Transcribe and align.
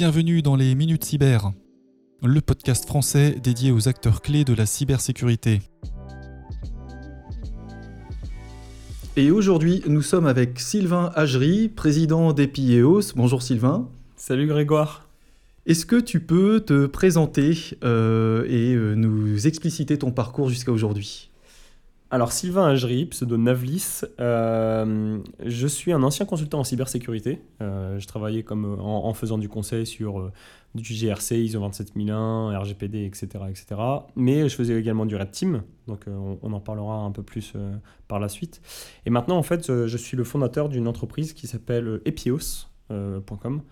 Bienvenue 0.00 0.42
dans 0.42 0.54
les 0.54 0.76
Minutes 0.76 1.02
Cyber, 1.02 1.50
le 2.22 2.40
podcast 2.40 2.86
français 2.86 3.34
dédié 3.42 3.72
aux 3.72 3.88
acteurs 3.88 4.22
clés 4.22 4.44
de 4.44 4.54
la 4.54 4.64
cybersécurité. 4.64 5.60
Et 9.16 9.32
aujourd'hui, 9.32 9.82
nous 9.88 10.02
sommes 10.02 10.26
avec 10.26 10.60
Sylvain 10.60 11.10
Hagery, 11.16 11.68
président 11.68 12.32
d'EPIEOS. 12.32 13.14
Bonjour 13.16 13.42
Sylvain. 13.42 13.88
Salut 14.14 14.46
Grégoire. 14.46 15.08
Est-ce 15.66 15.84
que 15.84 15.96
tu 15.96 16.20
peux 16.20 16.60
te 16.60 16.86
présenter 16.86 17.58
euh, 17.82 18.44
et 18.48 18.76
euh, 18.76 18.94
nous 18.94 19.48
expliciter 19.48 19.98
ton 19.98 20.12
parcours 20.12 20.48
jusqu'à 20.48 20.70
aujourd'hui? 20.70 21.27
Alors 22.10 22.32
Sylvain 22.32 22.66
Agery, 22.66 23.06
pseudo 23.06 23.36
Navlis, 23.36 24.00
euh, 24.18 25.18
je 25.44 25.66
suis 25.66 25.92
un 25.92 26.02
ancien 26.02 26.24
consultant 26.26 26.60
en 26.60 26.64
cybersécurité. 26.64 27.42
je 27.60 28.06
travaillais 28.06 28.42
comme 28.42 28.80
en, 28.80 29.12
faisant 29.14 29.38
du 29.38 29.48
conseil 29.48 29.86
sur 29.86 30.30
du 30.74 30.94
GRC, 30.94 31.36
ISO 31.36 31.60
27001, 31.60 32.58
RGPD, 32.58 33.04
etc., 33.04 33.26
etc. 33.48 33.80
Mais 34.16 34.48
je 34.48 34.54
faisais 34.54 34.78
également 34.78 35.06
du 35.06 35.16
Red 35.16 35.30
Team, 35.32 35.62
donc 35.86 36.04
on, 36.06 36.38
on, 36.42 36.52
en 36.52 36.60
parlera 36.60 36.96
un 36.96 37.10
peu 37.10 37.22
plus 37.22 37.52
par 38.06 38.20
la 38.20 38.28
suite. 38.28 38.62
Et 39.04 39.10
maintenant, 39.10 39.36
en 39.36 39.42
fait, 39.42 39.86
je 39.86 39.96
suis 39.96 40.16
le 40.16 40.24
fondateur 40.24 40.68
d'une 40.68 40.88
entreprise 40.88 41.34
qui 41.34 41.46
s'appelle 41.46 42.00
epios.com 42.06 43.62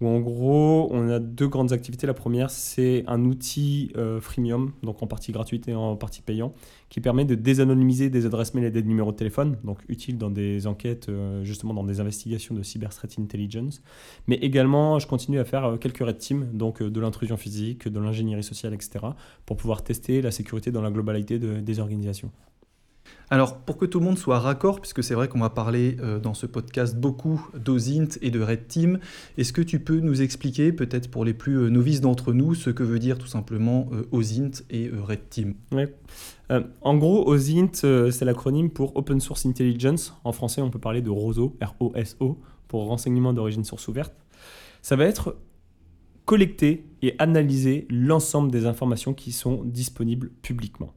où 0.00 0.08
en 0.08 0.20
gros, 0.20 0.88
on 0.90 1.08
a 1.08 1.18
deux 1.18 1.48
grandes 1.48 1.72
activités. 1.72 2.06
La 2.06 2.14
première, 2.14 2.50
c'est 2.50 3.04
un 3.06 3.24
outil 3.24 3.92
euh, 3.96 4.20
freemium, 4.20 4.72
donc 4.82 5.02
en 5.02 5.06
partie 5.06 5.32
gratuite 5.32 5.68
et 5.68 5.74
en 5.74 5.96
partie 5.96 6.20
payant, 6.20 6.52
qui 6.90 7.00
permet 7.00 7.24
de 7.24 7.34
désanonymiser 7.34 8.10
des 8.10 8.26
adresses 8.26 8.52
mail 8.54 8.64
et 8.64 8.70
des 8.70 8.82
numéros 8.82 9.12
de 9.12 9.16
téléphone, 9.16 9.56
donc 9.64 9.78
utile 9.88 10.18
dans 10.18 10.30
des 10.30 10.66
enquêtes, 10.66 11.08
euh, 11.08 11.44
justement 11.44 11.72
dans 11.72 11.84
des 11.84 12.00
investigations 12.00 12.54
de 12.54 12.62
cyber 12.62 12.90
threat 12.90 13.18
intelligence. 13.18 13.82
Mais 14.26 14.36
également, 14.36 14.98
je 14.98 15.06
continue 15.06 15.38
à 15.38 15.44
faire 15.44 15.64
euh, 15.64 15.76
quelques 15.76 15.98
red 15.98 16.18
teams, 16.18 16.50
donc 16.52 16.82
de 16.82 17.00
l'intrusion 17.00 17.36
physique, 17.36 17.88
de 17.88 17.98
l'ingénierie 17.98 18.44
sociale, 18.44 18.74
etc., 18.74 19.06
pour 19.46 19.56
pouvoir 19.56 19.82
tester 19.82 20.20
la 20.20 20.30
sécurité 20.30 20.70
dans 20.70 20.82
la 20.82 20.90
globalité 20.90 21.38
des 21.38 21.80
organisations. 21.80 22.30
Alors, 23.28 23.58
pour 23.58 23.76
que 23.76 23.84
tout 23.84 23.98
le 23.98 24.04
monde 24.04 24.18
soit 24.18 24.38
raccord, 24.38 24.80
puisque 24.80 25.02
c'est 25.02 25.14
vrai 25.14 25.26
qu'on 25.26 25.40
va 25.40 25.50
parler 25.50 25.96
euh, 26.00 26.20
dans 26.20 26.34
ce 26.34 26.46
podcast 26.46 26.96
beaucoup 26.96 27.44
d'OSINT 27.56 28.18
et 28.22 28.30
de 28.30 28.40
Red 28.40 28.68
Team, 28.68 29.00
est-ce 29.36 29.52
que 29.52 29.62
tu 29.62 29.80
peux 29.80 29.98
nous 29.98 30.22
expliquer, 30.22 30.72
peut-être 30.72 31.10
pour 31.10 31.24
les 31.24 31.34
plus 31.34 31.56
euh, 31.56 31.68
novices 31.68 32.00
d'entre 32.00 32.32
nous, 32.32 32.54
ce 32.54 32.70
que 32.70 32.84
veut 32.84 33.00
dire 33.00 33.18
tout 33.18 33.26
simplement 33.26 33.88
euh, 33.92 34.06
OSINT 34.12 34.62
et 34.70 34.90
Red 34.90 35.28
Team? 35.28 35.54
En 36.82 36.96
gros, 36.96 37.28
OSINT, 37.28 37.72
c'est 37.72 38.24
l'acronyme 38.24 38.70
pour 38.70 38.96
Open 38.96 39.18
Source 39.18 39.44
Intelligence. 39.46 40.14
En 40.22 40.30
français, 40.30 40.62
on 40.62 40.70
peut 40.70 40.78
parler 40.78 41.02
de 41.02 41.10
ROSO, 41.10 41.56
R-O-S-O, 41.60 42.38
pour 42.68 42.86
renseignement 42.86 43.32
d'origine 43.32 43.64
source 43.64 43.88
ouverte. 43.88 44.14
Ça 44.82 44.94
va 44.94 45.04
être 45.06 45.36
collecter 46.24 46.84
et 47.02 47.14
analyser 47.18 47.86
l'ensemble 47.88 48.50
des 48.50 48.66
informations 48.66 49.14
qui 49.14 49.32
sont 49.32 49.62
disponibles 49.64 50.30
publiquement. 50.42 50.92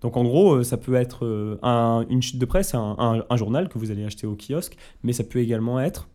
Donc 0.00 0.16
en 0.16 0.24
gros, 0.24 0.54
euh, 0.54 0.64
ça 0.64 0.76
peut 0.76 0.94
être 0.94 1.26
euh, 1.26 2.04
une 2.08 2.22
chute 2.22 2.38
de 2.38 2.46
presse, 2.46 2.74
un, 2.74 3.36
journal 3.36 3.68
que 3.68 3.78
vous 3.78 3.90
allez 3.90 4.04
acheter 4.04 4.26
au 4.26 4.36
kiosque, 4.36 4.76
mais 5.02 5.12
ça 5.12 5.24
peut 5.24 5.40
également 5.40 5.80
être 5.80 6.08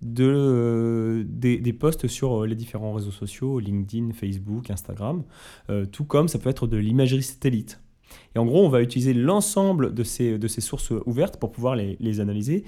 de, 0.00 0.24
euh, 0.24 1.24
des, 1.26 1.72
posts 1.72 2.08
sur 2.08 2.44
les 2.44 2.56
différents 2.56 2.92
réseaux 2.92 3.10
sociaux, 3.10 3.58
LinkedIn, 3.60 4.12
Facebook, 4.12 4.70
Instagram, 4.70 5.22
tout 5.92 6.04
comme 6.04 6.28
ça 6.28 6.38
peut 6.38 6.50
être 6.50 6.66
de 6.66 6.76
l'imagerie 6.76 7.22
satellite. 7.22 7.80
Et 8.34 8.38
en 8.38 8.44
gros, 8.44 8.64
on 8.64 8.68
va 8.68 8.82
utiliser 8.82 9.14
l'ensemble 9.14 9.94
de 9.94 10.04
ces, 10.04 10.38
de 10.38 10.48
ces 10.48 10.60
sources 10.60 10.92
ouvertes 11.06 11.38
pour 11.38 11.50
pouvoir 11.50 11.76
les, 11.76 11.96
les 11.98 12.20
analyser 12.20 12.64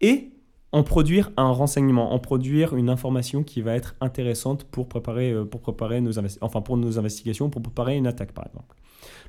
et 0.00 0.30
en 0.70 0.82
produire 0.82 1.30
un 1.36 1.50
renseignement, 1.50 2.14
en 2.14 2.18
produire 2.18 2.74
une 2.74 2.88
information 2.88 3.42
qui 3.42 3.60
va 3.60 3.74
être 3.74 3.94
intéressante 4.00 4.64
pour 4.64 4.88
préparer, 4.88 5.34
pour 5.50 5.60
préparer 5.60 6.00
nos, 6.00 6.12
enfin 6.40 6.62
pour 6.62 6.78
nos 6.78 6.98
investigations, 6.98 7.50
pour 7.50 7.60
préparer 7.60 7.96
une 7.96 8.06
attaque 8.06 8.32
par 8.32 8.46
exemple. 8.46 8.76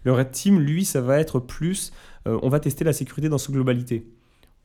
Le 0.03 0.13
Red 0.13 0.31
Team, 0.31 0.59
lui, 0.59 0.85
ça 0.85 1.01
va 1.01 1.19
être 1.19 1.39
plus, 1.39 1.91
euh, 2.28 2.39
on 2.41 2.50
va 2.50 2.59
tester 2.59 2.84
la 2.84 2.94
sécurité 2.94 3.29
dans 3.29 3.38
sa 3.38 3.51
globalité. 3.51 4.07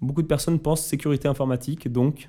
Beaucoup 0.00 0.22
de 0.22 0.26
personnes 0.26 0.58
pensent 0.58 0.84
sécurité 0.84 1.28
informatique, 1.28 1.90
donc 1.90 2.28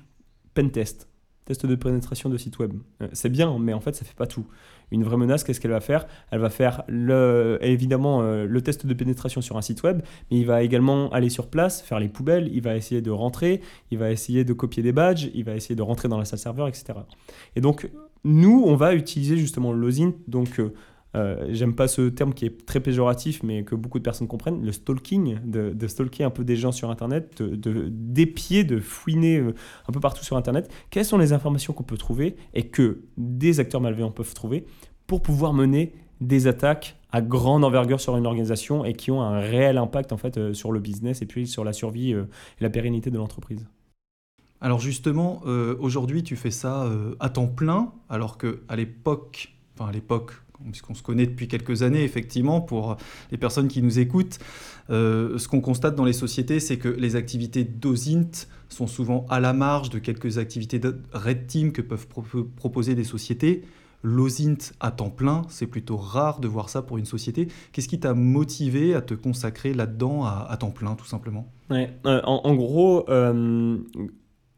pen 0.54 0.70
test, 0.70 1.08
test 1.44 1.66
de 1.66 1.74
pénétration 1.74 2.28
de 2.28 2.36
site 2.36 2.58
web. 2.58 2.74
Euh, 3.00 3.08
c'est 3.12 3.28
bien, 3.28 3.56
mais 3.58 3.72
en 3.72 3.80
fait, 3.80 3.94
ça 3.94 4.04
ne 4.04 4.08
fait 4.08 4.16
pas 4.16 4.26
tout. 4.26 4.46
Une 4.90 5.04
vraie 5.04 5.16
menace, 5.16 5.44
qu'est-ce 5.44 5.60
qu'elle 5.60 5.70
va 5.70 5.80
faire? 5.80 6.06
Elle 6.32 6.40
va 6.40 6.50
faire 6.50 6.82
le, 6.88 7.58
évidemment 7.60 8.22
euh, 8.22 8.44
le 8.44 8.60
test 8.60 8.86
de 8.86 8.94
pénétration 8.94 9.40
sur 9.40 9.56
un 9.56 9.62
site 9.62 9.82
web, 9.84 10.02
mais 10.30 10.38
il 10.38 10.46
va 10.46 10.62
également 10.62 11.10
aller 11.10 11.30
sur 11.30 11.48
place, 11.48 11.80
faire 11.80 12.00
les 12.00 12.08
poubelles, 12.08 12.50
il 12.52 12.62
va 12.62 12.74
essayer 12.74 13.02
de 13.02 13.10
rentrer, 13.10 13.60
il 13.92 13.98
va 13.98 14.10
essayer 14.10 14.44
de 14.44 14.52
copier 14.52 14.82
des 14.82 14.92
badges, 14.92 15.28
il 15.34 15.44
va 15.44 15.54
essayer 15.54 15.76
de 15.76 15.82
rentrer 15.82 16.08
dans 16.08 16.18
la 16.18 16.24
salle 16.24 16.40
serveur, 16.40 16.66
etc. 16.66 16.94
Et 17.54 17.60
donc, 17.60 17.88
nous, 18.24 18.64
on 18.66 18.74
va 18.74 18.94
utiliser 18.94 19.36
justement 19.36 19.72
le 19.72 19.80
LOSIN, 19.80 20.12
donc 20.26 20.60
euh, 21.16 21.46
j'aime 21.50 21.74
pas 21.74 21.88
ce 21.88 22.08
terme 22.08 22.34
qui 22.34 22.46
est 22.46 22.66
très 22.66 22.80
péjoratif, 22.80 23.42
mais 23.42 23.64
que 23.64 23.74
beaucoup 23.74 23.98
de 23.98 24.04
personnes 24.04 24.28
comprennent, 24.28 24.64
le 24.64 24.72
stalking, 24.72 25.38
de, 25.44 25.86
stalker 25.86 26.24
un 26.24 26.30
peu 26.30 26.44
des 26.44 26.56
gens 26.56 26.72
sur 26.72 26.90
Internet, 26.90 27.42
de, 27.42 27.88
d'épier, 27.90 28.64
de, 28.64 28.78
fouiner 28.78 29.38
euh, 29.38 29.54
un 29.88 29.92
peu 29.92 30.00
partout 30.00 30.24
sur 30.24 30.36
Internet. 30.36 30.70
Quelles 30.90 31.04
sont 31.04 31.18
les 31.18 31.32
informations 31.32 31.72
qu'on 31.72 31.82
peut 31.82 31.96
trouver 31.96 32.36
et 32.54 32.68
que 32.68 33.02
des 33.16 33.58
acteurs 33.60 33.80
malveillants 33.80 34.12
peuvent 34.12 34.34
trouver 34.34 34.66
pour 35.06 35.22
pouvoir 35.22 35.52
mener 35.52 35.92
des 36.20 36.46
attaques 36.46 36.96
à 37.12 37.22
grande 37.22 37.64
envergure 37.64 38.00
sur 38.00 38.16
une 38.16 38.26
organisation 38.26 38.84
et 38.84 38.92
qui 38.92 39.10
ont 39.10 39.20
un 39.20 39.40
réel 39.40 39.78
impact 39.78 40.12
en 40.12 40.16
fait 40.16 40.36
euh, 40.36 40.54
sur 40.54 40.70
le 40.70 40.78
business 40.78 41.22
et 41.22 41.26
puis 41.26 41.48
sur 41.48 41.64
la 41.64 41.72
survie 41.72 42.12
et 42.12 42.24
la 42.60 42.70
pérennité 42.70 43.10
de 43.10 43.18
l'entreprise? 43.18 43.66
Alors 44.60 44.78
justement, 44.78 45.40
aujourd'hui 45.80 46.22
tu 46.22 46.36
fais 46.36 46.50
ça 46.50 46.86
à 47.18 47.30
temps 47.30 47.46
plein, 47.46 47.94
alors 48.10 48.36
que 48.36 48.60
à 48.68 48.76
l'époque, 48.76 49.54
enfin 49.74 49.88
à 49.88 49.92
l'époque, 49.92 50.34
puisqu'on 50.68 50.94
se 50.94 51.02
connaît 51.02 51.26
depuis 51.26 51.48
quelques 51.48 51.82
années, 51.82 52.02
effectivement, 52.04 52.60
pour 52.60 52.96
les 53.30 53.38
personnes 53.38 53.68
qui 53.68 53.82
nous 53.82 53.98
écoutent, 53.98 54.38
euh, 54.90 55.38
ce 55.38 55.48
qu'on 55.48 55.60
constate 55.60 55.94
dans 55.94 56.04
les 56.04 56.12
sociétés, 56.12 56.60
c'est 56.60 56.76
que 56.76 56.88
les 56.88 57.16
activités 57.16 57.64
d'OSINT 57.64 58.46
sont 58.68 58.86
souvent 58.86 59.26
à 59.28 59.40
la 59.40 59.52
marge 59.52 59.90
de 59.90 59.98
quelques 59.98 60.38
activités 60.38 60.78
de 60.78 61.00
Red 61.12 61.46
Team 61.46 61.72
que 61.72 61.82
peuvent 61.82 62.06
proposer 62.56 62.94
des 62.94 63.04
sociétés. 63.04 63.62
L'OSINT 64.02 64.72
à 64.80 64.90
temps 64.90 65.10
plein, 65.10 65.42
c'est 65.48 65.66
plutôt 65.66 65.98
rare 65.98 66.40
de 66.40 66.48
voir 66.48 66.70
ça 66.70 66.80
pour 66.80 66.96
une 66.96 67.04
société. 67.04 67.48
Qu'est-ce 67.72 67.88
qui 67.88 68.00
t'a 68.00 68.14
motivé 68.14 68.94
à 68.94 69.02
te 69.02 69.12
consacrer 69.12 69.74
là-dedans 69.74 70.24
à, 70.24 70.56
temps 70.58 70.70
plein, 70.70 70.94
tout 70.94 71.04
simplement? 71.04 71.52
Ouais, 71.68 71.92
euh, 72.06 72.22
en, 72.24 72.54
gros, 72.54 73.08
euh, 73.10 73.76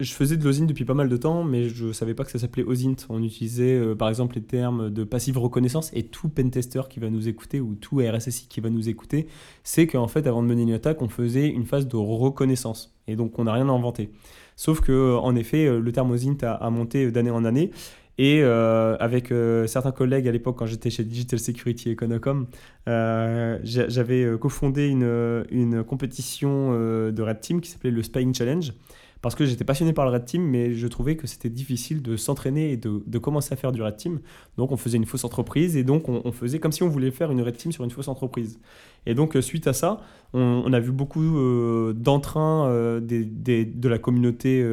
je 0.03 0.13
faisais 0.13 0.37
de 0.37 0.45
l'OSINT 0.45 0.67
depuis 0.67 0.85
pas 0.85 0.95
mal 0.95 1.09
de 1.09 1.17
temps, 1.17 1.45
mais 1.45 1.69
je 1.69 1.87
ne 1.87 1.93
savais 1.93 2.15
pas 2.15 2.25
que 2.25 2.31
ça 2.31 2.39
s'appelait 2.39 2.65
OSINT. 2.65 2.97
On 3.09 3.23
utilisait 3.23 3.75
euh, 3.75 3.95
par 3.95 4.09
exemple 4.09 4.35
les 4.35 4.43
termes 4.43 4.91
de 4.91 5.05
passive 5.05 5.39
reconnaissance 5.39 5.91
et 5.95 6.05
tout 6.05 6.29
pentester 6.29 6.83
qui 6.89 7.01
va 7.01 7.11
nous 7.11 7.29
écouter 7.29 7.61
ou 7.61 7.75
tout 7.75 7.99
RSSI 7.99 8.49
qui 8.49 8.61
va 8.61 8.71
nous 8.71 8.89
écouter, 8.89 9.27
c'est 9.63 9.87
qu'en 9.87 10.09
fait, 10.09 10.27
avant 10.27 10.43
de 10.43 10.49
mener 10.49 10.63
une 10.63 10.73
attaque, 10.73 11.03
on 11.03 11.09
faisait 11.09 11.49
une 11.49 11.65
phase 11.65 11.87
de 11.89 11.97
reconnaissance. 11.97 12.95
Et 13.07 13.17
donc, 13.17 13.39
on 13.39 13.45
n'a 13.45 13.53
rien 13.53 13.69
à 13.69 13.73
inventer. 13.73 14.11
Sauf 14.57 14.81
que, 14.81 14.93
euh, 14.93 15.19
en 15.19 15.35
effet, 15.37 15.67
euh, 15.67 15.81
le 15.81 15.93
terme 15.93 16.11
OSINT 16.11 16.39
a, 16.43 16.71
monté 16.71 17.11
d'année 17.11 17.31
en 17.31 17.45
année. 17.45 17.71
Et 18.19 18.43
avec 18.43 19.33
certains 19.67 19.91
collègues 19.91 20.29
à 20.29 20.33
l'époque, 20.33 20.57
quand 20.59 20.67
j'étais 20.67 20.91
chez 20.91 21.03
Digital 21.03 21.41
Security 21.41 21.93
Econocom, 21.93 22.47
j'avais 22.87 24.39
cofondé 24.39 24.87
une, 24.87 25.45
une 25.51 25.83
compétition 25.83 26.73
de 26.73 27.23
Red 27.23 27.41
Team 27.41 27.61
qui 27.63 27.71
s'appelait 27.71 27.91
le 27.91 28.03
Spying 28.03 28.35
Challenge 28.35 28.75
parce 29.23 29.37
que 29.37 29.47
j'étais 29.47 29.65
passionné 29.65 29.93
par 29.93 30.05
le 30.05 30.11
Red 30.11 30.25
Team, 30.25 30.43
mais 30.43 30.75
je 30.75 30.87
trouvais 30.89 31.17
que 31.17 31.29
c'était 31.29 31.49
difficile 31.49 32.03
de 32.03 32.17
s'entraîner 32.17 32.73
et 32.73 32.77
de, 32.77 33.19
commencer 33.19 33.55
à 33.55 33.57
faire 33.57 33.71
du 33.71 33.81
Red 33.81 33.97
Team. 33.97 34.21
Donc 34.59 34.73
on 34.73 34.77
faisait 34.77 34.97
une 34.99 35.07
fausse 35.07 35.25
entreprise 35.25 35.77
et 35.77 35.85
donc 35.85 36.09
on, 36.09 36.33
faisait 36.33 36.59
comme 36.59 36.73
si 36.73 36.83
on 36.83 36.89
voulait 36.89 37.13
faire 37.13 37.31
une 37.31 37.41
Red 37.41 37.57
Team 37.57 37.71
sur 37.71 37.85
une 37.85 37.91
fausse 37.91 38.09
entreprise. 38.09 38.59
Et 39.07 39.15
donc 39.15 39.37
euh, 39.37 39.41
suite 39.41 39.69
à 39.69 39.73
ça, 39.73 40.01
on, 40.33 40.73
a 40.73 40.81
vu 40.81 40.91
beaucoup 40.91 41.23
euh, 41.23 41.93
d'entrain 41.93 42.67
euh, 42.67 43.01
de 43.01 43.89
la 43.89 43.99
communauté 43.99 44.67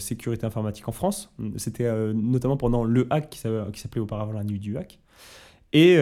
sécurité 0.00 0.44
informatique 0.44 0.88
en 0.88 0.92
France. 0.92 1.32
C'était 1.56 1.88
notamment 2.14 2.56
pendant 2.56 2.82
le 2.82 3.06
hack 3.10 3.30
qui 3.30 3.38
s'appelait 3.38 4.00
auparavant 4.00 4.32
la 4.32 4.42
nuit 4.42 4.58
du 4.58 4.76
hack. 4.76 4.98
Et, 5.74 5.98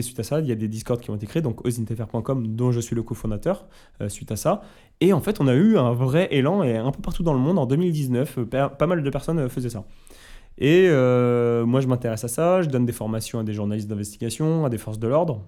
suite 0.00 0.18
à 0.18 0.22
ça, 0.22 0.40
il 0.40 0.46
y 0.46 0.52
a 0.52 0.54
des 0.54 0.66
discords 0.66 0.98
qui 0.98 1.10
ont 1.10 1.14
été 1.14 1.26
créés, 1.26 1.42
donc 1.42 1.64
osintfr.com, 1.64 2.46
dont 2.48 2.72
je 2.72 2.80
suis 2.80 2.96
le 2.96 3.02
cofondateur, 3.02 3.66
suite 4.08 4.32
à 4.32 4.36
ça. 4.36 4.62
Et 5.00 5.12
en 5.12 5.20
fait, 5.20 5.40
on 5.40 5.48
a 5.48 5.54
eu 5.54 5.78
un 5.78 5.92
vrai 5.92 6.28
élan, 6.30 6.62
et 6.62 6.76
un 6.76 6.90
peu 6.90 7.00
partout 7.00 7.22
dans 7.22 7.32
le 7.32 7.38
monde, 7.38 7.58
en 7.58 7.66
2019, 7.66 8.38
euh, 8.38 8.68
pas 8.68 8.86
mal 8.86 9.02
de 9.02 9.10
personnes 9.10 9.38
euh, 9.38 9.48
faisaient 9.48 9.70
ça. 9.70 9.86
Et 10.58 10.88
euh, 10.88 11.64
moi, 11.64 11.80
je 11.80 11.86
m'intéresse 11.86 12.24
à 12.24 12.28
ça, 12.28 12.60
je 12.60 12.68
donne 12.68 12.84
des 12.84 12.92
formations 12.92 13.38
à 13.38 13.42
des 13.42 13.54
journalistes 13.54 13.88
d'investigation, 13.88 14.66
à 14.66 14.68
des 14.68 14.76
forces 14.76 14.98
de 14.98 15.08
l'ordre, 15.08 15.46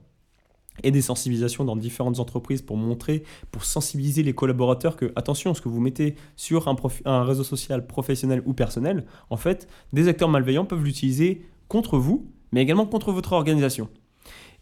et 0.83 0.91
des 0.91 1.03
sensibilisations 1.03 1.67
dans 1.67 1.77
différentes 1.77 2.19
entreprises 2.19 2.63
pour 2.63 2.79
montrer, 2.79 3.25
pour 3.51 3.65
sensibiliser 3.65 4.23
les 4.23 4.33
collaborateurs 4.33 4.97
que, 4.97 5.13
attention, 5.17 5.53
ce 5.53 5.61
que 5.61 5.69
vous 5.69 5.81
mettez 5.81 6.15
sur 6.35 6.67
un 7.05 7.25
réseau 7.25 7.45
social 7.45 7.87
professionnel 7.87 8.43
ou 8.47 8.55
personnel, 8.55 9.05
en 9.29 9.37
fait, 9.37 9.69
des 9.93 10.09
acteurs 10.09 10.31
malveillants 10.31 10.65
peuvent 10.65 10.83
l'utiliser 10.83 11.45
contre 11.69 11.99
vous, 11.99 12.33
mais 12.53 12.63
également 12.63 12.87
contre 12.87 13.13
votre 13.13 13.33
organisation. 13.33 13.89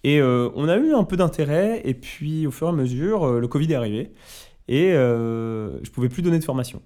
Et 0.03 0.23
on 0.23 0.67
a 0.67 0.77
eu 0.79 0.95
un 0.95 1.05
peu 1.05 1.19
d'intérêt, 1.19 1.83
et 1.85 1.93
puis 1.93 2.47
au 2.47 2.51
fur 2.51 2.69
et 2.69 2.71
à 2.71 2.73
mesure, 2.73 3.39
le 3.39 3.49
Covid 3.49 3.73
est 3.73 3.75
arrivé 3.75 4.13
et 4.71 4.93
euh, 4.93 5.83
je 5.83 5.91
pouvais 5.91 6.09
plus 6.09 6.23
donner 6.23 6.39
de 6.39 6.45
formation. 6.45 6.81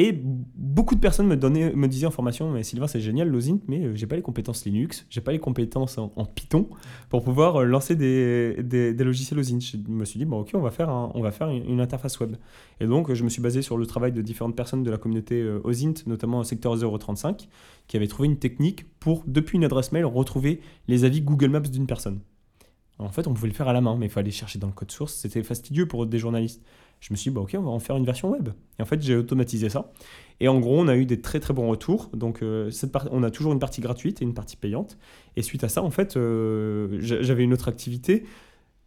Et 0.00 0.12
beaucoup 0.14 0.94
de 0.94 1.00
personnes 1.00 1.26
me, 1.26 1.36
donnaient, 1.36 1.72
me 1.74 1.88
disaient 1.88 2.06
en 2.06 2.12
formation, 2.12 2.52
mais 2.52 2.62
Sylvain, 2.62 2.86
c'est 2.86 3.00
génial 3.00 3.28
l'OSINT, 3.28 3.58
mais 3.66 3.84
euh, 3.84 3.96
j'ai 3.96 4.06
pas 4.06 4.14
les 4.14 4.22
compétences 4.22 4.64
Linux, 4.64 5.04
j'ai 5.10 5.20
pas 5.20 5.32
les 5.32 5.40
compétences 5.40 5.98
en, 5.98 6.24
Python 6.24 6.68
pour 7.08 7.24
pouvoir 7.24 7.56
euh, 7.56 7.64
lancer 7.64 7.96
des, 7.96 8.62
des, 8.62 8.92
logiciels 9.02 9.40
OSINT. 9.40 9.58
Je 9.58 9.76
me 9.90 10.04
suis 10.04 10.20
dit, 10.20 10.24
bon, 10.24 10.38
ok, 10.42 10.50
on 10.54 10.60
va 10.60 10.70
faire, 10.70 10.88
on 10.88 11.20
va 11.20 11.32
faire 11.32 11.48
une, 11.48 11.80
interface 11.80 12.20
web. 12.20 12.36
Et 12.78 12.86
donc, 12.86 13.12
je 13.12 13.24
me 13.24 13.28
suis 13.28 13.42
basé 13.42 13.60
sur 13.60 13.76
le 13.76 13.86
travail 13.86 14.12
de 14.12 14.22
différentes 14.22 14.54
personnes 14.54 14.84
de 14.84 14.90
la 14.92 14.98
communauté 14.98 15.42
euh, 15.42 15.60
OSINT, 15.64 15.94
notamment 16.06 16.38
au 16.38 16.44
secteur 16.44 16.78
035, 16.78 17.48
qui 17.88 17.96
avaient 17.96 18.06
trouvé 18.06 18.28
une 18.28 18.38
technique 18.38 18.86
pour, 19.00 19.24
depuis 19.26 19.56
une 19.56 19.64
adresse 19.64 19.90
mail, 19.90 20.04
retrouver 20.04 20.60
les 20.86 21.02
avis 21.02 21.22
Google 21.22 21.48
Maps 21.48 21.58
d'une 21.58 21.88
personne. 21.88 22.20
En 22.98 23.10
fait, 23.10 23.26
on 23.26 23.34
pouvait 23.34 23.48
le 23.48 23.54
faire 23.54 23.68
à 23.68 23.72
la 23.72 23.80
main, 23.80 23.96
mais 23.96 24.06
il 24.06 24.12
fallait 24.12 24.30
chercher 24.30 24.58
dans 24.58 24.66
le 24.66 24.72
code 24.72 24.90
source. 24.90 25.14
C'était 25.14 25.42
fastidieux 25.42 25.86
pour 25.86 26.06
des 26.06 26.18
journalistes 26.18 26.62
je 27.00 27.12
me 27.12 27.16
suis 27.16 27.30
dit, 27.30 27.34
bah, 27.34 27.42
ok, 27.42 27.54
on 27.58 27.62
va 27.62 27.70
en 27.70 27.78
faire 27.78 27.96
une 27.96 28.04
version 28.04 28.30
web. 28.30 28.48
Et 28.78 28.82
en 28.82 28.84
fait, 28.84 29.00
j'ai 29.02 29.16
automatisé 29.16 29.68
ça. 29.68 29.92
Et 30.40 30.48
en 30.48 30.58
gros, 30.60 30.80
on 30.80 30.88
a 30.88 30.96
eu 30.96 31.06
des 31.06 31.20
très 31.20 31.40
très 31.40 31.54
bons 31.54 31.68
retours. 31.68 32.10
Donc, 32.12 32.42
euh, 32.42 32.70
on 33.10 33.22
a 33.22 33.30
toujours 33.30 33.52
une 33.52 33.58
partie 33.58 33.80
gratuite 33.80 34.20
et 34.20 34.24
une 34.24 34.34
partie 34.34 34.56
payante. 34.56 34.98
Et 35.36 35.42
suite 35.42 35.64
à 35.64 35.68
ça, 35.68 35.82
en 35.82 35.90
fait, 35.90 36.16
euh, 36.16 36.98
j'avais 37.00 37.44
une 37.44 37.52
autre 37.52 37.68
activité. 37.68 38.24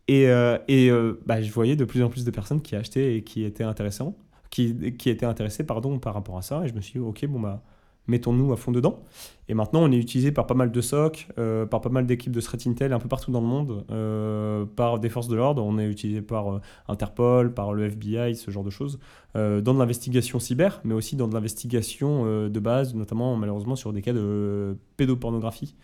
Et, 0.07 0.27
euh, 0.29 1.13
bah, 1.25 1.41
je 1.41 1.51
voyais 1.51 1.75
de 1.75 1.85
plus 1.85 2.03
en 2.03 2.09
plus 2.09 2.25
de 2.25 2.31
personnes 2.31 2.61
qui 2.61 2.75
achetaient 2.75 3.15
et 3.15 3.23
qui 3.23 3.43
étaient 3.45 3.63
intéressants, 3.63 4.17
qui, 4.49 4.93
qui 4.97 5.09
étaient 5.09 5.25
intéressées 5.25 5.65
pardon, 5.65 5.99
par 5.99 6.13
rapport 6.13 6.37
à 6.37 6.41
ça. 6.41 6.63
Et 6.65 6.67
je 6.67 6.73
me 6.73 6.81
suis 6.81 6.93
dit, 6.93 6.99
ok, 6.99 7.25
bon, 7.27 7.39
bah, 7.39 7.63
mettons-nous 8.11 8.53
à 8.53 8.57
fond 8.57 8.71
dedans. 8.71 8.99
Et 9.47 9.53
maintenant, 9.53 9.81
on 9.83 9.91
est 9.91 9.97
utilisé 9.97 10.31
par 10.31 10.45
pas 10.47 10.53
mal 10.53 10.71
de 10.71 10.81
SOC, 10.81 11.27
euh, 11.37 11.65
par 11.65 11.81
pas 11.81 11.89
mal 11.89 12.05
d'équipes 12.05 12.31
de 12.31 12.39
threat 12.39 12.67
intel 12.67 12.93
un 12.93 12.99
peu 12.99 13.09
partout 13.09 13.31
dans 13.31 13.41
le 13.41 13.47
monde, 13.47 13.85
euh, 13.91 14.65
par 14.65 14.99
des 14.99 15.09
forces 15.09 15.27
de 15.27 15.35
l'ordre. 15.35 15.63
On 15.63 15.77
est 15.77 15.87
utilisé 15.87 16.21
par 16.21 16.53
euh, 16.53 16.61
Interpol, 16.87 17.53
par 17.53 17.73
le 17.73 17.85
FBI, 17.85 18.35
ce 18.35 18.51
genre 18.51 18.63
de 18.63 18.69
choses, 18.69 18.99
dans 19.33 19.73
de 19.73 19.79
l'investigation 19.79 20.39
cyber, 20.39 20.81
mais 20.83 20.93
aussi 20.93 21.15
dans 21.15 21.27
de 21.27 21.33
l'investigation 21.33 22.49
de 22.49 22.59
base, 22.59 22.93
notamment 22.95 23.35
malheureusement 23.37 23.77
sur 23.77 23.93
des 23.93 24.01
cas 24.01 24.11
de 24.11 24.77
pédopornographie, 24.97 25.75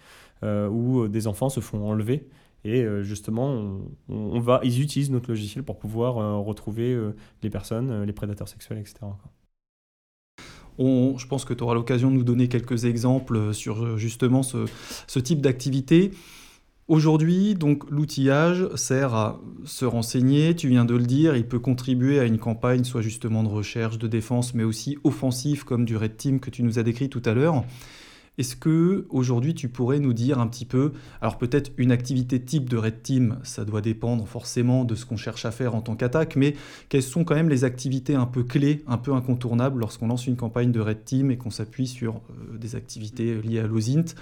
où 0.44 1.08
des 1.08 1.28
enfants 1.28 1.50
se 1.50 1.62
font 1.62 1.90
enlever. 1.90 2.28
Et 2.66 2.86
justement, 3.04 3.80
on, 4.10 4.40
va, 4.42 4.60
ils 4.64 4.82
utilisent 4.82 5.12
notre 5.12 5.30
logiciel 5.30 5.64
pour 5.64 5.78
pouvoir 5.78 6.44
retrouver 6.44 6.98
les 7.42 7.50
personnes, 7.50 8.04
les 8.04 8.14
prédateurs 8.14 8.50
sexuels, 8.50 8.80
etc 8.80 9.08
je 10.80 11.28
pense 11.28 11.46
que 11.46 11.54
tu 11.54 11.64
auras 11.64 11.74
l'occasion 11.74 12.12
de 12.12 12.16
nous 12.16 12.24
donner 12.24 12.48
quelques 12.48 12.86
exemples 12.86 13.54
sur 13.54 13.84
euh, 13.84 13.98
justement 13.98 14.44
ce, 14.44 15.20
type 15.20 15.42
d'activité. 15.42 16.12
Aujourd'hui, 16.88 17.54
donc 17.56 17.90
l'outillage 17.90 18.70
sert 18.76 19.14
à 19.14 19.42
se 19.66 19.84
renseigner, 19.84 20.56
tu 20.56 20.70
viens 20.70 20.86
de 20.86 20.96
le 20.96 21.06
dire, 21.06 21.36
il 21.36 21.46
peut 21.46 21.60
contribuer 21.60 22.20
à 22.20 22.24
une 22.24 22.38
campagne 22.38 22.86
soit 22.86 23.02
justement 23.02 23.44
de 23.44 23.50
recherche, 23.50 23.98
de 23.98 24.08
défense, 24.08 24.54
mais 24.54 24.64
aussi 24.64 24.98
offensive 25.04 25.66
comme 25.66 25.84
du 25.84 25.98
Red 25.98 26.16
Team 26.16 26.40
que 26.40 26.50
tu 26.50 26.64
nous 26.64 26.80
as 26.80 26.84
décrit 26.84 27.10
tout 27.10 27.22
à 27.26 27.34
l'heure. 27.34 27.66
Est-ce 28.38 28.56
que 28.56 29.08
aujourd'hui 29.10 29.56
tu 29.56 29.68
pourrais 29.68 30.00
nous 30.00 30.14
dire 30.14 30.40
un 30.40 30.48
petit 30.48 30.66
peu, 30.66 30.94
alors 31.22 31.40
peut-être 31.40 31.72
une 31.78 31.92
activité 31.92 32.40
type 32.40 32.70
de 32.70 32.78
Red 32.78 33.02
Team, 33.02 33.40
ça 33.42 33.66
doit 33.66 33.82
dépendre 33.82 34.28
forcément 34.28 34.86
de 34.86 34.94
ce 34.94 35.08
qu'on 35.08 35.18
cherche 35.18 35.46
à 35.46 35.52
faire 35.52 35.74
en 35.74 35.82
tant 35.82 35.96
qu'attaque, 35.96 36.36
mais 36.36 36.56
quelles 36.90 37.02
sont 37.02 37.24
quand 37.24 37.34
même 37.34 37.50
les 37.50 37.64
activités 37.64 38.14
un 38.14 38.28
peu 38.28 38.44
clés, 38.44 38.84
un 38.86 39.00
peu 39.00 39.14
incontournables 39.14 39.80
lorsqu'on 39.80 40.08
lance 40.08 40.28
une 40.28 40.36
campagne 40.36 40.72
de 40.72 40.80
Red 40.80 41.04
Team 41.04 41.32
et 41.32 41.38
qu'on 41.38 41.50
s'appuie 41.50 41.88
sur 41.88 42.22
euh, 42.30 42.58
des 42.60 42.76
activités 42.76 43.42
liées 43.42 43.60
à 43.60 43.68
l'OSINT? 43.68 44.14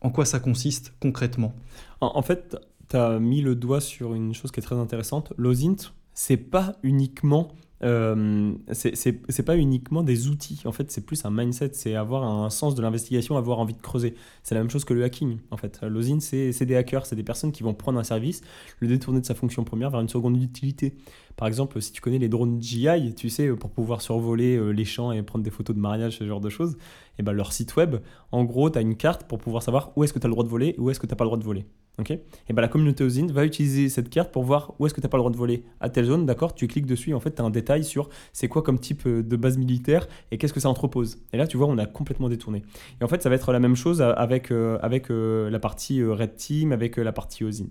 En 0.00 0.10
quoi 0.10 0.24
ça 0.24 0.40
consiste 0.40 0.94
concrètement? 0.98 1.54
En, 2.00 2.22
fait, 2.22 2.56
tu 2.88 2.96
as 2.96 3.18
mis 3.18 3.42
le 3.42 3.54
doigt 3.54 3.82
sur 3.82 4.14
une 4.14 4.32
chose 4.32 4.50
qui 4.50 4.60
est 4.60 4.62
très 4.62 4.76
intéressante. 4.76 5.34
L'OSINT, 5.36 5.92
c'est 6.20 6.36
pas 6.36 6.76
uniquement 6.82 7.48
euh, 7.82 8.52
c'est 8.72 9.42
pas 9.42 9.56
uniquement 9.56 10.02
des 10.02 10.28
outils. 10.28 10.60
En 10.66 10.72
fait, 10.72 10.90
c'est 10.90 11.06
plus 11.06 11.24
un 11.24 11.30
mindset, 11.30 11.70
c'est 11.72 11.94
avoir 11.94 12.24
un 12.24 12.50
sens 12.50 12.74
de 12.74 12.82
l'investigation, 12.82 13.38
avoir 13.38 13.58
envie 13.58 13.72
de 13.72 13.80
creuser. 13.80 14.14
C'est 14.42 14.54
la 14.54 14.60
même 14.60 14.68
chose 14.68 14.84
que 14.84 14.92
le 14.92 15.02
hacking, 15.02 15.38
en 15.50 15.56
fait. 15.56 15.80
L'OSIN, 15.82 16.20
c'est 16.20 16.66
des 16.66 16.76
hackers, 16.76 17.06
c'est 17.06 17.16
des 17.16 17.22
personnes 17.22 17.52
qui 17.52 17.62
vont 17.62 17.72
prendre 17.72 17.98
un 17.98 18.04
service, 18.04 18.42
le 18.80 18.88
détourner 18.88 19.20
de 19.20 19.26
sa 19.26 19.34
fonction 19.34 19.64
première 19.64 19.88
vers 19.88 20.00
une 20.00 20.10
seconde 20.10 20.36
utilité. 20.42 20.94
Par 21.36 21.48
exemple, 21.48 21.80
si 21.80 21.90
tu 21.90 22.02
connais 22.02 22.18
les 22.18 22.28
drones 22.28 22.60
GI, 22.60 23.14
tu 23.16 23.30
sais, 23.30 23.48
pour 23.52 23.70
pouvoir 23.70 24.02
survoler 24.02 24.56
euh, 24.56 24.72
les 24.72 24.84
champs 24.84 25.12
et 25.12 25.22
prendre 25.22 25.42
des 25.42 25.50
photos 25.50 25.74
de 25.74 25.80
mariage, 25.80 26.18
ce 26.18 26.26
genre 26.26 26.40
de 26.40 26.50
choses, 26.50 26.76
et 27.18 27.22
ben 27.22 27.32
leur 27.32 27.52
site 27.52 27.76
web, 27.76 27.96
en 28.30 28.44
gros, 28.44 28.68
tu 28.68 28.78
as 28.78 28.82
une 28.82 28.96
carte 28.96 29.24
pour 29.24 29.38
pouvoir 29.38 29.62
savoir 29.62 29.92
où 29.96 30.04
est-ce 30.04 30.12
que 30.12 30.18
tu 30.18 30.26
as 30.26 30.28
le 30.28 30.34
droit 30.34 30.44
de 30.44 30.50
voler 30.50 30.74
où 30.76 30.90
est-ce 30.90 31.00
que 31.00 31.06
tu 31.06 31.12
n'as 31.12 31.16
pas 31.16 31.24
le 31.24 31.28
droit 31.28 31.38
de 31.38 31.44
voler. 31.44 31.64
ok? 31.98 32.10
Et 32.10 32.52
ben 32.52 32.60
la 32.60 32.68
communauté 32.68 33.04
OSINT 33.04 33.28
va 33.28 33.44
utiliser 33.44 33.88
cette 33.88 34.10
carte 34.10 34.32
pour 34.32 34.42
voir 34.42 34.74
où 34.78 34.86
est-ce 34.86 34.94
que 34.94 35.00
tu 35.00 35.06
n'as 35.06 35.10
pas 35.10 35.16
le 35.16 35.22
droit 35.22 35.32
de 35.32 35.36
voler 35.36 35.64
à 35.80 35.88
telle 35.88 36.09
d'accord 36.18 36.54
Tu 36.54 36.66
cliques 36.66 36.86
dessus, 36.86 37.14
en 37.14 37.20
fait, 37.20 37.34
tu 37.34 37.42
as 37.42 37.44
un 37.44 37.50
détail 37.50 37.84
sur 37.84 38.08
c'est 38.32 38.48
quoi 38.48 38.62
comme 38.62 38.78
type 38.78 39.06
euh, 39.06 39.22
de 39.22 39.36
base 39.36 39.58
militaire 39.58 40.06
et 40.30 40.38
qu'est-ce 40.38 40.52
que 40.52 40.60
ça 40.60 40.68
entrepose. 40.68 41.18
Et 41.32 41.36
là, 41.36 41.46
tu 41.46 41.56
vois, 41.56 41.66
on 41.66 41.78
a 41.78 41.86
complètement 41.86 42.28
détourné. 42.28 42.62
Et 43.00 43.04
en 43.04 43.08
fait, 43.08 43.22
ça 43.22 43.28
va 43.28 43.34
être 43.34 43.52
la 43.52 43.60
même 43.60 43.76
chose 43.76 44.02
avec, 44.02 44.50
euh, 44.50 44.78
avec 44.82 45.08
la 45.10 45.58
partie 45.58 46.02
Red 46.02 46.36
Team, 46.36 46.72
avec 46.72 46.96
la 46.96 47.12
partie 47.12 47.44
OSINT. 47.44 47.70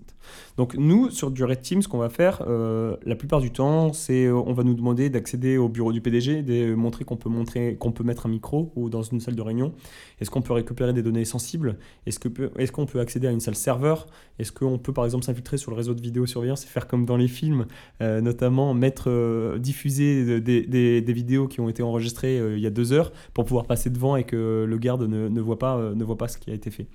Donc, 0.56 0.74
nous, 0.74 1.10
sur 1.10 1.30
du 1.30 1.44
Red 1.44 1.60
Team, 1.60 1.82
ce 1.82 1.88
qu'on 1.88 1.98
va 1.98 2.08
faire, 2.08 2.42
la 2.46 3.16
plupart 3.16 3.40
du 3.40 3.50
temps, 3.50 3.92
c'est 3.92 4.30
on 4.30 4.52
va 4.52 4.62
nous 4.62 4.74
demander 4.74 5.10
d'accéder 5.10 5.56
au 5.56 5.68
bureau 5.68 5.92
du 5.92 6.00
PDG, 6.00 6.42
de 6.42 6.74
montrer 6.74 7.04
qu'on 7.04 7.16
peut, 7.16 7.28
montrer, 7.28 7.76
qu'on 7.78 7.92
peut 7.92 8.04
mettre 8.04 8.26
un 8.26 8.28
micro 8.28 8.72
ou 8.76 8.88
dans 8.88 9.02
une 9.02 9.20
salle 9.20 9.34
de 9.36 9.42
réunion. 9.42 9.72
Est-ce 10.20 10.30
qu'on 10.30 10.42
peut 10.42 10.52
récupérer 10.52 10.92
des 10.92 11.02
données 11.02 11.24
sensibles? 11.24 11.78
Est-ce 12.06 12.18
qu'on 12.18 12.30
peut, 12.30 12.50
est 12.58 12.70
qu'on 12.70 12.86
peut 12.86 13.00
accéder 13.00 13.26
à 13.26 13.30
une 13.30 13.40
salle 13.40 13.54
serveur? 13.54 14.06
Est-ce 14.38 14.52
qu'on 14.52 14.78
peut 14.78 14.92
par 14.92 15.04
exemple 15.04 15.24
s'infiltrer 15.24 15.56
sur 15.56 15.70
le 15.70 15.76
réseau 15.76 15.94
de 15.94 16.00
vidéosurveillance 16.00 16.64
et 16.64 16.68
faire 16.68 16.86
comme 16.86 17.04
dans 17.04 17.16
les 17.16 17.28
films, 17.28 17.66
euh, 18.00 18.19
notamment 18.20 18.74
mettre, 18.74 19.04
euh, 19.08 19.58
diffuser 19.58 20.40
des, 20.40 21.12
vidéos 21.12 21.48
qui 21.48 21.60
ont 21.60 21.68
été 21.68 21.82
enregistrées 21.82 22.38
euh, 22.38 22.56
il 22.56 22.62
y 22.62 22.66
a 22.66 22.70
deux 22.70 22.92
heures 22.92 23.12
pour 23.34 23.44
pouvoir 23.44 23.66
passer 23.66 23.90
devant 23.90 24.16
et 24.16 24.24
que 24.24 24.64
le 24.68 24.78
garde 24.78 25.02
ne, 25.02 25.40
voit, 25.40 25.58
pas, 25.58 25.92
ne 25.94 26.04
voit 26.04 26.18
pas 26.18 26.28
ce 26.28 26.38
qui 26.38 26.50
a 26.50 26.54
été 26.54 26.70
fait 26.70 26.86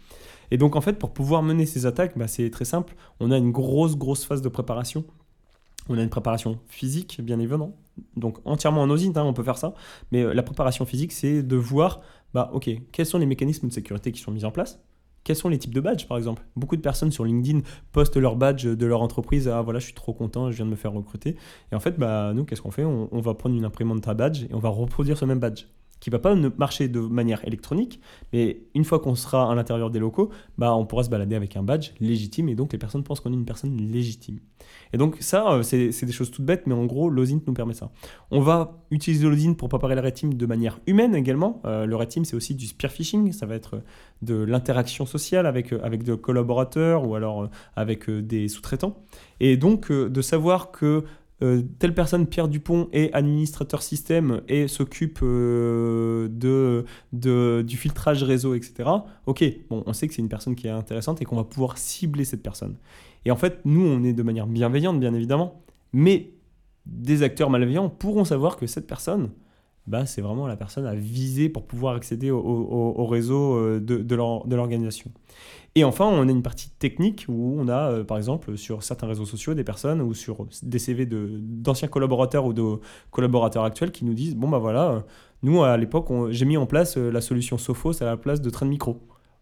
et 0.51 0.57
donc 0.57 0.75
en 0.75 0.81
fait, 0.81 1.00
pour 1.00 1.12
pouvoir 1.12 1.42
mener 1.42 1.66
ces 1.66 1.88
attaques, 1.88 2.16
bah, 2.16 2.27
c'est 2.27 2.51
très 2.51 2.66
simple. 2.66 2.95
On 3.19 3.31
a 3.31 3.38
une 3.38 3.51
grosse, 3.51 3.98
grosse 3.98 4.25
phase 4.25 4.44
de 4.44 4.50
préparation 4.50 5.04
on 5.89 5.98
a 5.98 6.01
une 6.01 6.10
préparation 6.10 6.60
physique, 6.68 7.22
bien 7.22 7.39
évidemment, 7.39 7.77
donc 8.16 8.39
entièrement 8.45 8.81
en 8.81 8.89
OSINT, 8.89 9.13
hein, 9.16 9.24
on 9.24 9.33
peut 9.33 9.44
faire 9.44 9.57
ça. 9.57 9.74
Mais 10.12 10.24
euh, 10.24 10.33
la 10.33 10.44
préparation 10.44 10.86
physique, 10.86 11.12
c'est 11.12 11.44
de 11.44 11.56
voir, 11.56 12.01
bah, 12.33 12.50
ok, 12.54 12.69
quels 12.92 13.06
sont 13.06 13.19
les 13.19 13.25
mécanismes 13.25 13.68
de 13.68 13.74
sécurité 13.74 14.12
qui 14.12 14.19
sont 14.19 14.31
mis 14.31 14.45
en 14.45 14.51
place 14.51 14.80
quels 15.25 15.36
sont 15.36 15.50
les 15.50 15.57
types 15.57 15.74
de 15.74 15.81
badges, 15.81 16.07
par 16.07 16.18
exemple? 16.18 16.44
Beaucoup 16.56 16.77
de 16.77 16.81
personnes 16.81 17.12
sur 17.12 17.25
LinkedIn 17.25 17.62
postent 17.92 18.16
leur 18.16 18.38
badge 18.38 18.66
de 18.66 18.86
leur 18.86 19.01
entreprise. 19.01 19.50
Ah 19.50 19.62
voilà, 19.62 19.80
je 19.80 19.86
suis 19.86 19.94
trop 19.94 20.13
content, 20.13 20.51
je 20.51 20.56
viens 20.56 20.66
de 20.66 20.69
me 20.69 20.75
faire 20.75 20.94
recruter. 20.94 21.36
Et 21.72 21.75
en 21.75 21.80
fait, 21.80 22.00
bah, 22.00 22.31
nous, 22.33 22.45
qu'est-ce 22.45 22.62
qu'on 22.62 22.72
fait? 22.72 22.86
On, 22.86 23.10
on, 23.12 23.22
va 23.22 23.33
prendre 23.33 23.56
une 23.56 23.66
imprimante 23.66 24.07
à 24.07 24.13
badge 24.13 24.44
et 24.44 24.54
on 24.54 24.60
va 24.60 24.69
reproduire 24.69 25.18
ce 25.18 25.25
même 25.25 25.39
badge 25.39 25.66
qui 26.06 26.12
va 26.12 26.19
pas 26.19 26.36
marcher 26.36 26.88
de 26.88 27.00
manière 27.00 27.44
électronique, 27.48 28.00
mais 28.32 28.60
une 28.75 28.86
fois 28.86 29.00
qu'on 29.00 29.15
sera 29.15 29.51
à 29.51 29.56
l'intérieur 29.56 29.89
des 29.89 29.98
locaux, 29.98 30.29
bah, 30.56 30.75
on 30.75 30.86
pourra 30.86 31.03
se 31.03 31.10
balader 31.10 31.36
avec 31.36 31.58
un 31.58 31.63
badge 31.63 31.94
légitime 32.00 32.48
et 32.48 32.53
donc 32.53 32.74
les 32.74 32.77
personnes 32.77 33.01
pensent 33.01 33.22
qu'on 33.22 33.32
est 33.32 33.36
une 33.36 33.44
personne 33.44 33.75
légitime. 33.75 34.38
Et 34.94 35.00
donc 35.00 35.18
ça, 35.22 35.51
euh, 35.51 35.63
c'est 35.63 36.06
des 36.06 36.12
choses 36.12 36.29
toutes 36.29 36.46
bêtes, 36.46 36.68
mais 36.68 36.75
en 36.75 36.86
gros, 36.86 37.10
l'OSINT 37.10 37.41
nous 37.48 37.53
permet 37.53 37.74
ça. 37.74 37.89
On 38.29 38.39
va 38.39 38.84
utiliser 38.91 39.27
l'OSINT 39.27 39.56
pour 39.56 39.68
préparer 39.68 39.96
le 39.96 40.01
red 40.01 40.38
de 40.38 40.46
manière 40.46 40.79
humaine 40.86 41.15
également. 41.15 41.60
Euh, 41.65 41.88
le 41.88 41.96
red 41.96 42.12
c'est 42.12 42.36
aussi 42.36 42.53
du 42.53 42.68
spear 42.68 42.91
phishing, 42.91 43.32
ça 43.32 43.48
va 43.48 43.56
être 43.56 43.82
de 44.22 44.36
l'interaction 44.36 45.08
sociale 45.08 45.48
avec, 45.48 45.74
euh, 45.74 45.79
avec 45.82 46.03
des 46.03 46.15
collaborateurs 46.20 47.03
ou 47.08 47.15
alors 47.15 47.50
avec 47.75 48.12
des 48.12 48.48
sous-traitants. 48.48 49.03
Et 49.39 49.58
donc 49.58 49.91
de 49.91 50.22
savoir 50.22 50.70
que 50.70 51.03
euh, 51.42 51.63
telle 51.80 51.94
personne, 51.94 52.27
Pierre 52.27 52.48
Dupont, 52.48 52.88
est 52.94 53.12
administrateur 53.13 53.84
système 53.84 54.42
et 54.48 54.68
s'occupe 54.68 55.20
euh, 55.22 56.27
du 57.12 57.77
filtrage 57.77 58.24
réseau, 58.24 58.56
etc. 58.56 58.89
Ok, 59.25 59.44
bon, 59.70 59.84
on 59.86 59.94
sait 59.94 60.08
que 60.08 60.13
c'est 60.13 60.22
une 60.22 60.30
personne 60.30 60.56
qui 60.56 60.68
est 60.68 60.72
intéressante 60.72 61.22
et 61.22 61.25
qu'on 61.25 61.36
va 61.36 61.44
pouvoir 61.44 61.77
cibler 61.77 62.24
cette 62.24 62.42
personne. 62.42 62.75
Et 63.25 63.32
en 63.32 63.36
fait, 63.36 63.60
nous, 63.65 63.86
on 63.86 64.04
est 64.04 64.13
de 64.13 64.24
manière 64.24 64.48
bienveillante, 64.48 65.00
bien 65.00 65.13
évidemment, 65.13 65.62
mais 65.92 66.32
des 66.86 67.24
acteurs 67.24 67.50
malveillants 67.50 67.89
pourront 67.89 68.25
savoir 68.25 68.58
que 68.58 68.68
cette 68.68 68.88
personne, 68.88 69.32
bah, 69.88 70.06
c'est 70.06 70.22
vraiment 70.22 70.48
la 70.48 70.56
personne 70.56 70.86
à 70.86 70.96
viser 70.96 71.48
pour 71.50 71.65
pouvoir 71.68 71.96
accéder 71.96 72.32
au, 72.32 72.39
au, 72.39 73.06
réseau 73.06 73.56
euh, 73.56 73.80
de, 73.80 73.98
de 73.98 74.56
l'organisation. 74.56 75.12
Et 75.75 75.84
enfin, 75.84 76.06
on 76.06 76.27
a 76.27 76.32
une 76.32 76.42
partie 76.42 76.70
technique 76.70 77.25
où 77.27 77.56
on 77.60 77.68
a, 77.68 77.92
euh, 77.92 78.04
par 78.04 78.18
exemple, 78.18 78.58
sur 78.58 78.82
certains 78.82 79.08
réseaux 79.08 79.25
sociaux, 79.25 79.54
des 79.54 79.63
personnes 79.63 80.01
ou 80.01 80.13
sur 80.13 80.48
des 80.63 80.80
CV 80.80 81.06
d'anciens 81.06 81.88
collaborateurs 81.88 82.46
ou 82.46 82.54
de 82.54 82.80
collaborateurs 83.12 83.63
actuels 83.63 83.92
qui 83.92 84.06
nous 84.06 84.13
disent, 84.13 84.36
bon 84.36 84.50
bah 84.50 84.58
voilà, 84.58 84.89
euh, 84.89 85.00
nous 85.44 85.63
à 85.63 85.77
l'époque, 85.77 86.08
j'ai 86.30 86.46
mis 86.46 86.58
en 86.58 86.65
place 86.65 86.98
la 86.98 87.22
solution 87.22 87.58
Sophos 87.58 88.01
à 88.01 88.06
la 88.06 88.18
place 88.18 88.42
de 88.42 88.50
Train 88.50 88.65
de 88.65 88.72
Micro. 88.72 89.01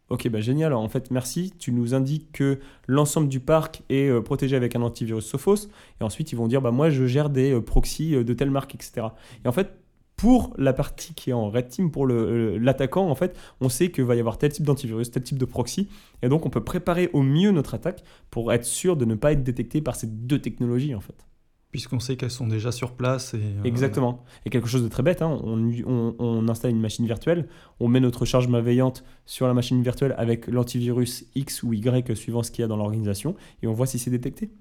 Ok, 0.09 0.27
bah 0.27 0.41
génial. 0.41 0.73
En 0.73 0.89
fait, 0.89 1.11
merci. 1.11 1.53
Tu 1.57 1.71
nous 1.71 1.93
indiques 1.93 2.33
que 2.33 2.59
l'ensemble 2.87 3.29
du 3.29 3.39
parc 3.39 3.83
est 3.89 4.11
protégé 4.21 4.55
avec 4.55 4.75
un 4.75 4.81
antivirus 4.81 5.25
Sophos. 5.25 5.69
Et 6.01 6.03
ensuite, 6.03 6.31
ils 6.33 6.35
vont 6.35 6.47
dire, 6.47 6.61
bah 6.61 6.71
moi, 6.71 6.89
je 6.89 7.05
gère 7.05 7.29
des 7.29 7.59
proxys 7.61 8.23
de 8.23 8.33
telle 8.33 8.51
marque, 8.51 8.75
etc. 8.75 9.07
Et 9.45 9.47
en 9.47 9.53
fait, 9.53 9.82
pour 10.23 10.53
la 10.57 10.71
partie 10.71 11.13
qui 11.13 11.31
est 11.31 11.33
en 11.33 11.49
red 11.49 11.67
team, 11.67 11.91
pour 11.91 12.07
l'attaquant, 12.07 13.09
en 13.09 13.15
fait, 13.15 13.35
on 13.59 13.67
sait 13.67 13.91
qu'il 13.91 14.05
va 14.05 14.15
y 14.15 14.19
avoir 14.21 14.37
tel 14.37 14.53
type 14.53 14.65
d'antivirus, 14.65 15.11
tel 15.11 15.21
type 15.21 15.37
de 15.37 15.43
proxy, 15.43 15.89
et 16.21 16.29
donc 16.29 16.45
on 16.45 16.49
peut 16.49 16.63
préparer 16.63 17.09
au 17.11 17.21
mieux 17.23 17.51
notre 17.51 17.73
attaque 17.73 18.03
pour 18.29 18.53
être 18.53 18.63
sûr 18.63 18.95
de 18.95 19.03
ne 19.03 19.15
pas 19.15 19.33
être 19.33 19.43
détecté 19.43 19.81
par 19.81 19.97
ces 19.97 20.07
deux 20.07 20.39
technologies, 20.39 20.95
en 20.95 21.01
fait. 21.01 21.27
Puisqu'on 21.71 21.99
sait 21.99 22.15
qu'elles 22.15 22.31
sont 22.31 22.47
déjà 22.47 22.71
sur 22.71 22.93
place. 22.93 23.33
Et, 23.33 23.37
euh, 23.37 23.63
Exactement. 23.65 24.23
Et 24.45 24.49
quelque 24.49 24.67
chose 24.69 24.83
de 24.83 24.87
très 24.87 25.03
bête, 25.03 25.21
hein, 25.21 25.39
on, 25.43 25.57
on- 25.85 26.15
on 26.19 26.47
installe 26.47 26.71
une 26.71 26.79
machine 26.79 27.05
virtuelle, 27.05 27.49
on 27.81 27.89
met 27.89 27.99
notre 27.99 28.23
charge 28.23 28.47
malveillante 28.47 29.03
sur 29.25 29.45
la 29.47 29.53
machine 29.53 29.81
virtuelle 29.83 30.15
avec 30.17 30.47
l'antivirus 30.47 31.25
X 31.35 31.63
ou 31.63 31.73
Y 31.73 32.15
suivant 32.15 32.43
ce 32.43 32.51
qu'il 32.51 32.61
y 32.61 32.65
a 32.65 32.67
dans 32.69 32.77
l'organisation, 32.77 33.35
et 33.61 33.67
on 33.67 33.73
voit 33.73 33.87
si 33.87 33.99
c'est 33.99 34.11
détecté. 34.11 34.51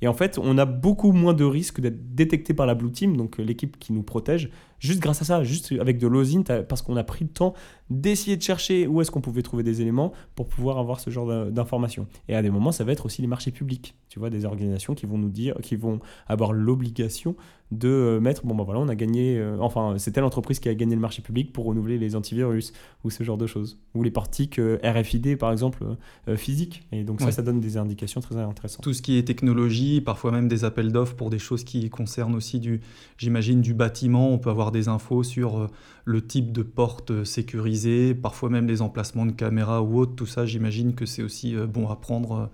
Et 0.00 0.06
en 0.06 0.12
fait, 0.14 0.38
on 0.40 0.58
a 0.58 0.64
beaucoup 0.64 1.10
moins 1.10 1.34
de 1.34 1.42
risques 1.42 1.80
d'être 1.80 2.14
détecté 2.14 2.54
par 2.54 2.66
la 2.66 2.76
Blue 2.76 2.92
Team, 2.92 3.16
donc 3.16 3.40
euh, 3.40 3.42
l'équipe 3.42 3.78
qui 3.80 3.92
nous 3.92 4.04
protège, 4.04 4.48
juste 4.78 5.00
grâce 5.00 5.22
à 5.22 5.24
ça, 5.24 5.44
juste 5.44 5.72
avec 5.80 5.98
de 5.98 6.06
l'OSINT, 6.06 6.44
euh, 6.50 6.62
parce 6.62 6.82
qu'on 6.82 6.96
a 6.96 7.04
pris 7.04 7.24
le 7.24 7.30
temps 7.30 7.54
d'essayer 7.90 8.36
de 8.36 8.42
chercher 8.42 8.86
où 8.86 9.00
est-ce 9.00 9.10
qu'on 9.10 9.20
pouvait 9.22 9.42
trouver 9.42 9.62
des 9.62 9.80
éléments 9.80 10.12
pour 10.34 10.46
pouvoir 10.46 10.78
avoir 10.78 11.00
ce 11.00 11.08
genre 11.10 11.26
d'in- 11.26 11.46
d'informations. 11.50 12.06
Et 12.28 12.34
à 12.34 12.42
des 12.42 12.50
moments, 12.50 12.70
ça 12.72 12.84
va 12.84 12.92
être 12.92 13.06
aussi 13.06 13.22
les 13.22 13.28
marchés 13.28 13.50
publics. 13.50 13.94
Tu 14.10 14.18
vois, 14.18 14.28
des 14.30 14.44
organisations 14.44 14.94
qui 14.94 15.06
vont 15.06 15.16
nous 15.18 15.30
dire, 15.30 15.54
qui 15.62 15.76
vont 15.76 15.98
avoir 16.26 16.52
l'obligation 16.52 17.34
de 17.70 17.88
euh, 17.88 18.20
mettre, 18.20 18.46
bon 18.46 18.54
ben 18.54 18.64
voilà, 18.64 18.80
on 18.80 18.88
a 18.88 18.94
gagné, 18.94 19.38
euh, 19.38 19.58
enfin, 19.60 19.94
c'est 19.98 20.10
telle 20.12 20.24
entreprise 20.24 20.58
qui 20.58 20.70
a 20.70 20.74
gagné 20.74 20.94
le 20.94 21.00
marché 21.02 21.20
public 21.20 21.52
pour 21.52 21.66
renouveler 21.66 21.98
les 21.98 22.16
antivirus, 22.16 22.72
ou 23.04 23.10
ce 23.10 23.22
genre 23.24 23.36
de 23.36 23.46
choses. 23.46 23.78
Ou 23.94 24.02
les 24.02 24.10
portiques 24.10 24.58
euh, 24.58 24.78
RFID, 24.82 25.36
par 25.36 25.52
exemple, 25.52 25.84
euh, 26.28 26.36
physiques. 26.36 26.82
Et 26.92 27.04
donc 27.04 27.20
ça, 27.20 27.26
Ouais. 27.26 27.32
ça 27.32 27.42
donne 27.42 27.60
des 27.60 27.76
indications 27.76 28.22
très 28.22 28.36
intéressantes. 28.36 28.82
Tout 28.82 28.94
ce 28.94 29.02
qui 29.02 29.18
est 29.18 29.22
technologie, 29.22 30.00
parfois 30.00 30.30
même 30.30 30.48
des 30.48 30.64
appels 30.64 30.92
d'offres 30.92 31.14
pour 31.14 31.28
des 31.28 31.38
choses 31.38 31.62
qui 31.64 31.88
concernent 31.90 32.34
aussi 32.34 32.58
du, 32.58 32.80
j'imagine, 33.18 33.60
du 33.60 33.74
bâtiment. 33.74 34.30
On 34.30 34.38
peut 34.38 34.50
avoir 34.50 34.67
des 34.70 34.88
infos 34.88 35.22
sur 35.22 35.58
euh, 35.58 35.66
le 36.04 36.24
type 36.24 36.52
de 36.52 36.62
porte 36.62 37.10
euh, 37.10 37.24
sécurisée, 37.24 38.14
parfois 38.14 38.50
même 38.50 38.66
les 38.66 38.82
emplacements 38.82 39.26
de 39.26 39.32
caméras 39.32 39.82
ou 39.82 39.98
autres. 39.98 40.14
Tout 40.14 40.26
ça, 40.26 40.46
j'imagine 40.46 40.94
que 40.94 41.06
c'est 41.06 41.22
aussi 41.22 41.54
euh, 41.56 41.66
bon 41.66 41.88
à 41.88 41.96
prendre 41.96 42.50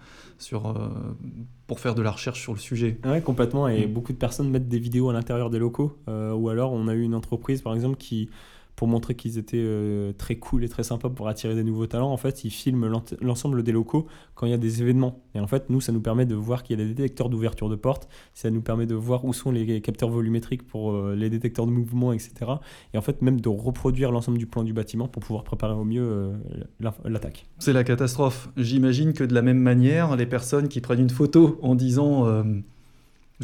pour 1.66 1.80
faire 1.80 1.94
de 1.94 2.02
la 2.02 2.10
recherche 2.10 2.40
sur 2.40 2.52
le 2.52 2.58
sujet. 2.58 2.98
Ouais, 3.04 3.20
complètement. 3.22 3.68
Et 3.68 3.86
beaucoup 3.86 4.12
de 4.12 4.18
personnes 4.18 4.50
mettent 4.50 4.68
des 4.68 4.78
vidéos 4.78 5.08
à 5.08 5.12
l'intérieur 5.12 5.48
des 5.48 5.58
locaux. 5.58 5.96
Ou 6.06 6.48
alors, 6.50 6.72
on 6.72 6.86
a 6.86 6.94
eu 6.94 7.00
une 7.00 7.14
entreprise, 7.14 7.62
par 7.62 7.74
exemple, 7.74 7.96
qui, 7.96 8.28
pour 8.76 8.88
montrer 8.88 9.14
qu'ils 9.14 9.38
étaient 9.38 9.56
euh, 9.60 10.12
très 10.12 10.36
cool 10.36 10.64
et 10.64 10.68
très 10.68 10.82
sympas 10.82 11.08
pour 11.08 11.28
attirer 11.28 11.54
des 11.54 11.62
nouveaux 11.62 11.86
talents, 11.86 12.10
en 12.10 12.16
fait, 12.16 12.44
ils 12.44 12.50
filment 12.50 12.90
l'ensemble 13.20 13.62
des 13.62 13.72
locaux 13.72 14.06
quand 14.34 14.46
il 14.46 14.50
y 14.50 14.54
a 14.54 14.58
des 14.58 14.82
événements. 14.82 15.22
Et 15.34 15.40
en 15.40 15.46
fait, 15.46 15.70
nous, 15.70 15.80
ça 15.80 15.92
nous 15.92 16.00
permet 16.00 16.26
de 16.26 16.34
voir 16.34 16.62
qu'il 16.62 16.78
y 16.78 16.82
a 16.82 16.84
des 16.84 16.92
détecteurs 16.92 17.28
d'ouverture 17.28 17.68
de 17.68 17.76
porte. 17.76 18.08
Ça 18.34 18.50
nous 18.50 18.62
permet 18.62 18.86
de 18.86 18.94
voir 18.94 19.24
où 19.24 19.32
sont 19.32 19.52
les 19.52 19.80
capteurs 19.80 20.10
volumétriques 20.10 20.66
pour 20.66 20.92
euh, 20.92 21.14
les 21.14 21.30
détecteurs 21.30 21.66
de 21.66 21.72
mouvement, 21.72 22.12
etc. 22.12 22.32
Et 22.92 22.98
en 22.98 23.02
fait, 23.02 23.22
même 23.22 23.40
de 23.40 23.48
reproduire 23.48 24.10
l'ensemble 24.10 24.38
du 24.38 24.46
plan 24.46 24.64
du 24.64 24.72
bâtiment 24.72 25.06
pour 25.06 25.22
pouvoir 25.22 25.44
préparer 25.44 25.74
au 25.74 25.84
mieux 25.84 26.04
euh, 26.04 26.32
l'attaque. 27.04 27.46
C'est 27.58 27.72
la 27.72 27.84
catastrophe. 27.84 28.48
J'imagine 28.56 29.12
que 29.12 29.24
de 29.24 29.34
la 29.34 29.42
même 29.42 29.58
manière, 29.58 30.16
les 30.16 30.26
personnes 30.26 30.68
qui 30.68 30.80
prennent 30.80 31.00
une 31.00 31.10
photo 31.10 31.58
en 31.62 31.74
disant, 31.74 32.44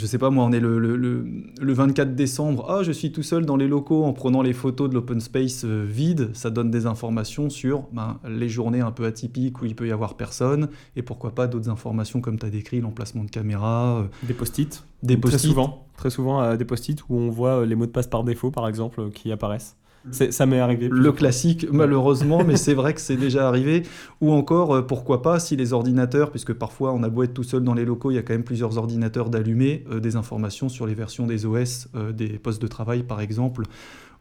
je 0.00 0.07
sais 0.07 0.19
pas 0.19 0.30
moi, 0.30 0.45
on 0.45 0.52
est 0.52 0.61
le, 0.61 0.78
le- 0.78 0.97
le- 0.97 1.25
le 1.61 1.73
24 1.73 2.14
décembre, 2.14 2.66
ah 2.69 2.83
je 2.83 2.90
suis 2.92 3.12
tout 3.12 3.23
seul 3.23 3.45
dans 3.47 3.57
les 3.57 3.69
locaux 3.69 4.04
en 4.04 4.12
prenant 4.12 4.42
les 4.42 4.52
photos 4.52 4.88
de 4.88 4.95
l'open 4.95 5.21
space 5.21 5.64
euh, 5.64 5.85
vide, 5.87 6.30
ça 6.33 6.50
donne 6.50 6.71
des 6.71 6.87
informations 6.87 7.50
sur 7.50 7.85
ben, 7.92 8.19
les 8.28 8.49
journées 8.49 8.80
un 8.80 8.90
peu 8.90 9.04
atypiques 9.04 9.61
où 9.62 9.66
il 9.66 9.76
peut 9.76 9.87
y 9.87 9.92
avoir 9.92 10.14
personne, 10.16 10.69
et 10.97 11.02
pourquoi 11.02 11.35
pas 11.35 11.47
d'autres 11.47 11.69
informations 11.69 12.21
comme 12.21 12.38
tu 12.38 12.47
as 12.47 12.50
décrit, 12.50 12.80
l'emplacement 12.80 13.25
de 13.25 13.30
caméra, 13.30 13.99
euh, 14.00 14.04
Des 14.26 14.35
post-it. 14.35 14.83
des 15.02 15.14
Très 15.14 15.21
post-it. 15.33 15.49
souvent, 15.50 15.87
très 15.97 16.11
souvent 16.11 16.42
euh, 16.42 16.57
des 16.57 16.64
post-it 16.64 17.00
où 17.09 17.16
on 17.16 17.30
voit 17.30 17.66
les 17.66 17.75
mots 17.75 17.87
de 17.87 17.90
passe 17.92 18.07
par 18.07 18.25
défaut, 18.25 18.50
par 18.50 18.66
exemple, 18.69 19.11
qui 19.11 19.30
apparaissent. 19.30 19.76
Ça 20.12 20.47
m'est 20.47 20.59
arrivé. 20.61 20.88
Le 20.90 21.12
classique, 21.12 21.66
malheureusement, 21.71 22.42
mais 22.45 22.57
c'est 22.57 22.75
vrai 22.75 22.95
que 22.95 23.00
c'est 23.00 23.16
déjà 23.16 23.47
arrivé. 23.49 23.83
Ou 24.21 24.33
encore, 24.33 24.75
euh, 24.75 24.83
pourquoi 24.83 25.21
pas, 25.23 25.38
si 25.38 25.57
les 25.57 25.73
ordinateurs, 25.73 26.30
puisque 26.30 26.54
parfois 26.54 26.92
on 26.92 27.02
a 27.02 27.09
beau 27.09 27.23
être 27.23 27.35
tout 27.35 27.42
seul 27.42 27.62
dans 27.62 27.75
les 27.75 27.85
locaux, 27.85 28.11
il 28.11 28.14
y 28.14 28.19
a 28.19 28.23
quand 28.23 28.33
même 28.33 28.45
plusieurs 28.45 28.78
ordinateurs 28.78 29.28
d'allumer, 29.28 29.85
euh, 29.90 30.00
des 30.00 30.16
informations 30.16 30.69
sur 30.69 30.87
les 30.87 30.95
versions 30.95 31.26
des 31.26 31.45
OS, 31.45 31.88
euh, 31.95 32.12
des 32.12 32.38
postes 32.38 32.62
de 32.62 32.66
travail 32.66 33.02
par 33.02 33.21
exemple, 33.21 33.64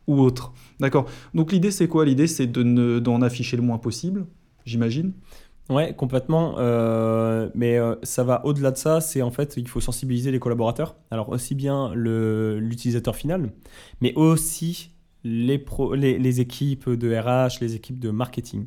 ou 0.08 0.20
autres. 0.20 0.54
D'accord. 0.80 1.06
Donc 1.34 1.52
l'idée 1.52 1.72
c'est 1.72 1.88
quoi? 1.88 2.04
L'idée 2.06 2.28
c'est 2.28 2.48
d'en 2.48 3.22
afficher 3.22 3.56
le 3.58 3.64
moins 3.64 3.78
possible, 3.78 4.26
j'imagine? 4.66 5.14
Ouais, 5.70 5.94
complètement. 5.96 6.56
euh, 6.58 7.50
mais 7.54 7.78
euh, 7.78 7.96
ça 8.02 8.24
va 8.24 8.44
au-delà 8.46 8.72
de 8.72 8.78
ça. 8.78 9.02
C'est 9.02 9.22
en 9.22 9.30
fait, 9.32 9.56
il 9.56 9.68
faut 9.68 9.80
sensibiliser 9.80 10.32
les 10.32 10.40
collaborateurs. 10.40 10.96
Alors 11.12 11.30
aussi 11.30 11.54
bien 11.54 11.94
le- 11.94 12.60
l'utilisateur 12.60 13.16
final, 13.16 13.52
mais 14.02 14.14
aussi 14.16 14.92
les, 15.24 15.60
pro- 15.60 15.96
les, 15.96 16.18
les 16.20 16.40
équipes 16.42 16.90
de 16.90 17.16
RH, 17.16 17.62
les 17.62 17.76
équipes 17.76 18.00
de 18.00 18.12
marketing. 18.12 18.66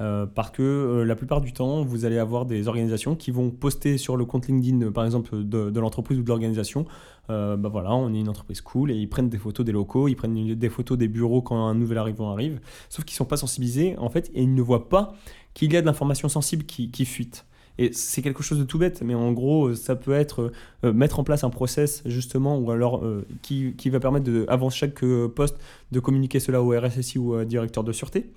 Euh, 0.00 0.26
parce 0.26 0.50
que 0.50 0.62
euh, 0.62 1.04
la 1.04 1.14
plupart 1.14 1.40
du 1.40 1.52
temps, 1.52 1.82
vous 1.82 2.04
allez 2.04 2.18
avoir 2.18 2.44
des 2.44 2.66
organisations 2.66 3.14
qui 3.14 3.30
vont 3.30 3.50
poster 3.50 3.98
sur 3.98 4.16
le 4.16 4.24
compte 4.24 4.48
LinkedIn, 4.48 4.86
euh, 4.86 4.90
par 4.90 5.04
exemple, 5.04 5.44
de, 5.44 5.78
l'entreprise 5.78 6.18
ou 6.18 6.22
de 6.22 6.28
l'organisation. 6.28 6.86
bah 7.28 7.56
voilà, 7.70 7.94
on 7.94 8.12
est 8.12 8.18
une 8.20 8.28
entreprise 8.28 8.60
cool 8.60 8.90
et 8.90 8.96
ils 8.96 9.08
prennent 9.08 9.28
des 9.28 9.38
photos 9.38 9.64
des 9.64 9.72
locaux, 9.72 10.08
ils 10.08 10.16
prennent 10.16 10.54
des 10.54 10.68
photos 10.68 10.98
des 10.98 11.08
bureaux 11.08 11.40
quand 11.40 11.66
un 11.66 11.74
nouvel 11.74 11.98
arrivant 11.98 12.32
arrive. 12.32 12.60
Sauf 12.88 13.04
qu'ils 13.04 13.14
ne 13.14 13.18
sont 13.18 13.24
pas 13.26 13.36
sensibilisés 13.36 13.96
en 13.98 14.10
fait 14.10 14.30
et 14.34 14.42
ils 14.42 14.54
ne 14.54 14.62
voient 14.62 14.88
pas 14.88 15.14
qu'il 15.54 15.72
y 15.72 15.76
a 15.76 15.80
de 15.80 15.86
l'information 15.86 16.28
sensible 16.28 16.64
qui, 16.64 16.90
qui 16.90 17.04
fuite. 17.04 17.46
Et 17.78 17.92
c'est 17.92 18.22
quelque 18.22 18.42
chose 18.42 18.58
de 18.58 18.64
tout 18.64 18.78
bête, 18.78 19.02
mais 19.02 19.14
en 19.14 19.32
gros, 19.32 19.68
euh, 19.68 19.74
ça 19.74 19.96
peut 19.96 20.12
être 20.12 20.52
euh, 20.84 20.92
mettre 20.92 21.18
en 21.20 21.24
place 21.24 21.44
un 21.44 21.50
process 21.50 22.02
justement, 22.06 22.58
ou 22.58 22.70
alors 22.70 23.04
euh, 23.04 23.26
qui, 23.42 23.74
qui 23.76 23.90
va 23.90 24.00
permettre 24.00 24.26
de, 24.26 24.44
avant 24.48 24.70
chaque 24.70 25.02
euh, 25.02 25.28
poste 25.28 25.56
de 25.90 26.00
communiquer 26.00 26.40
cela 26.40 26.62
au 26.62 26.78
RSSI 26.78 27.18
ou 27.18 27.34
au 27.34 27.44
directeur 27.44 27.84
de 27.84 27.92
sûreté. 27.92 28.30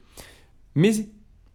Mais 0.76 0.92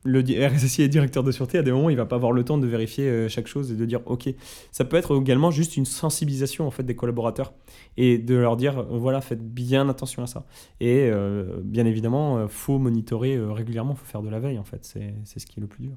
le 0.04 0.20
RSSI 0.20 0.82
et 0.82 0.88
directeur 0.88 1.22
de 1.22 1.30
sûreté, 1.30 1.58
à 1.58 1.62
des 1.62 1.72
moments, 1.72 1.90
il 1.90 1.96
va 1.96 2.06
pas 2.06 2.16
avoir 2.16 2.32
le 2.32 2.42
temps 2.44 2.58
de 2.58 2.66
vérifier 2.66 3.04
euh, 3.08 3.28
chaque 3.28 3.46
chose 3.46 3.70
et 3.70 3.76
de 3.76 3.84
dire 3.84 4.00
OK. 4.06 4.28
Ça 4.72 4.84
peut 4.84 4.96
être 4.96 5.20
également 5.20 5.50
juste 5.50 5.76
une 5.76 5.84
sensibilisation 5.84 6.66
en 6.66 6.70
fait 6.70 6.82
des 6.82 6.96
collaborateurs 6.96 7.52
et 7.96 8.18
de 8.18 8.34
leur 8.34 8.56
dire 8.56 8.78
euh, 8.78 8.84
voilà, 8.98 9.20
faites 9.20 9.42
bien 9.42 9.88
attention 9.88 10.22
à 10.22 10.26
ça. 10.26 10.46
Et 10.80 11.10
euh, 11.10 11.60
bien 11.62 11.84
évidemment, 11.84 12.38
euh, 12.38 12.48
faut 12.48 12.78
monitorer 12.78 13.36
euh, 13.36 13.52
régulièrement, 13.52 13.94
faut 13.94 14.06
faire 14.06 14.22
de 14.22 14.30
la 14.30 14.40
veille 14.40 14.58
en 14.58 14.64
fait. 14.64 14.84
C'est 14.84 15.38
ce 15.38 15.46
qui 15.46 15.60
est 15.60 15.62
le 15.62 15.66
plus 15.66 15.82
dur. 15.82 15.96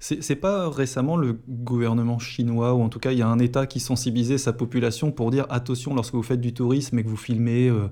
C'est 0.00 0.36
pas 0.36 0.70
récemment 0.70 1.16
le 1.16 1.38
gouvernement 1.48 2.18
chinois, 2.18 2.74
ou 2.74 2.82
en 2.82 2.88
tout 2.88 2.98
cas 2.98 3.12
il 3.12 3.18
y 3.18 3.22
a 3.22 3.28
un 3.28 3.38
État 3.38 3.66
qui 3.66 3.80
sensibilisait 3.80 4.38
sa 4.38 4.52
population 4.52 5.10
pour 5.10 5.30
dire 5.30 5.46
attention 5.50 5.94
lorsque 5.94 6.14
vous 6.14 6.22
faites 6.22 6.40
du 6.40 6.54
tourisme 6.54 6.98
et 6.98 7.02
que 7.02 7.08
vous 7.08 7.16
filmez, 7.16 7.68
euh, 7.68 7.88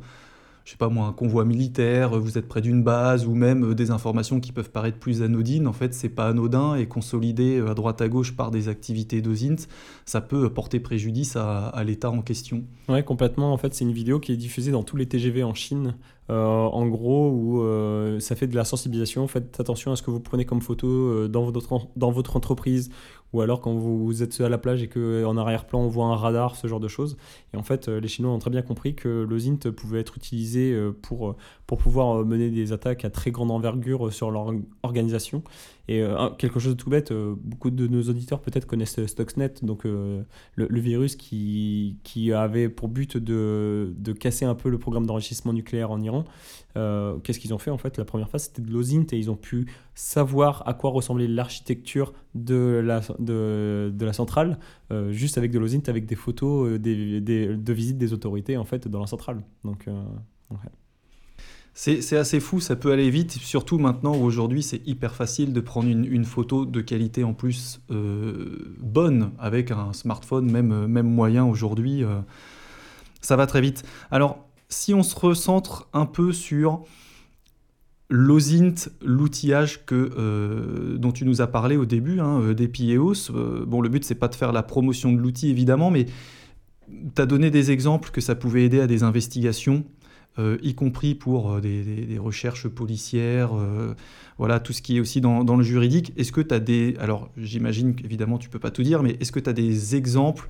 je 0.64 0.72
sais 0.72 0.76
pas 0.76 0.88
moi, 0.88 1.06
un 1.06 1.12
convoi 1.12 1.44
militaire, 1.44 2.18
vous 2.18 2.38
êtes 2.38 2.46
près 2.46 2.60
d'une 2.60 2.82
base, 2.82 3.26
ou 3.26 3.34
même 3.34 3.70
euh, 3.70 3.74
des 3.74 3.90
informations 3.90 4.38
qui 4.38 4.52
peuvent 4.52 4.70
paraître 4.70 4.98
plus 4.98 5.22
anodines, 5.22 5.66
en 5.66 5.72
fait 5.72 5.94
c'est 5.94 6.08
pas 6.08 6.28
anodin 6.28 6.76
et 6.76 6.86
consolidé 6.86 7.58
euh, 7.58 7.70
à 7.70 7.74
droite 7.74 8.00
à 8.00 8.08
gauche 8.08 8.36
par 8.36 8.52
des 8.52 8.68
activités 8.68 9.20
d'OSINT, 9.20 9.66
ça 10.04 10.20
peut 10.20 10.48
porter 10.48 10.78
préjudice 10.78 11.34
à, 11.34 11.68
à 11.68 11.82
l'État 11.82 12.10
en 12.10 12.22
question. 12.22 12.62
Ouais, 12.88 13.02
complètement. 13.02 13.52
En 13.52 13.58
fait, 13.58 13.74
c'est 13.74 13.84
une 13.84 13.92
vidéo 13.92 14.20
qui 14.20 14.32
est 14.32 14.36
diffusée 14.36 14.70
dans 14.70 14.84
tous 14.84 14.96
les 14.96 15.06
TGV 15.06 15.42
en 15.42 15.54
Chine. 15.54 15.96
Euh, 16.28 16.45
en 16.45 16.87
gros, 16.88 17.30
où 17.30 17.62
euh, 17.62 18.18
ça 18.18 18.35
fait 18.35 18.47
de 18.47 18.56
la 18.56 18.64
sensibilisation. 18.64 19.26
Faites 19.28 19.61
attention 19.61 19.92
à 19.92 19.97
ce 19.97 20.02
que 20.02 20.11
vous 20.11 20.21
prenez 20.21 20.45
comme 20.45 20.61
photo 20.61 20.88
euh, 20.88 21.28
dans, 21.28 21.45
votre, 21.45 22.37
entreprise. 22.37 22.90
Ou 23.33 23.40
alors 23.40 23.61
quand 23.61 23.75
vous 23.75 24.23
êtes 24.23 24.40
à 24.40 24.49
la 24.49 24.59
plage 24.59 24.83
et 24.83 24.88
qu'en 24.88 25.37
arrière-plan 25.37 25.80
on 25.80 25.88
voit 25.88 26.06
un 26.06 26.16
radar, 26.16 26.56
ce 26.56 26.66
genre 26.66 26.80
de 26.80 26.88
choses. 26.88 27.16
Et 27.52 27.56
en 27.56 27.62
fait, 27.62 27.88
les 27.88 28.09
Chinois 28.09 28.33
ont 28.33 28.38
très 28.38 28.50
bien 28.50 28.62
compris 28.62 28.95
que 28.95 29.26
le 29.28 29.38
ZINT 29.38 29.73
pouvait 29.76 30.00
être 30.00 30.16
utilisé 30.16 30.75
pour, 31.02 31.37
pour 31.66 31.78
pouvoir 31.78 32.25
mener 32.25 32.50
des 32.50 32.73
attaques 32.73 33.04
à 33.04 33.11
très 33.11 33.33
grande 33.33 33.50
envergure 33.50 34.12
sur 34.12 34.30
leur 34.30 34.52
organisation. 34.83 35.42
Et 35.88 36.02
euh, 36.02 36.30
quelque 36.30 36.58
chose 36.58 36.72
de 36.74 36.76
tout 36.82 36.90
bête, 36.90 37.12
euh, 37.12 37.34
beaucoup 37.38 37.70
de 37.70 37.86
nos 37.86 38.02
auditeurs 38.02 38.40
peut-être 38.40 38.66
connaissent 38.66 38.98
euh, 38.98 39.06
Stuxnet, 39.06 39.54
donc 39.62 39.84
le, 39.84 40.26
virus 40.56 41.16
qui, 41.16 41.98
qui 42.02 42.32
avait 42.32 42.68
pour 42.68 42.88
but 42.88 43.16
de, 43.16 43.94
de 43.96 44.12
casser 44.12 44.44
un 44.44 44.54
peu 44.54 44.68
le 44.68 44.78
programme 44.78 45.06
d'enrichissement 45.06 45.52
nucléaire 45.52 45.90
en 45.90 46.00
Iran. 46.02 46.24
Qu'est-ce 46.74 47.38
qu'ils 47.40 47.54
ont 47.54 47.58
fait 47.58 47.70
en 47.70 47.78
fait? 47.78 47.96
La 47.96 48.04
première 48.04 48.28
phase 48.28 48.44
c'était 48.44 48.60
de 48.62 48.70
l'OSINT 48.70 49.06
et 49.12 49.16
ils 49.18 49.30
ont 49.30 49.36
pu 49.36 49.66
savoir 49.94 50.62
à 50.68 50.74
quoi 50.74 50.90
ressemblait 50.90 51.26
l'architecture 51.26 52.12
de 52.34 52.82
la, 52.84 53.00
de, 53.18 53.90
de 53.94 54.04
la 54.04 54.12
centrale 54.12 54.58
juste 55.10 55.38
avec 55.38 55.50
de 55.52 55.58
l'OSINT, 55.58 55.88
avec 55.88 56.04
des 56.04 56.16
photos 56.16 56.78
des, 56.78 57.20
des- 57.22 57.56
de 57.56 57.72
visite 57.72 57.96
des 57.96 58.12
autorités 58.12 58.56
en 58.58 58.64
fait 58.64 58.88
dans 58.88 59.00
la 59.00 59.06
centrale. 59.06 59.42
Donc, 59.64 59.86
ouais. 60.50 60.56
C'est 61.78 62.16
assez 62.16 62.40
fou, 62.40 62.59
ça 62.59 62.75
peut 62.75 62.90
aller 62.90 63.11
vite, 63.11 63.33
surtout 63.33 63.76
maintenant 63.78 64.16
où 64.16 64.23
aujourd'hui 64.23 64.62
c'est 64.62 64.80
hyper 64.88 65.14
facile 65.14 65.52
de 65.52 65.61
prendre 65.61 65.90
une, 65.90 66.06
une 66.06 66.25
photo 66.25 66.64
de 66.64 66.80
qualité 66.80 67.23
en 67.23 67.35
plus 67.35 67.83
euh, 67.90 68.75
bonne 68.80 69.33
avec 69.38 69.71
un 69.71 69.92
smartphone, 69.92 70.50
même, 70.50 70.73
euh, 70.73 70.88
même 70.88 71.06
moyen 71.06 71.45
aujourd'hui. 71.45 72.02
euh, 72.02 72.21
ça 73.21 73.37
va 73.37 73.47
très 73.47 73.61
vite. 73.61 73.85
Alors, 74.11 74.38
si 74.71 74.95
on 74.95 75.02
se 75.02 75.14
recentre 75.14 75.87
un 75.92 76.06
peu 76.06 76.33
sur 76.33 76.83
l'OSINT, 78.09 78.88
l'outillage 79.04 79.85
que, 79.85 80.97
dont 80.97 81.12
tu 81.12 81.26
nous 81.26 81.42
as 81.42 81.47
parlé 81.47 81.76
au 81.76 81.85
début, 81.85 82.21
hein, 82.21 82.54
des 82.54 82.68
PIEOS, 82.68 83.33
euh, 83.35 83.66
bon, 83.66 83.83
le 83.83 83.90
but 83.90 84.02
c'est 84.02 84.14
pas 84.14 84.28
de 84.28 84.35
faire 84.35 84.52
la 84.52 84.62
promotion 84.62 85.12
de 85.12 85.18
l'outil 85.18 85.50
évidemment, 85.50 85.90
mais 85.90 86.06
tu 87.14 87.21
as 87.21 87.26
donné 87.26 87.50
des 87.50 87.71
exemples 87.71 88.11
que 88.11 88.23
ça 88.23 88.35
pouvait 88.35 88.64
aider 88.64 88.80
à 88.80 88.87
des 88.87 89.02
investigations 89.02 89.85
euh, 90.38 90.58
y 90.62 90.74
compris 90.74 91.14
pour 91.14 91.60
des, 91.60 92.18
recherches 92.18 92.68
policières, 92.68 93.50
voilà, 94.38 94.60
tout 94.60 94.72
ce 94.72 94.82
qui 94.82 94.96
est 94.96 95.00
aussi 95.00 95.20
dans, 95.20 95.56
le 95.56 95.62
juridique. 95.62 96.12
Est-ce 96.16 96.32
que 96.32 96.40
tu 96.40 96.54
as 96.54 96.60
des... 96.60 96.96
Alors 96.98 97.30
j'imagine 97.36 97.94
qu'évidemment 97.94 98.38
tu 98.38 98.48
peux 98.48 98.58
pas 98.58 98.70
tout 98.70 98.82
dire, 98.82 99.02
mais 99.02 99.16
est-ce 99.20 99.32
que 99.32 99.40
tu 99.40 99.50
as 99.50 99.52
des 99.52 99.96
exemples 99.96 100.48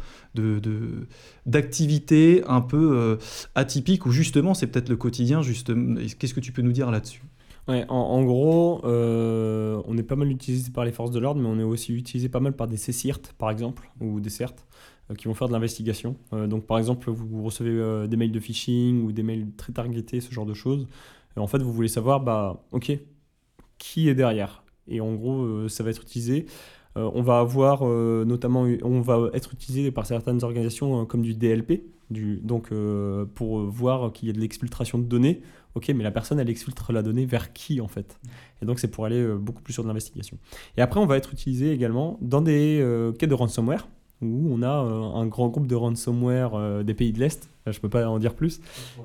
d'activités 1.47 2.41
de, 2.41 2.51
un 2.51 2.61
peu 2.61 3.19
atypiques 3.55 4.07
ou 4.07 4.11
justement 4.11 4.55
c'est 4.55 4.67
peut-être 4.67 4.89
le 4.89 4.97
quotidien 4.97 5.43
justement 5.43 5.97
Qu'est-ce 6.19 6.35
que 6.35 6.41
tu 6.41 6.53
peux 6.53 6.63
nous 6.63 6.73
dire 6.73 6.91
là-dessus? 6.91 7.23
Ouais, 7.69 7.85
en, 7.89 8.23
gros, 8.23 8.81
euh, 8.85 9.83
on 9.87 9.99
est 9.99 10.05
pas 10.05 10.15
mal 10.15 10.31
utilisé 10.31 10.71
par 10.71 10.85
les 10.85 10.93
forces 10.93 11.11
de 11.11 11.19
l'ordre, 11.19 11.41
mais 11.41 11.49
on 11.49 11.59
est 11.59 11.65
aussi 11.65 11.93
utilisé 11.93 12.29
pas 12.29 12.39
mal 12.39 12.53
par 12.53 12.69
des 12.69 12.77
CCIRT, 12.77 13.33
par 13.39 13.51
exemple, 13.51 13.91
ou 14.01 14.21
des 14.21 14.31
CERT, 14.31 14.55
euh, 14.55 14.63
qui 15.15 15.29
vont 15.29 15.35
faire 15.35 15.49
de 15.49 15.53
l'investigation. 15.53 16.17
Euh, 16.33 16.47
donc, 16.47 16.67
par 16.67 16.79
exemple, 16.79 17.11
vous 17.11 17.43
recevez 17.43 18.09
des 18.09 18.17
mails 18.17 18.33
de 18.33 18.41
phishing 18.41 19.05
ou 19.05 19.13
des 19.13 19.23
mails 19.23 19.49
très 19.57 19.73
targetés, 19.73 20.21
ce 20.21 20.33
genre 20.33 20.47
de 20.47 20.55
choses. 20.55 20.87
en 21.37 21.47
fait, 21.47 21.59
vous 21.59 21.73
voulez 21.73 21.89
savoir, 21.89 22.21
bah, 22.21 22.65
ok, 22.73 22.99
qui 23.79 24.09
est 24.09 24.15
derrière? 24.15 24.63
Et 24.89 25.01
en 25.01 25.15
gros, 25.15 25.69
ça 25.69 25.83
va 25.83 25.91
être 25.91 26.03
utilisé. 26.03 26.47
on 26.95 27.23
va 27.23 27.41
avoir 27.41 27.85
notamment, 27.85 28.67
on 28.83 29.01
va 29.01 29.31
être 29.35 29.53
utilisé 29.53 29.91
par 29.91 30.07
certaines 30.07 30.43
organisations 30.45 31.05
comme 31.07 31.23
du 31.23 31.35
DLP, 31.35 31.83
du, 32.11 32.37
donc 32.37 32.71
pour 33.35 33.61
voir 33.65 34.13
qu'il 34.13 34.29
y 34.29 34.31
a 34.31 34.35
de 34.35 34.41
l'exfiltration 34.41 34.99
de 34.99 35.05
données 35.05 35.43
ok, 35.77 35.91
mais 35.91 36.03
la 36.03 36.11
personne, 36.11 36.41
elle 36.41 36.51
exfiltre 36.51 36.93
la 36.93 37.03
donnée 37.03 37.27
vers 37.27 37.53
qui 37.53 37.81
en 37.81 37.87
fait? 37.87 38.19
Et 38.63 38.67
donc 38.67 38.81
c'est 38.81 38.89
pour 38.89 39.05
aller 39.05 39.21
euh, 39.21 39.37
beaucoup 39.37 39.63
plus 39.63 39.75
sur 39.75 39.83
de 39.83 39.89
l'investigation. 39.89 40.39
Et 40.77 40.81
après, 40.81 40.99
on 40.99 41.07
va 41.07 41.17
être 41.17 41.33
utilisé 41.33 41.71
également 41.71 42.19
dans 42.23 42.41
des 42.41 42.81
euh, 42.81 43.13
cas 43.13 43.27
de 43.27 43.35
ransomware, 43.35 43.87
où 44.23 44.49
on 44.51 44.63
a 44.63 44.85
euh, 44.85 45.03
un 45.15 45.27
grand 45.27 45.49
groupe 45.49 45.67
de 45.67 45.75
ransomware 45.75 46.85
des 46.85 46.95
pays 46.95 47.13
de 47.13 47.21
l'Est, 47.21 47.49
je 47.67 47.71
ne 47.71 47.81
peux 47.81 47.89
pas 47.89 48.09
en 48.09 48.19
dire 48.19 48.35
plus, 48.35 48.61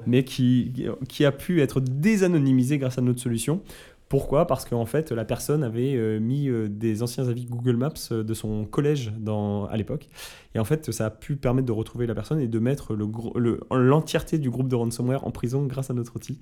mais 0.06 0.24
qui, 0.24 0.74
qui 1.10 1.26
a 1.26 1.32
pu 1.32 1.62
être 1.62 1.80
désanonymisé 1.80 2.78
grâce 2.78 2.98
à 2.98 3.02
notre 3.02 3.20
solution 3.20 3.62
pourquoi? 4.12 4.46
Parce 4.46 4.66
qu'en 4.66 4.86
fait, 4.86 5.14
la 5.14 5.24
personne 5.24 5.64
avait 5.64 5.96
euh, 5.96 6.20
mis 6.20 6.50
euh, 6.50 6.68
des 6.68 7.02
anciens 7.02 7.30
avis 7.30 7.46
Google 7.46 7.78
Maps 7.78 7.94
euh, 8.12 8.24
de 8.24 8.34
son 8.34 8.66
collège 8.66 9.14
dans, 9.18 9.68
à 9.68 9.78
l'époque. 9.78 10.10
Et 10.54 10.60
en 10.60 10.66
fait, 10.66 10.92
ça 10.92 11.06
a 11.06 11.10
pu 11.10 11.38
permettre 11.38 11.66
de 11.66 11.72
retrouver 11.72 12.08
la 12.08 12.14
personne 12.14 12.42
et 12.42 12.50
de 12.50 12.60
mettre 12.60 12.94
l'entièreté 12.94 14.36
le, 14.36 14.42
du 14.42 14.50
groupe 14.50 14.68
de 14.68 14.76
ransomware 14.76 15.26
en 15.26 15.32
prison 15.32 15.66
grâce 15.66 15.92
à 15.92 15.94
notre 15.94 16.14
outil. 16.18 16.42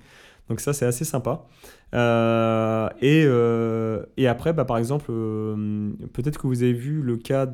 Donc 0.49 0.61
ça, 0.61 0.73
c'est 0.73 0.87
assez 0.87 1.05
sympa. 1.05 1.45
et, 1.93 3.27
et, 4.17 4.27
après, 4.27 4.51
bah, 4.51 4.65
par 4.65 4.79
exemple, 4.79 5.11
peut-être 6.11 6.41
que 6.41 6.47
vous 6.47 6.63
avez 6.63 6.73
vu 6.73 7.03
le 7.03 7.17
cas 7.17 7.45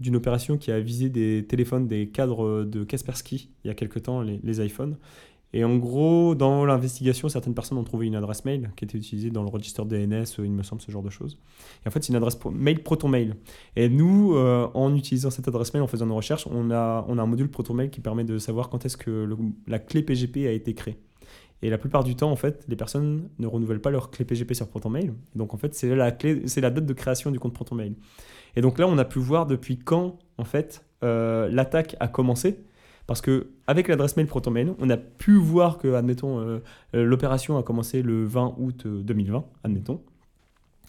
d'une 0.00 0.16
opération 0.16 0.58
qui 0.58 0.70
a 0.70 0.80
visé 0.80 1.08
des 1.08 1.44
téléphones, 1.48 1.86
des 1.86 2.08
cadres 2.08 2.64
de 2.64 2.84
Kaspersky 2.84 3.50
il 3.64 3.68
y 3.68 3.70
a 3.70 3.74
quelque 3.74 3.98
temps, 3.98 4.22
les, 4.22 4.64
iPhones. 4.64 4.96
Et 5.52 5.64
en 5.64 5.76
gros, 5.76 6.34
dans 6.34 6.66
l'investigation, 6.66 7.28
certaines 7.28 7.54
personnes 7.54 7.78
ont 7.78 7.84
trouvé 7.84 8.06
une 8.06 8.16
adresse 8.16 8.44
mail 8.44 8.72
qui 8.76 8.84
était 8.84 8.98
utilisée 8.98 9.30
dans 9.30 9.42
le 9.42 9.48
registre 9.48 9.84
DNS, 9.84 10.24
il 10.38 10.52
me 10.52 10.62
semble, 10.62 10.82
ce 10.82 10.90
genre 10.90 11.02
de 11.02 11.08
choses. 11.08 11.38
Et 11.84 11.88
en 11.88 11.90
fait, 11.90 12.02
c'est 12.02 12.10
une 12.10 12.16
adresse 12.16 12.38
mail 12.52 12.82
ProtonMail. 12.82 13.34
Et 13.76 13.88
nous, 13.88 14.34
euh, 14.34 14.68
en 14.74 14.94
utilisant 14.94 15.30
cette 15.30 15.48
adresse 15.48 15.72
mail, 15.72 15.82
en 15.82 15.86
faisant 15.86 16.06
nos 16.06 16.16
recherches, 16.16 16.46
on 16.50 16.70
a, 16.70 17.04
on 17.08 17.16
a 17.16 17.22
un 17.22 17.26
module 17.26 17.48
ProtonMail 17.48 17.90
qui 17.90 18.00
permet 18.00 18.24
de 18.24 18.38
savoir 18.38 18.68
quand 18.68 18.84
est-ce 18.84 18.96
que 18.96 19.28
la 19.66 19.78
clé 19.78 20.02
PGP 20.02 20.46
a 20.46 20.52
été 20.52 20.74
créée. 20.74 20.98
Et 21.62 21.70
la 21.70 21.78
plupart 21.78 22.04
du 22.04 22.16
temps, 22.16 22.30
en 22.30 22.36
fait, 22.36 22.64
les 22.68 22.76
personnes 22.76 23.28
ne 23.38 23.46
renouvellent 23.46 23.80
pas 23.80 23.90
leur 23.90 24.10
clé 24.10 24.24
PGP 24.24 24.54
sur 24.54 24.68
ProtonMail. 24.68 25.12
donc, 25.34 25.54
en 25.54 25.56
fait, 25.56 25.74
c'est 25.74 25.94
la, 25.94 26.12
clé, 26.12 26.42
c'est 26.46 26.60
la 26.60 26.70
date 26.70 26.86
de 26.86 26.92
création 26.92 27.30
du 27.30 27.38
compte 27.38 27.54
ProtonMail. 27.54 27.94
Et 28.56 28.60
donc 28.60 28.78
là, 28.78 28.86
on 28.86 28.98
a 28.98 29.04
pu 29.04 29.18
voir 29.18 29.46
depuis 29.46 29.78
quand, 29.78 30.18
en 30.38 30.44
fait, 30.44 30.84
euh, 31.02 31.48
l'attaque 31.50 31.96
a 32.00 32.08
commencé 32.08 32.58
parce 33.06 33.20
que 33.20 33.48
avec 33.66 33.88
l'adresse 33.88 34.16
mail 34.16 34.26
ProtonMail, 34.26 34.74
on 34.78 34.90
a 34.90 34.96
pu 34.96 35.36
voir 35.36 35.78
que, 35.78 35.94
admettons, 35.94 36.40
euh, 36.40 36.58
euh, 36.94 37.04
l'opération 37.04 37.56
a 37.56 37.62
commencé 37.62 38.02
le 38.02 38.24
20 38.24 38.54
août 38.58 38.86
2020, 38.86 39.38
euh, 39.38 39.40
admettons. 39.64 40.00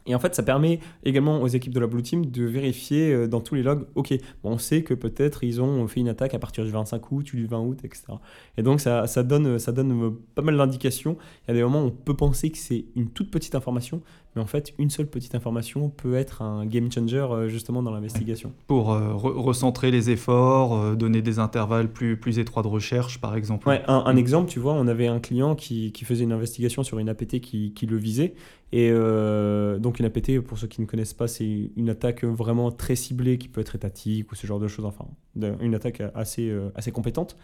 Et 0.08 0.16
en 0.16 0.20
fait, 0.20 0.36
ça 0.36 0.44
permet 0.44 0.80
également 1.04 1.42
aux 1.42 1.48
équipes 1.48 1.74
de 1.74 1.80
la 1.80 1.88
Blue 1.88 2.02
Team 2.02 2.26
de 2.26 2.46
vérifier 2.46 3.28
dans 3.28 3.42
tous 3.42 3.56
les 3.56 3.64
logs, 3.64 3.86
ok, 3.96 4.14
on 4.44 4.58
sait 4.58 4.84
que 4.84 4.94
peut-être 4.94 5.44
ils 5.44 5.62
ont 5.62 5.88
fait 5.88 6.00
une 6.00 6.10
attaque 6.10 6.34
à 6.34 6.40
partir 6.40 6.64
du 6.64 6.72
25 6.72 7.12
août, 7.12 7.26
du 7.26 7.46
20 7.46 7.60
août, 7.60 7.80
etc. 7.84 8.04
Et 8.58 8.64
donc 8.64 8.80
ça, 8.80 9.08
ça 9.08 9.24
donne, 9.24 9.60
ça 9.60 9.72
donne 9.72 10.16
pas 10.36 10.42
mal 10.42 10.58
d'indications. 10.58 11.18
Il 11.44 11.50
y 11.50 11.52
a 11.52 11.54
des 11.56 11.64
moments 11.64 11.84
où 11.84 11.88
on 11.88 11.92
peut 11.92 12.16
penser 12.16 12.50
que 12.50 12.58
c'est 12.58 12.86
une 12.96 13.10
toute 13.10 13.32
petite 13.32 13.56
information, 13.56 14.02
mais 14.36 14.42
en 14.42 14.46
fait, 14.46 14.74
une 14.78 14.90
seule 14.90 15.08
petite 15.08 15.34
information 15.36 15.90
peut 15.90 16.16
être 16.16 16.42
un 16.42 16.66
game 16.66 16.92
changer 16.92 17.18
euh, 17.18 17.50
justement 17.50 17.82
dans 17.82 17.92
l'investigation. 17.92 18.54
Pour 18.68 18.94
euh, 18.94 19.14
recentrer 19.14 19.90
les 19.90 20.10
efforts, 20.12 20.78
euh, 20.78 20.96
donner 20.96 21.22
des 21.22 21.40
intervalles 21.40 21.92
plus, 21.92 22.18
plus 22.18 22.38
étroits 22.38 22.64
de 22.64 22.68
recherche, 22.68 23.20
par 23.20 23.36
exemple. 23.36 23.68
Ouais, 23.68 23.82
un, 23.88 24.16
exemple, 24.16 24.50
tu 24.50 24.60
vois, 24.60 24.74
on 24.74 24.88
avait 24.88 25.08
un 25.08 25.20
client 25.20 25.56
qui, 25.56 25.92
qui, 25.92 26.06
faisait 26.06 26.24
une 26.24 26.32
investigation 26.32 26.84
sur 26.84 27.00
une 27.00 27.10
APT 27.10 27.40
qui, 27.40 27.74
qui 27.74 27.86
le 27.88 27.98
visait. 27.98 28.36
Et 28.74 28.92
donc 28.92 30.00
une 30.00 30.06
APT, 30.06 30.42
pour 30.42 30.58
ceux 30.58 30.68
qui 30.68 30.82
ne 30.82 30.86
connaissent 30.86 31.14
pas, 31.14 31.28
c'est 31.28 31.72
une 31.78 31.90
attaque 31.90 32.26
vraiment 32.26 32.70
très 32.72 32.96
ciblée 32.96 33.38
qui 33.38 33.48
peut 33.48 33.62
être 33.62 33.76
étatique 33.76 34.32
ou 34.32 34.36
ce 34.36 34.46
genre 34.46 34.60
de 34.60 34.68
choses, 34.68 34.86
enfin, 34.86 35.06
une 35.62 35.74
attaque 35.74 36.02
assez, 36.14 36.54
assez 36.76 36.92
compétente. 36.92 37.38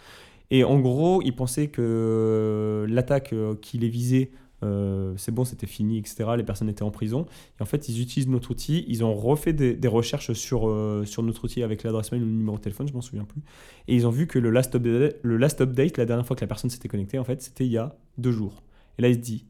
Et 0.51 0.65
en 0.65 0.79
gros, 0.79 1.21
il 1.21 1.33
pensait 1.33 1.67
que 1.67 2.85
l'attaque 2.89 3.33
qui 3.61 3.77
les 3.77 3.87
visait 3.87 4.31
euh, 4.63 5.13
c'est 5.17 5.33
bon, 5.33 5.45
c'était 5.45 5.67
fini, 5.67 5.97
etc. 5.97 6.31
Les 6.37 6.43
personnes 6.43 6.69
étaient 6.69 6.83
en 6.83 6.91
prison. 6.91 7.25
Et 7.59 7.63
en 7.63 7.65
fait, 7.65 7.89
ils 7.89 8.01
utilisent 8.01 8.29
notre 8.29 8.51
outil. 8.51 8.85
Ils 8.87 9.03
ont 9.03 9.13
refait 9.13 9.53
des, 9.53 9.87
recherches 9.87 10.33
sur, 10.33 10.69
euh, 10.69 11.03
sur 11.05 11.23
notre 11.23 11.43
outil 11.43 11.63
avec 11.63 11.83
l'adresse 11.83 12.11
mail 12.11 12.23
ou 12.23 12.25
le 12.25 12.31
numéro 12.31 12.57
de 12.57 12.61
téléphone, 12.61 12.87
je 12.87 12.93
m'en 12.93 13.01
souviens 13.01 13.25
plus. 13.25 13.41
Et 13.87 13.95
ils 13.95 14.07
ont 14.07 14.11
vu 14.11 14.27
que 14.27 14.39
le 14.39 14.49
last, 14.49 14.75
update, 14.75 15.17
le 15.21 15.37
last 15.37 15.61
update, 15.61 15.97
la 15.97 16.05
dernière 16.05 16.25
fois 16.25 16.35
que 16.35 16.41
la 16.41 16.47
personne 16.47 16.69
s'était 16.69 16.87
connectée, 16.87 17.19
en 17.19 17.23
fait, 17.23 17.41
c'était 17.41 17.65
il 17.65 17.71
y 17.71 17.77
a 17.77 17.95
deux 18.17 18.31
jours. 18.31 18.63
Et 18.97 19.01
là, 19.01 19.09
il 19.09 19.15
se 19.15 19.19
dit 19.19 19.45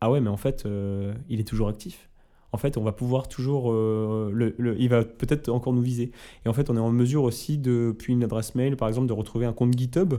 Ah 0.00 0.10
ouais, 0.10 0.20
mais 0.20 0.28
en 0.30 0.36
fait, 0.36 0.64
euh, 0.66 1.14
il 1.28 1.40
est 1.40 1.44
toujours 1.44 1.68
actif. 1.68 2.08
En 2.52 2.58
fait, 2.58 2.76
on 2.76 2.82
va 2.82 2.92
pouvoir 2.92 3.28
toujours. 3.28 3.72
Le, 3.72 4.54
il 4.78 4.88
va 4.88 5.04
peut-être 5.04 5.48
encore 5.50 5.72
nous 5.72 5.82
viser. 5.82 6.12
Et 6.44 6.48
en 6.48 6.52
fait, 6.52 6.70
on 6.70 6.76
est 6.76 6.80
en 6.80 6.92
mesure 6.92 7.22
aussi, 7.24 7.58
depuis 7.58 8.12
une 8.14 8.24
adresse 8.24 8.54
mail, 8.54 8.76
par 8.76 8.88
exemple, 8.88 9.08
de 9.08 9.12
retrouver 9.12 9.46
un 9.46 9.52
compte 9.52 9.76
GitHub. 9.76 10.14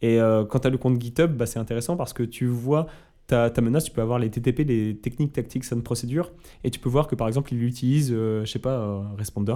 Et 0.00 0.18
quand 0.48 0.60
tu 0.60 0.66
as 0.66 0.70
le 0.70 0.78
compte 0.78 1.00
GitHub, 1.00 1.32
bah, 1.32 1.44
c'est 1.44 1.58
intéressant 1.58 1.96
parce 1.96 2.12
que 2.14 2.22
tu 2.22 2.46
vois 2.46 2.86
ta, 3.28 3.60
menace, 3.60 3.84
tu 3.84 3.90
peux 3.90 4.00
avoir 4.00 4.18
les 4.18 4.30
TTP, 4.30 4.60
les 4.60 4.96
techniques, 4.96 5.34
tactiques, 5.34 5.64
and 5.72 5.82
procédures, 5.82 6.32
et 6.64 6.70
tu 6.70 6.80
peux 6.80 6.88
voir 6.88 7.06
que 7.06 7.14
par 7.14 7.28
exemple, 7.28 7.52
il 7.52 7.62
utilise, 7.62 8.10
euh, 8.10 8.44
je 8.44 8.50
sais 8.50 8.58
pas, 8.58 9.04
Responder, 9.18 9.54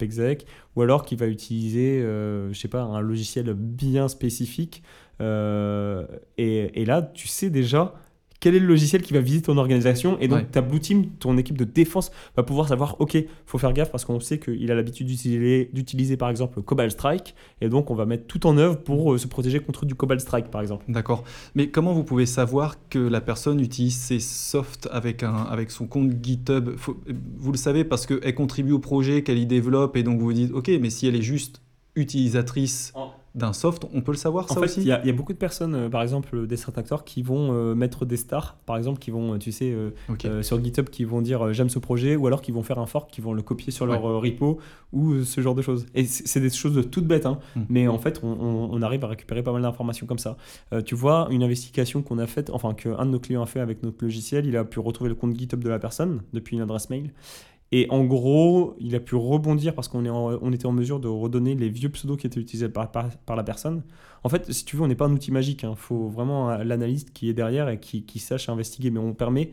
exec, 0.00 0.46
ou 0.76 0.82
alors 0.82 1.04
qu'il 1.04 1.18
va 1.18 1.26
utiliser, 1.26 2.02
euh, 2.02 2.52
je 2.52 2.58
sais 2.58 2.68
pas, 2.68 2.82
un 2.82 3.00
logiciel 3.00 3.52
bien 3.54 4.08
spécifique. 4.08 4.82
Euh, 5.20 6.06
et, 6.36 6.84
là, 6.84 7.02
tu 7.02 7.28
sais 7.28 7.48
déjà 7.48 7.94
quel 8.44 8.54
est 8.54 8.60
le 8.60 8.66
logiciel 8.66 9.00
qui 9.00 9.14
va 9.14 9.20
visiter 9.20 9.46
ton 9.46 9.56
organisation. 9.56 10.18
Et 10.20 10.28
donc, 10.28 10.50
ta 10.50 10.60
Blue 10.60 10.78
Team, 10.78 11.06
ton 11.18 11.38
équipe 11.38 11.56
de 11.56 11.64
défense, 11.64 12.12
va 12.36 12.42
pouvoir 12.42 12.68
savoir, 12.68 13.00
OK, 13.00 13.16
faut 13.46 13.56
faire 13.56 13.72
gaffe 13.72 13.90
parce 13.90 14.04
qu'on 14.04 14.20
sait 14.20 14.38
qu'il 14.38 14.70
a 14.70 14.74
l'habitude 14.74 15.06
d'utiliser, 15.06 16.18
par 16.18 16.28
exemple, 16.28 16.60
Cobalt 16.60 16.92
Strike. 16.92 17.34
Et 17.62 17.70
donc, 17.70 17.90
on 17.90 17.94
va 17.94 18.04
mettre 18.04 18.26
tout 18.26 18.46
en 18.46 18.58
œuvre 18.58 18.76
pour 18.76 19.14
euh, 19.14 19.16
se 19.16 19.28
protéger 19.28 19.60
contre 19.60 19.86
du 19.86 19.94
Cobalt 19.94 20.20
Strike, 20.20 20.50
par 20.50 20.60
exemple. 20.60 20.84
D'accord. 20.88 21.24
Mais 21.54 21.70
comment 21.70 21.94
vous 21.94 22.04
pouvez 22.04 22.26
savoir 22.26 22.76
que 22.90 22.98
la 22.98 23.22
personne 23.22 23.60
utilise 23.60 23.96
ses 23.96 24.20
softs 24.20 24.90
avec, 24.92 25.22
un, 25.22 25.34
avec 25.34 25.70
son 25.70 25.86
compte 25.86 26.12
GitHub? 26.22 26.68
Vous 27.38 27.50
le 27.50 27.56
savez 27.56 27.82
parce 27.82 28.04
qu'elle 28.04 28.34
contribue 28.34 28.72
au 28.72 28.78
projet, 28.78 29.22
qu'elle 29.22 29.38
y 29.38 29.46
développe. 29.46 29.96
Et 29.96 30.02
donc, 30.02 30.18
vous 30.18 30.26
vous 30.26 30.32
dites, 30.34 30.52
OK, 30.52 30.70
mais 30.82 30.90
si 30.90 31.06
elle 31.06 31.16
est 31.16 31.22
juste 31.22 31.62
utilisatrice 31.96 32.92
d'un 33.34 33.52
soft, 33.52 33.84
on 33.92 34.00
peut 34.00 34.12
le 34.12 34.16
savoir 34.16 34.44
en 34.44 34.48
ça 34.48 34.54
fait, 34.54 34.66
aussi 34.66 34.80
Il 34.82 34.86
y, 34.86 34.92
a 34.92 35.12
beaucoup 35.12 35.32
de 35.32 35.38
personnes, 35.38 35.74
euh, 35.74 35.88
par 35.88 36.02
exemple 36.02 36.46
des 36.46 36.56
strat 36.56 36.72
actors, 36.76 37.04
qui 37.04 37.22
vont 37.22 37.52
euh, 37.52 37.74
mettre 37.74 38.06
des 38.06 38.16
stars, 38.16 38.56
par 38.64 38.76
exemple, 38.76 39.00
qui 39.00 39.10
vont, 39.10 39.38
tu 39.38 39.50
sais, 39.50 39.74
euh, 39.74 40.42
sur 40.42 40.62
GitHub, 40.62 40.88
qui 40.88 41.04
vont 41.04 41.20
dire 41.20 41.52
j'aime 41.52 41.68
ce 41.68 41.80
projet, 41.80 42.14
ou 42.14 42.28
alors 42.28 42.42
qui 42.42 42.52
vont 42.52 42.62
faire 42.62 42.78
un 42.78 42.86
fork, 42.86 43.10
qui 43.10 43.20
vont 43.20 43.32
le 43.32 43.42
copier 43.42 43.72
sur 43.72 43.86
leur 43.86 44.02
repo, 44.02 44.58
ou 44.92 45.24
ce 45.24 45.40
genre 45.40 45.56
de 45.56 45.62
choses. 45.62 45.86
Et 45.94 46.04
c'est 46.04 46.40
des 46.40 46.50
choses 46.50 46.88
toutes 46.90 47.06
bêtes, 47.06 47.26
hein, 47.26 47.38
hmm. 47.56 47.62
mais 47.68 47.88
en 47.88 47.98
fait, 47.98 48.20
on, 48.22 48.82
arrive 48.82 49.04
à 49.04 49.08
récupérer 49.08 49.42
pas 49.42 49.52
mal 49.52 49.62
d'informations 49.62 50.06
comme 50.06 50.18
ça. 50.18 50.36
tu 50.84 50.94
vois, 50.94 51.28
une 51.30 51.42
investigation 51.42 52.02
qu'on 52.02 52.18
a 52.18 52.26
faite, 52.26 52.50
enfin, 52.50 52.74
qu'un 52.74 53.06
de 53.06 53.10
nos 53.10 53.18
clients 53.18 53.42
a 53.42 53.46
fait 53.46 53.60
avec 53.60 53.82
notre 53.82 54.04
logiciel, 54.04 54.46
il 54.46 54.56
a 54.56 54.64
pu 54.64 54.78
retrouver 54.78 55.08
le 55.08 55.16
compte 55.16 55.36
GitHub 55.36 55.62
de 55.62 55.68
la 55.68 55.78
personne 55.78 56.22
depuis 56.32 56.56
une 56.56 56.62
adresse 56.62 56.90
mail. 56.90 57.10
Et 57.76 57.88
en 57.90 58.04
gros, 58.04 58.76
il 58.78 58.94
a 58.94 59.00
pu 59.00 59.16
rebondir 59.16 59.74
parce 59.74 59.88
qu'on 59.88 60.06
on 60.06 60.52
était 60.52 60.66
en 60.66 60.70
mesure 60.70 61.00
de 61.00 61.08
redonner 61.08 61.56
les 61.56 61.68
vieux 61.68 61.88
pseudos 61.88 62.16
qui 62.16 62.24
étaient 62.24 62.38
utilisés 62.38 62.68
par, 62.68 62.88
la 63.28 63.42
personne. 63.42 63.82
En 64.22 64.28
fait, 64.28 64.52
si 64.52 64.64
tu 64.64 64.76
veux, 64.76 64.82
on 64.82 64.86
n'est 64.86 64.94
pas 64.94 65.06
un 65.06 65.12
outil 65.12 65.32
magique. 65.32 65.64
Il 65.64 65.66
hein. 65.66 65.74
faut 65.74 66.06
vraiment 66.06 66.56
l'analyste 66.58 67.12
qui 67.12 67.28
est 67.28 67.32
derrière 67.32 67.68
et 67.68 67.80
qui, 67.80 68.18
sache 68.20 68.48
investiguer. 68.48 68.92
Mais 68.92 69.00
on 69.00 69.12
permet 69.12 69.50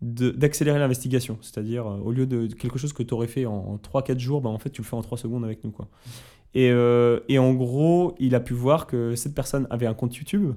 d'accélérer 0.00 0.78
l'investigation. 0.78 1.36
C'est-à-dire, 1.42 1.86
euh, 1.86 1.98
au 1.98 2.12
lieu 2.12 2.26
de 2.26 2.46
quelque 2.46 2.78
chose 2.78 2.94
que 2.94 3.02
tu 3.02 3.12
aurais 3.12 3.26
fait 3.26 3.44
en, 3.44 3.76
3-4 3.76 4.18
jours, 4.18 4.40
bah, 4.40 4.48
en 4.48 4.58
fait, 4.58 4.70
tu 4.70 4.80
le 4.80 4.86
fais 4.86 4.96
en 4.96 5.02
3 5.02 5.18
secondes 5.18 5.44
avec 5.44 5.62
nous. 5.62 5.74
Et, 6.54 6.70
euh, 6.70 7.20
et, 7.28 7.38
en 7.38 7.52
gros, 7.52 8.14
il 8.18 8.34
a 8.34 8.40
pu 8.40 8.54
voir 8.54 8.86
que 8.86 9.14
cette 9.16 9.34
personne 9.34 9.66
avait 9.68 9.86
un 9.86 9.92
compte 9.92 10.16
YouTube. 10.16 10.54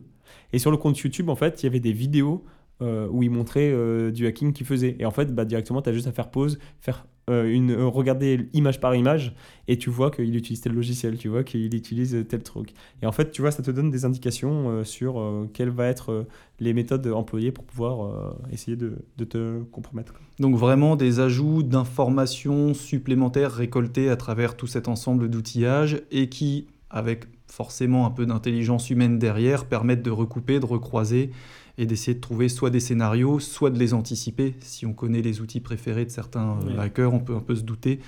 Et 0.53 0.57
sur 0.57 0.71
le 0.71 0.77
compte 0.77 0.97
YouTube, 0.97 1.27
en 1.27 1.35
fait, 1.35 1.63
il 1.63 1.65
y 1.65 1.67
avait 1.67 1.81
des 1.81 1.91
vidéos 1.91 2.45
euh, 2.83 3.07
où 3.09 3.23
il 3.23 3.29
montrait 3.29 3.71
euh, 3.71 4.11
du 4.11 4.27
hacking 4.27 4.51
qu'il 4.51 4.65
faisait. 4.65 4.97
Et 4.99 5.05
en 5.05 5.11
fait, 5.11 5.33
bah, 5.33 5.45
directement, 5.45 5.81
tu 5.81 5.89
as 5.89 5.93
juste 5.93 6.07
à 6.07 6.11
faire 6.11 6.29
pause, 6.29 6.59
faire 6.81 7.07
euh, 7.29 7.49
une, 7.49 7.73
regarder 7.75 8.49
image 8.51 8.81
par 8.81 8.93
image 8.93 9.33
et 9.69 9.77
tu 9.77 9.89
vois 9.89 10.11
qu'il 10.11 10.35
utilise 10.35 10.59
tel 10.59 10.73
logiciel, 10.73 11.17
tu 11.17 11.29
vois 11.29 11.45
qu'il 11.45 11.73
utilise 11.73 12.25
tel 12.27 12.43
truc. 12.43 12.73
Et 13.01 13.05
en 13.05 13.13
fait, 13.13 13.31
tu 13.31 13.41
vois, 13.41 13.51
ça 13.51 13.63
te 13.63 13.71
donne 13.71 13.89
des 13.89 14.03
indications 14.03 14.83
sur 14.83 15.47
quelles 15.53 15.69
vont 15.69 15.83
être 15.83 16.27
les 16.59 16.73
méthodes 16.73 17.07
employées 17.07 17.53
pour 17.53 17.63
pouvoir 17.63 18.35
essayer 18.51 18.75
de, 18.75 18.97
de, 19.17 19.23
te 19.23 19.63
compromettre. 19.71 20.15
Donc 20.39 20.57
vraiment 20.57 20.97
des 20.97 21.21
ajouts 21.21 21.63
d'informations 21.63 22.73
supplémentaires 22.73 23.53
récoltées 23.53 24.09
à 24.09 24.17
travers 24.17 24.57
tout 24.57 24.67
cet 24.67 24.89
ensemble 24.89 25.29
d'outillages 25.29 26.01
et 26.11 26.27
qui, 26.27 26.67
avec 26.89 27.27
forcément 27.47 28.05
un 28.05 28.11
peu 28.11 28.25
d'intelligence 28.25 28.89
humaine 28.89 29.19
derrière, 29.19 29.65
permettent 29.65 30.01
de 30.01 30.11
recouper, 30.11 30.59
de 30.59 30.65
recroiser 30.65 31.29
et 31.77 31.85
d'essayer 31.85 32.13
de 32.13 32.21
trouver 32.21 32.49
soit 32.49 32.69
des 32.69 32.79
scénarios, 32.79 33.39
soit 33.39 33.69
de 33.69 33.79
les 33.79 33.93
anticiper. 33.93 34.55
Si 34.59 34.85
on 34.85 34.93
connaît 34.93 35.21
les 35.21 35.41
outils 35.41 35.59
préférés 35.59 36.05
de 36.05 36.11
certains 36.11 36.59
euh, 36.67 36.79
hackers, 36.79 37.13
on 37.13 37.19
peut 37.19 37.35
un 37.35 37.39
peu 37.41 37.55
se 37.55 37.63
douter 37.63 37.99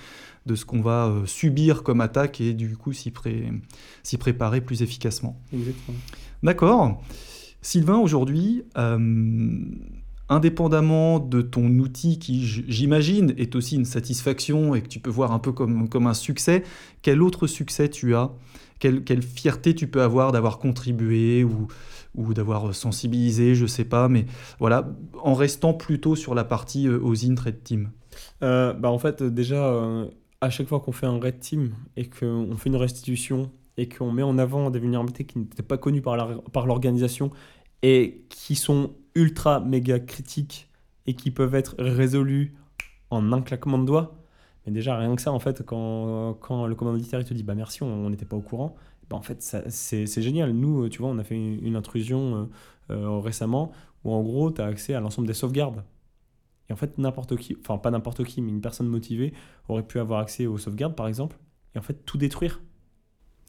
de 0.45 0.55
ce 0.55 0.65
qu'on 0.65 0.81
va 0.81 1.07
euh, 1.07 1.25
subir 1.25 1.81
comme 1.81 2.01
attaque 2.01 2.39
et 2.41 2.53
du 2.53 2.77
coup 2.77 2.93
s'y 2.93 3.11
préparer 4.17 4.61
plus 4.61 4.83
efficacement. 4.83 5.39
Exactement. 5.51 5.97
D'accord. 6.43 7.03
Sylvain, 7.61 7.97
aujourd'hui, 7.97 8.63
euh, 8.77 9.59
indépendamment 10.29 11.19
de 11.19 11.41
ton 11.41 11.67
outil 11.79 12.19
qui, 12.19 12.45
j'imagine, 12.45 13.33
est 13.37 13.55
aussi 13.55 13.75
une 13.75 13.85
satisfaction 13.85 14.75
et 14.75 14.81
que 14.81 14.87
tu 14.87 14.99
peux 14.99 15.09
voir 15.09 15.31
un 15.31 15.39
peu 15.39 15.51
comme, 15.51 15.89
comme 15.89 16.05
un 16.05 16.13
succès, 16.13 16.63
quel 17.01 17.23
autre 17.23 17.47
succès 17.47 17.89
tu 17.89 18.15
as? 18.15 18.31
Quelle, 18.77 19.03
quelle, 19.03 19.23
fierté 19.23 19.73
tu 19.73 19.87
peux 19.87 20.01
avoir 20.01 20.31
d'avoir 20.31 20.59
contribué 20.59 21.43
ou, 21.43 21.67
ou 22.15 22.33
d'avoir 22.33 22.73
sensibilisé, 22.73 23.55
je 23.55 23.65
sais 23.65 23.85
pas, 23.85 24.07
mais 24.07 24.25
voilà, 24.59 24.93
en 25.21 25.33
restant 25.33 25.73
plutôt 25.73 26.15
sur 26.15 26.35
la 26.35 26.43
partie 26.43 26.87
euh, 26.87 26.99
aux 26.99 27.11
Red 27.11 27.63
Team. 27.63 27.91
Euh, 28.43 28.73
bah 28.73 28.89
En 28.89 28.99
fait, 28.99 29.23
déjà, 29.23 29.67
euh, 29.67 30.07
à 30.41 30.49
chaque 30.49 30.67
fois 30.67 30.79
qu'on 30.79 30.91
fait 30.91 31.07
un 31.07 31.19
Red 31.19 31.39
Team 31.39 31.73
et 31.95 32.09
qu'on 32.09 32.55
fait 32.57 32.69
une 32.69 32.75
restitution 32.75 33.51
et 33.77 33.89
qu'on 33.89 34.11
met 34.11 34.23
en 34.23 34.37
avant 34.37 34.69
des 34.69 34.79
vulnérabilités 34.79 35.25
qui 35.25 35.39
n'étaient 35.39 35.63
pas 35.63 35.77
connues 35.77 36.01
par 36.01 36.65
l'organisation 36.65 37.31
et 37.83 38.25
qui 38.29 38.55
sont 38.55 38.93
ultra 39.15 39.59
méga 39.59 39.99
critiques 39.99 40.69
et 41.05 41.13
qui 41.13 41.31
peuvent 41.31 41.55
être 41.55 41.75
résolues 41.77 42.55
en 43.09 43.31
un 43.31 43.41
claquement 43.41 43.77
de 43.77 43.85
doigts, 43.85 44.15
mais 44.65 44.71
déjà 44.71 44.97
rien 44.97 45.15
que 45.15 45.21
ça, 45.21 45.31
en 45.31 45.39
fait, 45.39 45.63
quand, 45.63 46.35
quand 46.39 46.65
le 46.65 46.75
commanditaire 46.75 47.19
il 47.19 47.25
te 47.25 47.33
dit 47.33 47.43
bah 47.43 47.53
merci, 47.53 47.83
on 47.83 48.09
n'était 48.09 48.25
pas 48.25 48.35
au 48.35 48.41
courant, 48.41 48.75
bah, 49.09 49.17
en 49.17 49.21
fait, 49.21 49.41
c'est 49.69 50.21
génial. 50.21 50.51
Nous, 50.51 50.83
euh, 50.83 50.89
tu 50.89 50.99
vois, 50.99 51.09
on 51.09 51.17
a 51.17 51.23
fait 51.23 51.35
une, 51.35 51.75
intrusion 51.75 52.49
euh, 52.89 52.93
euh, 52.93 53.19
récemment 53.19 53.71
où 54.03 54.11
en 54.11 54.21
gros, 54.21 54.51
tu 54.51 54.61
as 54.61 54.65
accès 54.65 54.93
à 54.93 54.99
l'ensemble 54.99 55.27
des 55.27 55.33
sauvegardes. 55.33 55.83
Et 56.69 56.73
en 56.73 56.75
fait, 56.75 56.97
n'importe 56.97 57.35
qui, 57.37 57.55
enfin 57.59 57.77
pas 57.77 57.91
n'importe 57.91 58.23
qui, 58.23 58.41
mais 58.41 58.51
une 58.51 58.61
personne 58.61 58.87
motivée 58.87 59.33
aurait 59.67 59.85
pu 59.85 59.99
avoir 59.99 60.19
accès 60.19 60.47
aux 60.47 60.57
sauvegardes, 60.57 60.95
par 60.95 61.07
exemple, 61.07 61.37
et 61.75 61.79
en 61.79 61.81
fait 61.81 62.05
tout 62.05 62.17
détruire. 62.17 62.61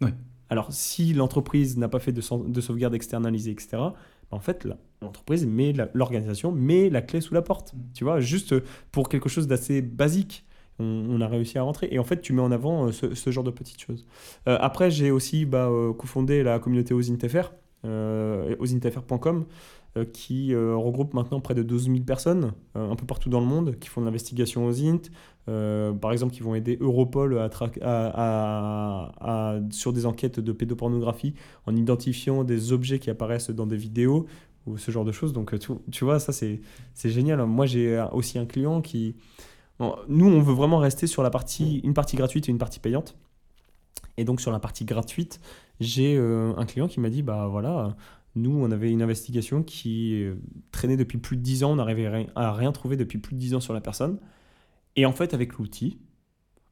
Oui. 0.02 0.10
Alors, 0.48 0.72
si 0.72 1.14
l'entreprise 1.14 1.76
n'a 1.78 1.88
pas 1.88 1.98
fait 1.98 2.12
de, 2.12 2.22
de 2.48 2.60
sauvegarde 2.60 2.94
externalisée, 2.94 3.50
etc., 3.50 3.68
bah, 3.72 3.94
en 4.30 4.40
fait, 4.40 4.68
l'entreprise 5.00 5.46
met 5.46 5.74
l'organisation 5.94 6.52
met 6.52 6.90
la 6.90 7.00
clé 7.00 7.20
sous 7.20 7.32
la 7.32 7.42
porte. 7.42 7.72
Mm. 7.72 7.78
Tu 7.94 8.04
vois, 8.04 8.20
juste 8.20 8.54
pour 8.92 9.08
quelque 9.08 9.28
chose 9.28 9.46
d'assez 9.46 9.80
basique 9.80 10.44
on, 10.78 11.20
a 11.20 11.26
réussi 11.26 11.58
à 11.58 11.62
rentrer. 11.62 11.88
Et 11.90 11.98
en 11.98 12.04
fait, 12.04 12.20
tu 12.20 12.32
mets 12.32 12.42
en 12.42 12.52
avant 12.52 12.86
euh, 12.86 12.92
ce, 12.92 13.30
genre 13.30 13.44
de 13.44 13.50
petites 13.50 13.80
choses. 13.80 14.06
Euh, 14.48 14.56
après, 14.60 14.90
j'ai 14.90 15.10
aussi 15.10 15.44
bah, 15.46 15.68
euh, 15.68 15.92
cofondé 15.92 16.42
la 16.42 16.58
communauté 16.58 16.94
OSINTFR, 16.94 17.52
euh, 17.84 18.56
osintfr.com, 18.58 19.46
qui 20.12 20.54
regroupe 20.54 21.14
maintenant 21.14 21.40
près 21.40 21.54
de 21.54 21.62
12 21.62 21.84
000 21.84 22.00
personnes, 22.00 22.52
un 22.74 22.94
peu 22.96 23.06
partout 23.06 23.30
dans 23.30 23.40
le 23.40 23.46
monde, 23.46 23.78
qui 23.78 23.88
font 23.88 24.02
de 24.02 24.06
l'investigation 24.06 24.66
OSINT, 24.66 25.10
par 25.46 26.12
exemple, 26.12 26.34
qui 26.34 26.40
vont 26.40 26.54
aider 26.54 26.76
Europol 26.82 27.38
à, 27.38 27.48
sur 29.70 29.94
des 29.94 30.04
enquêtes 30.04 30.38
de 30.38 30.52
pédopornographie 30.52 31.32
en 31.64 31.74
identifiant 31.74 32.44
des 32.44 32.74
objets 32.74 32.98
qui 32.98 33.08
apparaissent 33.08 33.48
dans 33.48 33.66
des 33.66 33.78
vidéos 33.78 34.26
ou 34.66 34.76
ce 34.76 34.90
genre 34.90 35.06
de 35.06 35.12
choses. 35.12 35.32
Donc, 35.32 35.58
tu, 35.58 35.72
tu 35.90 36.04
vois, 36.04 36.20
ça, 36.20 36.30
c'est 36.34 36.60
génial. 37.02 37.42
Moi, 37.46 37.64
j'ai 37.64 38.04
aussi 38.12 38.38
un 38.38 38.44
client 38.44 38.82
qui 38.82 39.16
nous, 39.80 40.26
on 40.26 40.40
veut 40.40 40.54
vraiment 40.54 40.78
rester 40.78 41.06
sur 41.06 41.22
la 41.22 41.30
partie, 41.30 41.78
une 41.78 41.94
partie 41.94 42.16
gratuite 42.16 42.48
et 42.48 42.50
une 42.50 42.58
partie 42.58 42.80
payante. 42.80 43.16
Et 44.16 44.24
donc 44.24 44.40
sur 44.40 44.50
la 44.50 44.58
partie 44.58 44.84
gratuite, 44.84 45.40
j'ai 45.80 46.16
euh, 46.16 46.54
un 46.56 46.64
client 46.64 46.88
qui 46.88 47.00
m'a 47.00 47.10
dit, 47.10 47.22
bah 47.22 47.48
voilà, 47.48 47.96
nous, 48.36 48.50
on 48.50 48.70
avait 48.70 48.90
une 48.90 49.02
investigation 49.02 49.62
qui 49.62 50.22
euh, 50.22 50.36
traînait 50.70 50.96
depuis 50.96 51.18
plus 51.18 51.36
de 51.36 51.42
10 51.42 51.64
ans, 51.64 51.72
on 51.72 51.76
n'arrivait 51.76 52.28
à 52.34 52.52
rien 52.52 52.70
trouver 52.72 52.96
depuis 52.96 53.18
plus 53.18 53.34
de 53.34 53.40
10 53.40 53.54
ans 53.54 53.60
sur 53.60 53.74
la 53.74 53.80
personne. 53.80 54.18
Et 54.94 55.06
en 55.06 55.12
fait, 55.12 55.34
avec 55.34 55.54
l'outil, 55.54 55.98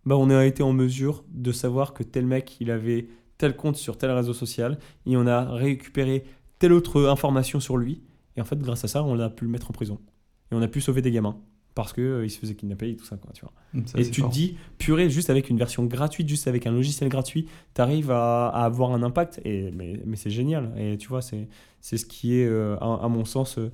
bah, 0.04 0.16
on 0.16 0.30
a 0.30 0.44
été 0.44 0.62
en 0.62 0.72
mesure 0.72 1.24
de 1.30 1.52
savoir 1.52 1.94
que 1.94 2.02
tel 2.02 2.26
mec, 2.26 2.58
il 2.60 2.70
avait 2.70 3.08
tel 3.38 3.56
compte 3.56 3.76
sur 3.76 3.98
tel 3.98 4.10
réseau 4.10 4.34
social, 4.34 4.78
et 5.06 5.16
on 5.16 5.26
a 5.26 5.44
récupéré 5.44 6.24
telle 6.58 6.72
autre 6.72 7.06
information 7.06 7.60
sur 7.60 7.76
lui. 7.76 8.02
Et 8.36 8.40
en 8.40 8.44
fait, 8.44 8.58
grâce 8.58 8.84
à 8.84 8.88
ça, 8.88 9.02
on 9.02 9.18
a 9.18 9.30
pu 9.30 9.44
le 9.44 9.50
mettre 9.50 9.70
en 9.70 9.72
prison. 9.72 9.98
Et 10.52 10.54
on 10.54 10.62
a 10.62 10.68
pu 10.68 10.80
sauver 10.80 11.02
des 11.02 11.10
gamins 11.10 11.40
parce 11.74 11.92
qu'il 11.92 12.04
euh, 12.04 12.24
il 12.24 12.30
se 12.30 12.38
faisait 12.38 12.54
kidnapper 12.54 12.90
et 12.90 12.96
tout 12.96 13.04
ça. 13.04 13.16
Quoi, 13.16 13.32
tu 13.32 13.42
vois. 13.42 13.52
Mm, 13.72 13.82
et 13.96 14.10
tu 14.10 14.22
te 14.22 14.30
dis, 14.30 14.56
purée, 14.78 15.10
juste 15.10 15.30
avec 15.30 15.50
une 15.50 15.58
version 15.58 15.84
gratuite, 15.84 16.28
juste 16.28 16.46
avec 16.46 16.66
un 16.66 16.72
logiciel 16.72 17.08
gratuit, 17.08 17.46
tu 17.74 17.80
arrives 17.80 18.10
à, 18.10 18.48
avoir 18.48 18.92
un 18.92 19.02
impact. 19.02 19.40
Et, 19.44 19.70
mais, 19.72 20.00
mais 20.06 20.16
c'est 20.16 20.30
génial. 20.30 20.72
Et 20.78 20.96
tu 20.98 21.08
vois, 21.08 21.20
c'est 21.22 21.48
ce 21.82 22.06
qui 22.06 22.38
est, 22.38 22.46
euh, 22.46 22.76
à, 22.78 23.08
mon 23.08 23.24
sens, 23.24 23.58
euh, 23.58 23.70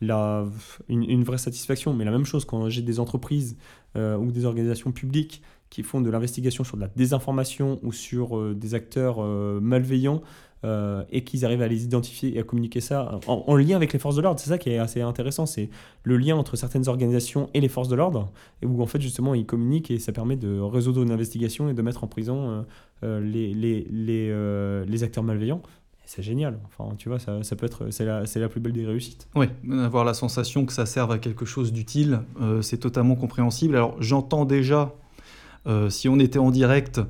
la, 0.00 0.46
une, 0.88 1.24
vraie 1.24 1.38
satisfaction. 1.38 1.92
Mais 1.92 2.04
la 2.04 2.12
même 2.12 2.24
chose 2.24 2.44
quand 2.44 2.68
j'ai 2.68 2.82
des 2.82 3.00
entreprises 3.00 3.56
ou 3.96 4.30
des 4.30 4.44
organisations 4.44 4.92
publiques 4.92 5.42
qui 5.68 5.82
font 5.82 6.00
de 6.00 6.08
l'investigation 6.10 6.62
sur 6.62 6.76
de 6.76 6.82
la 6.82 6.88
désinformation 6.88 7.80
ou 7.82 7.92
sur 7.92 8.54
des 8.54 8.74
acteurs 8.74 9.20
malveillants. 9.60 10.22
Euh, 10.62 11.04
et 11.08 11.24
qu'ils 11.24 11.46
arrivent 11.46 11.62
à 11.62 11.68
les 11.68 11.84
identifier 11.84 12.36
et 12.36 12.40
à 12.40 12.42
communiquer 12.42 12.82
ça 12.82 13.18
en, 13.26 13.56
lien 13.56 13.76
avec 13.76 13.94
les 13.94 13.98
forces 13.98 14.16
de 14.16 14.20
l'ordre. 14.20 14.38
C'est 14.38 14.50
ça 14.50 14.58
qui 14.58 14.68
est 14.68 14.76
assez 14.76 15.00
intéressant, 15.00 15.46
c'est 15.46 15.70
le 16.02 16.18
lien 16.18 16.36
entre 16.36 16.54
certaines 16.54 16.86
organisations 16.86 17.48
et 17.54 17.62
les 17.62 17.68
forces 17.68 17.88
de 17.88 17.94
l'ordre, 17.96 18.30
où 18.62 18.82
en 18.82 18.86
fait 18.86 19.00
justement 19.00 19.32
ils 19.32 19.46
communiquent 19.46 19.90
et 19.90 19.98
ça 19.98 20.12
permet 20.12 20.36
de 20.36 20.60
résoudre 20.60 21.02
une 21.02 21.12
investigation 21.12 21.70
et 21.70 21.72
de 21.72 21.80
mettre 21.80 22.04
en 22.04 22.08
prison 22.08 22.50
euh, 22.50 22.62
euh, 23.04 23.20
les, 23.20 23.54
les, 23.54 23.86
les, 23.90 24.84
les, 24.84 25.02
acteurs 25.02 25.24
malveillants. 25.24 25.62
C'est 26.04 26.22
génial. 26.22 26.58
Enfin, 26.66 26.94
tu 26.98 27.08
vois, 27.08 27.18
ça, 27.18 27.42
ça 27.42 27.56
peut 27.56 27.64
être, 27.64 27.88
c'est 27.88 28.04
la, 28.04 28.24
la, 28.34 28.48
plus 28.50 28.60
belle 28.60 28.74
des 28.74 28.84
réussites. 28.84 29.28
Oui, 29.36 29.46
avoir 29.70 30.04
la 30.04 30.12
sensation 30.12 30.66
que 30.66 30.74
ça 30.74 30.84
serve 30.84 31.10
à 31.10 31.18
quelque 31.18 31.46
chose 31.46 31.72
d'utile, 31.72 32.20
c'est 32.60 32.78
totalement 32.78 33.14
compréhensible. 33.14 33.76
Alors, 33.76 33.96
j'entends 33.98 34.44
déjà, 34.44 34.92
si 35.88 36.08
on 36.08 36.18
était 36.18 36.38
en 36.38 36.50
direct, 36.50 37.00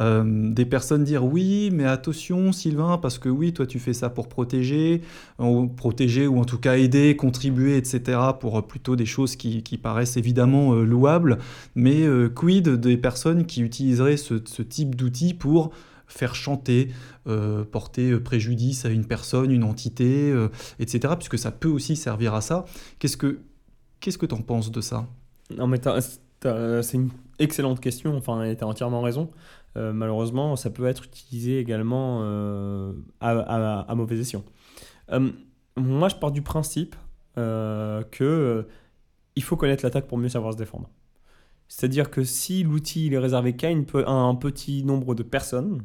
euh, 0.00 0.50
des 0.52 0.64
personnes 0.64 1.04
dire 1.04 1.24
oui, 1.24 1.70
mais 1.72 1.84
attention 1.84 2.52
Sylvain, 2.52 2.98
parce 2.98 3.18
que 3.18 3.28
oui, 3.28 3.52
toi 3.52 3.66
tu 3.66 3.78
fais 3.78 3.92
ça 3.92 4.10
pour 4.10 4.28
protéger, 4.28 5.02
ou 5.38 5.68
protéger 5.68 6.26
ou 6.26 6.38
en 6.38 6.44
tout 6.44 6.58
cas 6.58 6.76
aider, 6.76 7.16
contribuer, 7.16 7.76
etc. 7.76 8.18
pour 8.40 8.66
plutôt 8.66 8.96
des 8.96 9.06
choses 9.06 9.36
qui, 9.36 9.62
paraissent 9.82 10.16
évidemment 10.16 10.74
euh, 10.74 10.84
louables, 10.84 11.38
mais 11.74 12.02
euh, 12.02 12.28
quid 12.28 12.68
des 12.68 12.96
personnes 12.96 13.44
qui 13.46 13.62
utiliseraient 13.62 14.16
ce, 14.16 14.34
type 14.62 14.94
d'outils 14.94 15.34
pour 15.34 15.70
faire 16.06 16.34
chanter, 16.34 16.90
porter 17.72 18.18
préjudice 18.18 18.84
à 18.84 18.90
une 18.90 19.04
personne, 19.04 19.50
une 19.50 19.64
entité, 19.64 20.32
etc. 20.78 21.14
Puisque 21.16 21.38
ça 21.38 21.50
peut 21.50 21.68
aussi 21.68 21.96
servir 21.96 22.34
à 22.34 22.40
ça. 22.40 22.66
Qu'est-ce 22.98 23.16
que 23.16 23.40
qu'est-ce 24.00 24.18
que 24.18 24.26
tu 24.26 24.34
en 24.34 24.42
penses 24.42 24.70
de 24.70 24.80
ça? 24.80 25.06
Non 25.56 25.66
mais 25.66 25.80
c'est 25.82 26.94
une 26.96 27.10
excellente 27.38 27.80
question, 27.80 28.16
enfin 28.16 28.54
tu 28.54 28.64
as 28.64 28.66
entièrement 28.66 29.02
raison. 29.02 29.30
Euh, 29.76 29.92
malheureusement, 29.92 30.56
ça 30.56 30.70
peut 30.70 30.86
être 30.86 31.04
utilisé 31.04 31.58
également 31.58 32.20
euh, 32.22 32.92
à, 33.20 33.94
mauvais 33.94 34.18
escient. 34.18 34.44
Euh, 35.10 35.30
moi, 35.76 36.08
je 36.08 36.16
pars 36.16 36.30
du 36.30 36.42
principe 36.42 36.96
que 37.36 38.66
il 39.36 39.42
faut 39.42 39.56
connaître 39.56 39.84
l'attaque 39.84 40.06
pour 40.06 40.18
mieux 40.18 40.28
savoir 40.28 40.52
se 40.52 40.58
défendre. 40.58 40.88
C'est-à-dire 41.66 42.10
que 42.10 42.22
si 42.22 42.62
l'outil 42.62 43.12
est 43.12 43.18
réservé 43.18 43.56
qu'à 43.56 43.68
un 43.68 44.34
petit 44.36 44.84
nombre 44.84 45.16
de 45.16 45.24
personnes, 45.24 45.82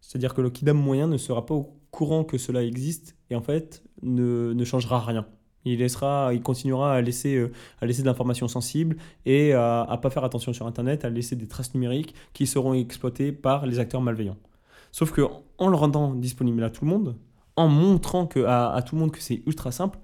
c'est-à-dire 0.00 0.32
que 0.32 0.40
le 0.40 0.48
kidam 0.48 0.78
moyen 0.78 1.06
ne 1.06 1.18
sera 1.18 1.44
pas 1.44 1.54
au 1.54 1.78
courant 1.90 2.24
que 2.24 2.38
cela 2.38 2.62
existe 2.62 3.16
et 3.28 3.36
en 3.36 3.42
fait 3.42 3.82
ne 4.02 4.64
changera 4.64 5.00
rien. 5.00 5.26
Il, 5.66 6.42
continuera 6.42 6.94
à 6.94 7.00
laisser, 7.00 7.36
euh, 7.36 7.52
à 7.80 7.86
laisser 7.86 8.02
de 8.02 8.06
l'information 8.06 8.48
sensible 8.48 8.96
et 9.24 9.52
à 9.52 9.88
ne 9.90 9.96
pas 9.96 10.10
faire 10.10 10.24
attention 10.24 10.52
sur 10.52 10.66
Internet, 10.66 11.04
à 11.04 11.10
laisser 11.10 11.36
des 11.36 11.46
traces 11.46 11.74
numériques 11.74 12.14
qui 12.32 12.46
seront 12.46 12.74
exploitées 12.74 13.32
par 13.32 13.66
les 13.66 13.78
acteurs 13.78 14.00
malveillants. 14.00 14.38
Sauf 14.92 15.12
que 15.12 15.22
en 15.58 15.68
le 15.68 15.76
rendant 15.76 16.14
disponible 16.14 16.62
à 16.64 16.70
tout 16.70 16.84
le 16.84 16.90
monde, 16.90 17.16
en 17.56 17.68
montrant 17.68 18.28
à, 18.46 18.82
tout 18.86 18.94
le 18.94 19.00
monde 19.00 19.10
que 19.10 19.20
c'est 19.20 19.42
ultra 19.46 19.72
simple, 19.72 19.98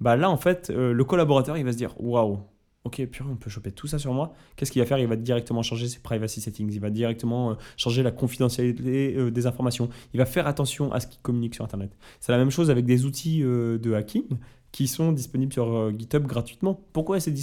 bah 0.00 0.16
là 0.16 0.30
en 0.30 0.36
fait 0.36 0.70
euh, 0.70 0.92
le 0.92 1.04
collaborateur 1.04 1.58
il 1.58 1.64
va 1.64 1.72
se 1.72 1.76
dire 1.76 1.94
waouh 2.00 2.38
ok 2.84 3.04
purée 3.06 3.28
on 3.30 3.36
peut 3.36 3.50
choper 3.50 3.70
tout 3.70 3.86
ça 3.86 3.98
sur 3.98 4.14
moi. 4.14 4.32
Qu'est-ce 4.56 4.72
qu'il 4.72 4.80
va 4.80 4.86
faire? 4.86 4.98
Il 4.98 5.06
va 5.06 5.16
directement 5.16 5.62
changer 5.62 5.88
ses 5.88 5.98
privacy 5.98 6.40
settings. 6.40 6.72
Il 6.72 6.80
va 6.80 6.88
directement 6.88 7.50
euh, 7.50 7.54
changer 7.76 8.02
la 8.02 8.10
confidentialité 8.10 9.30
des 9.30 9.46
informations. 9.46 9.90
Il 10.14 10.18
va 10.18 10.24
faire 10.24 10.46
attention 10.46 10.90
à 10.92 11.00
ce 11.00 11.06
qu'il 11.06 11.20
communique 11.20 11.54
sur 11.54 11.64
internet. 11.64 11.94
C'est 12.20 12.32
la 12.32 12.38
même 12.38 12.50
chose 12.50 12.70
avec 12.70 12.86
des 12.86 13.04
outils 13.04 13.40
de 13.42 13.92
hacking 13.92 14.38
qui 14.72 14.86
sont 14.86 15.12
disponibles 15.12 15.52
sur 15.52 15.74
euh, 15.74 15.92
GitHub 15.96 16.26
gratuitement. 16.26 16.80
Pourquoi 16.92 17.20
c'est 17.20 17.34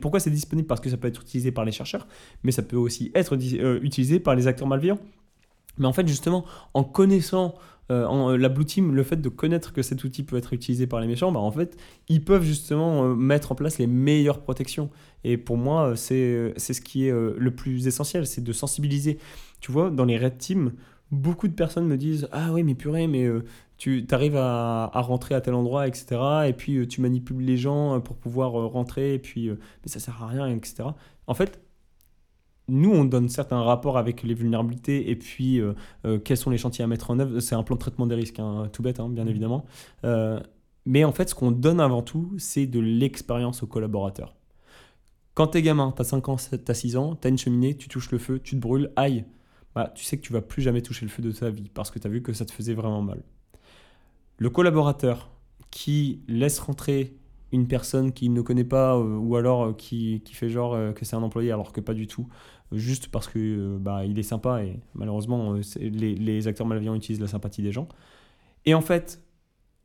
Pourquoi 0.00 0.20
c'est 0.20 0.30
disponible? 0.30 0.66
Parce 0.66 0.80
que 0.80 0.90
ça 0.90 0.96
peut 0.96 1.08
être 1.08 1.22
utilisé 1.22 1.52
par 1.52 1.64
les 1.64 1.72
chercheurs, 1.72 2.06
mais 2.42 2.52
ça 2.52 2.62
peut 2.62 2.76
aussi 2.76 3.10
être 3.14 3.36
euh, 3.36 3.80
utilisé 3.82 4.20
par 4.20 4.34
les 4.34 4.46
acteurs 4.46 4.68
malveillants. 4.68 4.98
Mais 5.78 5.86
en 5.86 5.92
fait, 5.92 6.06
justement, 6.06 6.44
en 6.74 6.84
connaissant 6.84 7.54
euh, 7.90 8.36
la 8.36 8.48
Blue 8.50 8.66
Team, 8.66 8.94
le 8.94 9.02
fait 9.02 9.16
de 9.16 9.28
connaître 9.28 9.72
que 9.72 9.82
cet 9.82 10.04
outil 10.04 10.22
peut 10.22 10.36
être 10.36 10.52
utilisé 10.52 10.86
par 10.86 11.00
les 11.00 11.06
méchants, 11.06 11.32
bah, 11.32 11.40
en 11.40 11.50
fait, 11.50 11.78
ils 12.08 12.22
peuvent 12.22 12.44
justement 12.44 13.14
mettre 13.14 13.52
en 13.52 13.54
place 13.54 13.78
les 13.78 13.86
meilleures 13.86 14.40
protections. 14.40 14.90
Et 15.24 15.38
pour 15.38 15.56
moi, 15.56 15.96
c'est 15.96 16.52
ce 16.58 16.80
qui 16.80 17.06
est 17.06 17.12
le 17.12 17.50
plus 17.50 17.86
essentiel, 17.86 18.26
c'est 18.26 18.44
de 18.44 18.52
sensibiliser. 18.52 19.18
Tu 19.60 19.72
vois, 19.72 19.90
dans 19.90 20.04
les 20.04 20.18
Red 20.18 20.38
Teams, 20.38 20.72
beaucoup 21.10 21.48
de 21.48 21.54
personnes 21.54 21.86
me 21.86 21.96
disent 21.96 22.28
Ah 22.32 22.52
oui, 22.52 22.62
mais 22.62 22.74
purée, 22.74 23.06
mais 23.06 23.28
tu 23.80 24.06
arrives 24.10 24.36
à, 24.36 24.90
rentrer 24.94 25.34
à 25.34 25.40
tel 25.40 25.54
endroit, 25.54 25.88
etc. 25.88 26.20
Et 26.46 26.52
puis 26.52 26.76
euh, 26.76 26.86
tu 26.86 27.00
manipules 27.00 27.42
les 27.42 27.56
gens 27.56 27.96
euh, 27.96 27.98
pour 27.98 28.14
pouvoir 28.16 28.60
euh, 28.60 28.66
rentrer, 28.66 29.14
et 29.14 29.18
puis 29.18 29.48
mais 29.48 29.56
ça 29.86 29.98
sert 29.98 30.22
à 30.22 30.26
rien, 30.26 30.46
etc. 30.48 30.90
En 31.26 31.34
fait, 31.34 31.60
nous, 32.68 32.90
on 32.90 33.04
donne 33.04 33.30
certains 33.30 33.62
rapports 33.62 33.96
avec 33.96 34.22
les 34.22 34.34
vulnérabilités 34.34 35.10
et 35.10 35.16
puis 35.16 35.60
quels 36.24 36.36
sont 36.36 36.50
les 36.50 36.58
chantiers 36.58 36.84
à 36.84 36.86
mettre 36.86 37.10
en 37.10 37.18
œuvre. 37.18 37.40
C'est 37.40 37.56
un 37.56 37.64
plan 37.64 37.74
de 37.74 37.80
traitement 37.80 38.06
des 38.06 38.14
risques, 38.14 38.38
hein, 38.38 38.68
tout 38.72 38.82
bête, 38.82 39.00
hein, 39.00 39.08
bien 39.08 39.24
mmh. 39.24 39.28
évidemment. 39.28 39.64
mais 40.86 41.04
en 41.04 41.12
fait, 41.12 41.30
ce 41.30 41.34
qu'on 41.34 41.50
donne 41.50 41.80
avant 41.80 42.02
tout, 42.02 42.32
c'est 42.38 42.66
de 42.66 42.78
l'expérience 42.78 43.64
aux 43.64 43.66
collaborateurs. 43.66 44.36
Quand 45.34 45.48
t'es 45.48 45.62
gamin, 45.62 45.92
t'as 45.96 46.04
5 46.04 46.28
ans, 46.28 46.36
t'as 46.64 46.74
6 46.74 46.96
ans, 46.96 47.16
t'as 47.16 47.30
une 47.30 47.38
cheminée, 47.38 47.76
tu 47.76 47.88
touches 47.88 48.12
le 48.12 48.18
feu, 48.18 48.38
tu 48.38 48.54
te 48.54 48.60
brûles, 48.60 48.92
aïe, 48.94 49.24
bah, 49.74 49.92
tu 49.94 50.04
sais 50.04 50.16
que 50.16 50.22
tu 50.22 50.32
vas 50.32 50.40
plus 50.40 50.62
jamais 50.62 50.82
toucher 50.82 51.04
le 51.04 51.10
feu 51.10 51.22
de 51.22 51.32
ta 51.32 51.50
vie 51.50 51.70
parce 51.72 51.90
que 51.90 51.98
tu 51.98 52.06
as 52.06 52.10
vu 52.10 52.22
que 52.22 52.32
ça 52.32 52.44
te 52.44 52.52
faisait 52.52 52.74
vraiment 52.74 53.02
mal. 53.02 53.22
Le 54.38 54.50
collaborateur 54.50 55.30
qui 55.70 56.22
laisse 56.26 56.58
rentrer 56.58 57.14
une 57.52 57.66
personne 57.66 58.12
qu'il 58.12 58.32
ne 58.32 58.40
connaît 58.42 58.64
pas 58.64 58.96
euh, 58.96 59.16
ou 59.16 59.36
alors 59.36 59.64
euh, 59.64 59.72
qui, 59.72 60.22
fait 60.32 60.48
genre 60.48 60.74
euh, 60.74 60.92
que 60.92 61.04
c'est 61.04 61.16
un 61.16 61.22
employé 61.22 61.52
alors 61.52 61.72
que 61.72 61.80
pas 61.80 61.94
du 61.94 62.06
tout, 62.06 62.28
juste 62.72 63.08
parce 63.08 63.28
que 63.28 63.76
bah, 63.78 64.04
il 64.04 64.18
est 64.18 64.24
sympa 64.24 64.62
et 64.62 64.80
malheureusement 64.94 65.54
les, 65.76 66.14
les, 66.14 66.48
acteurs 66.48 66.66
malveillants 66.66 66.94
utilisent 66.94 67.20
la 67.20 67.28
sympathie 67.28 67.62
des 67.62 67.72
gens. 67.72 67.88
Et 68.66 68.74
en 68.74 68.80
fait, 68.80 69.22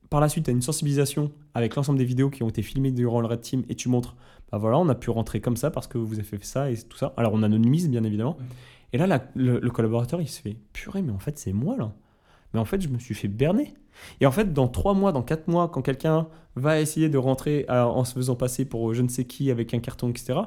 par 0.10 0.22
la 0.22 0.30
suite, 0.30 0.46
tu 0.46 0.52
as 0.52 0.54
une 0.54 0.62
sensibilisation 0.62 1.32
avec 1.54 1.76
l'ensemble 1.76 1.98
des 1.98 2.06
vidéos 2.06 2.30
qui 2.30 2.44
ont 2.44 2.50
été 2.50 2.62
filmées 2.62 2.92
durant 2.92 3.22
le 3.22 3.28
Red 3.28 3.42
Team 3.42 3.64
et 3.70 3.76
tu 3.76 3.90
montres, 3.90 4.16
bah 4.52 4.60
voilà, 4.60 4.78
on 4.78 4.88
a 4.90 4.96
pu 4.96 5.10
rentrer 5.10 5.42
comme 5.42 5.58
ça 5.58 5.72
parce 5.72 5.88
que 5.88 5.98
vous 5.98 6.16
avez 6.16 6.24
fait 6.24 6.44
ça 6.44 6.70
et 6.70 6.78
tout 6.78 6.98
ça. 6.98 7.14
Alors 7.18 7.34
on 7.34 7.42
anonymise 7.42 7.90
bien 7.90 8.04
évidemment. 8.04 8.38
Et 8.94 8.98
là, 8.98 9.26
le, 9.36 9.70
collaborateur, 9.70 10.22
il 10.22 10.28
se 10.28 10.42
fait, 10.42 10.58
purée, 10.74 11.02
mais 11.02 11.12
en 11.12 11.20
fait 11.20 11.38
c'est 11.38 11.54
moi 11.54 11.76
là. 11.78 11.92
Mais 12.54 12.60
en 12.60 12.66
fait, 12.66 12.80
je 12.80 12.88
me 12.88 13.00
suis 13.00 13.16
fait 13.16 13.28
berner. 13.28 13.74
Et 14.22 14.26
en 14.26 14.32
fait, 14.32 14.54
dans 14.54 14.70
trois 14.70 14.94
mois, 14.94 15.12
dans 15.12 15.24
quatre 15.24 15.50
mois, 15.50 15.68
quand 15.68 15.82
quelqu'un 15.82 16.28
va 16.56 16.80
essayer 16.80 17.10
de 17.10 17.18
rentrer 17.18 17.66
en 17.70 18.06
se 18.06 18.14
faisant 18.14 18.36
passer 18.36 18.64
pour 18.64 18.94
je 18.94 19.02
ne 19.02 19.10
sais 19.10 19.26
qui 19.26 19.52
avec 19.52 19.74
un 19.74 19.80
carton, 19.80 20.10
etc., 20.10 20.40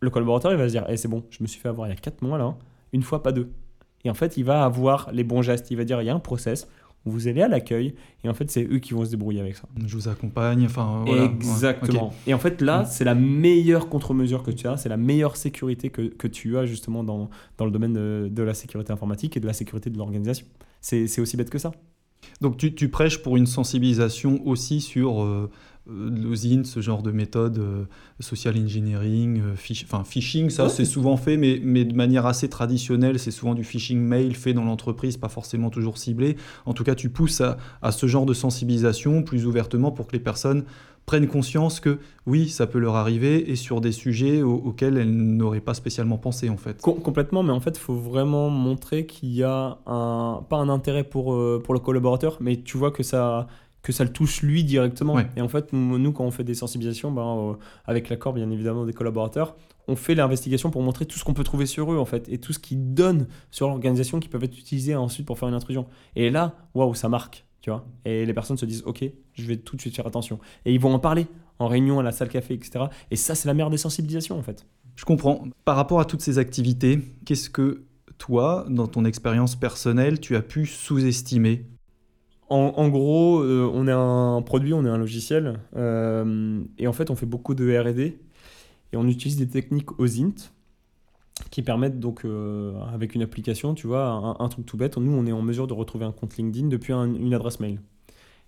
le 0.00 0.10
collaborateur, 0.10 0.52
il 0.52 0.58
va 0.58 0.66
se 0.66 0.72
dire 0.72 0.84
eh, 0.88 0.96
c'est 0.96 1.08
bon, 1.08 1.24
je 1.30 1.42
me 1.42 1.46
suis 1.46 1.60
fait 1.60 1.68
avoir 1.68 1.86
il 1.88 1.90
y 1.90 1.92
a 1.92 1.96
quatre 1.96 2.22
mois 2.22 2.36
là, 2.36 2.56
une 2.92 3.02
fois, 3.02 3.22
pas 3.22 3.32
deux. 3.32 3.50
Et 4.04 4.10
en 4.10 4.14
fait, 4.14 4.36
il 4.36 4.44
va 4.44 4.64
avoir 4.64 5.10
les 5.12 5.24
bons 5.24 5.42
gestes. 5.42 5.70
Il 5.70 5.76
va 5.76 5.84
dire 5.84 6.00
il 6.00 6.06
y 6.06 6.10
a 6.10 6.14
un 6.14 6.20
process. 6.20 6.68
Vous 7.06 7.28
allez 7.28 7.40
à 7.40 7.48
l'accueil 7.48 7.94
et 8.24 8.28
en 8.28 8.34
fait 8.34 8.50
c'est 8.50 8.64
eux 8.64 8.78
qui 8.78 8.92
vont 8.92 9.04
se 9.04 9.10
débrouiller 9.10 9.40
avec 9.40 9.56
ça. 9.56 9.64
Je 9.86 9.96
vous 9.96 10.08
accompagne, 10.08 10.66
enfin 10.66 11.04
Exactement. 11.06 12.12
Et 12.26 12.34
en 12.34 12.38
fait 12.38 12.60
là 12.60 12.82
mm. 12.82 12.86
c'est 12.86 13.04
la 13.04 13.14
meilleure 13.14 13.88
contre-mesure 13.88 14.42
que 14.42 14.50
tu 14.50 14.66
as, 14.66 14.76
c'est 14.76 14.90
la 14.90 14.98
meilleure 14.98 15.36
sécurité 15.36 15.90
que, 15.90 16.02
que, 16.02 16.28
tu 16.28 16.58
as 16.58 16.66
justement 16.66 17.02
dans, 17.02 17.30
dans 17.56 17.64
le 17.64 17.70
domaine 17.70 17.94
de, 17.94 18.28
de, 18.30 18.42
la 18.42 18.54
sécurité 18.54 18.92
informatique 18.92 19.36
et 19.36 19.40
de 19.40 19.46
la 19.46 19.54
sécurité 19.54 19.88
de 19.88 19.96
l'organisation. 19.96 20.46
C'est 20.80 21.20
aussi 21.20 21.36
bête 21.36 21.50
que 21.50 21.58
ça. 21.58 21.72
Donc 22.40 22.56
tu, 22.56 22.88
prêches 22.88 23.22
pour 23.22 23.36
une 23.36 23.46
sensibilisation 23.46 24.46
aussi 24.46 24.80
sur 24.80 25.22
euh, 25.22 25.50
euh 25.90 26.64
ce 26.64 26.80
genre 26.80 27.02
de 27.02 27.10
méthode, 27.10 27.58
euh, 27.58 27.84
social 28.20 28.56
engineering, 28.56 29.40
euh, 29.40 29.56
phishing, 30.04 30.50
ça 30.50 30.68
c'est 30.68 30.84
souvent 30.84 31.16
fait, 31.16 31.36
mais, 31.36 31.60
mais, 31.62 31.84
de 31.84 31.94
manière 31.94 32.26
assez 32.26 32.48
traditionnelle, 32.48 33.18
c'est 33.18 33.30
souvent 33.30 33.54
du 33.54 33.64
phishing 33.64 33.98
mail 33.98 34.34
fait 34.34 34.52
dans 34.52 34.64
l'entreprise, 34.64 35.16
pas 35.16 35.28
forcément 35.28 35.70
toujours 35.70 35.98
ciblé. 35.98 36.36
En 36.66 36.74
tout 36.74 36.84
cas, 36.84 36.94
tu 36.94 37.10
pousses 37.10 37.40
à, 37.40 37.56
à, 37.82 37.92
ce 37.92 38.06
genre 38.06 38.26
de 38.26 38.34
sensibilisation 38.34 39.22
plus 39.22 39.46
ouvertement 39.46 39.90
pour 39.90 40.06
que 40.06 40.12
les 40.12 40.20
personnes 40.20 40.64
prennent 41.06 41.26
conscience 41.26 41.80
que 41.80 41.98
oui, 42.26 42.48
ça 42.48 42.68
peut 42.68 42.78
leur 42.78 42.94
arriver 42.94 43.50
et 43.50 43.56
sur 43.56 43.80
des 43.80 43.90
sujets 43.90 44.42
auxquels 44.42 44.96
elles 44.96 45.12
n'auraient 45.12 45.60
pas 45.60 45.74
spécialement 45.74 46.18
pensé 46.18 46.48
en 46.48 46.56
fait. 46.56 46.80
complètement, 46.80 47.42
mais 47.42 47.52
en 47.52 47.58
fait, 47.58 47.76
il 47.76 47.80
faut 47.80 47.96
vraiment 47.96 48.48
montrer 48.48 49.06
qu'il 49.06 49.30
y 49.30 49.42
a 49.42 49.78
un, 49.86 50.44
pas 50.48 50.58
un 50.58 50.68
intérêt 50.68 51.02
pour, 51.02 51.34
euh, 51.34 51.60
pour 51.64 51.74
le 51.74 51.80
collaborateur, 51.80 52.36
mais 52.40 52.62
tu 52.62 52.76
vois 52.76 52.92
que 52.92 53.02
ça, 53.02 53.48
que 53.82 53.92
ça 53.92 54.04
le 54.04 54.12
touche 54.12 54.42
lui 54.42 54.64
directement. 54.64 55.18
Et 55.36 55.40
en 55.40 55.48
fait, 55.48 55.72
nous, 55.72 56.12
quand 56.12 56.24
on 56.24 56.30
fait 56.30 56.44
des 56.44 56.54
sensibilisations, 56.54 57.10
ben, 57.10 57.22
euh, 57.22 57.54
avec 57.86 58.08
l'accord 58.08 58.32
bien 58.32 58.50
évidemment 58.50 58.84
des 58.84 58.92
collaborateurs, 58.92 59.56
on 59.88 59.96
fait 59.96 60.14
l'investigation 60.14 60.70
pour 60.70 60.82
montrer 60.82 61.06
tout 61.06 61.18
ce 61.18 61.24
qu'on 61.24 61.34
peut 61.34 61.44
trouver 61.44 61.66
sur 61.66 61.92
eux 61.92 61.98
en 61.98 62.04
fait 62.04 62.28
et 62.28 62.38
tout 62.38 62.52
ce 62.52 62.58
qu'ils 62.58 62.94
donnent 62.94 63.26
sur 63.50 63.68
l'organisation 63.68 64.20
qui 64.20 64.28
peuvent 64.28 64.44
être 64.44 64.56
utilisés 64.56 64.94
ensuite 64.94 65.26
pour 65.26 65.38
faire 65.38 65.48
une 65.48 65.54
intrusion. 65.54 65.86
Et 66.14 66.30
là, 66.30 66.54
waouh, 66.74 66.94
ça 66.94 67.08
marque. 67.08 67.44
Tu 67.60 67.70
vois 67.70 67.86
et 68.04 68.24
les 68.24 68.32
personnes 68.32 68.56
se 68.56 68.64
disent, 68.64 68.82
OK, 68.86 69.04
je 69.34 69.46
vais 69.46 69.56
tout 69.56 69.76
de 69.76 69.80
suite 69.80 69.94
faire 69.94 70.06
attention. 70.06 70.38
Et 70.64 70.72
ils 70.72 70.80
vont 70.80 70.94
en 70.94 70.98
parler 70.98 71.26
en 71.58 71.68
réunion, 71.68 72.00
à 72.00 72.02
la 72.02 72.10
salle 72.10 72.30
café, 72.30 72.54
etc. 72.54 72.86
Et 73.10 73.16
ça, 73.16 73.34
c'est 73.34 73.46
la 73.46 73.54
meilleure 73.54 73.70
des 73.70 73.76
sensibilisations, 73.76 74.38
en 74.38 74.42
fait. 74.42 74.66
Je 74.96 75.04
comprends. 75.04 75.44
Par 75.64 75.76
rapport 75.76 76.00
à 76.00 76.06
toutes 76.06 76.22
ces 76.22 76.38
activités, 76.38 77.00
qu'est-ce 77.26 77.50
que 77.50 77.84
toi, 78.18 78.66
dans 78.68 78.86
ton 78.86 79.04
expérience 79.04 79.56
personnelle, 79.56 80.20
tu 80.20 80.36
as 80.36 80.42
pu 80.42 80.66
sous-estimer 80.66 81.66
en, 82.50 82.88
gros, 82.88 83.40
euh, 83.40 83.70
on 83.72 83.86
est 83.86 83.92
un 83.92 84.42
produit, 84.42 84.74
on 84.74 84.84
est 84.84 84.88
un 84.88 84.98
logiciel, 84.98 85.60
euh, 85.76 86.60
et 86.78 86.88
en 86.88 86.92
fait, 86.92 87.10
on 87.10 87.14
fait 87.14 87.26
beaucoup 87.26 87.54
de 87.54 87.78
R&D, 87.78 88.18
et 88.92 88.96
on 88.96 89.06
utilise 89.06 89.36
des 89.36 89.48
techniques 89.48 89.98
OSINT, 90.00 90.50
qui 91.50 91.62
permettent 91.62 92.00
donc, 92.00 92.24
euh, 92.24 92.74
avec 92.92 93.14
une 93.14 93.22
application, 93.22 93.74
tu 93.74 93.86
vois, 93.86 94.36
un, 94.38 94.48
truc 94.48 94.66
tout 94.66 94.76
bête, 94.76 94.96
nous, 94.96 95.12
on 95.12 95.26
est 95.26 95.32
en 95.32 95.42
mesure 95.42 95.68
de 95.68 95.74
retrouver 95.74 96.04
un 96.04 96.12
compte 96.12 96.36
LinkedIn 96.36 96.68
depuis 96.68 96.92
une 96.92 97.32
adresse 97.32 97.60
mail. 97.60 97.80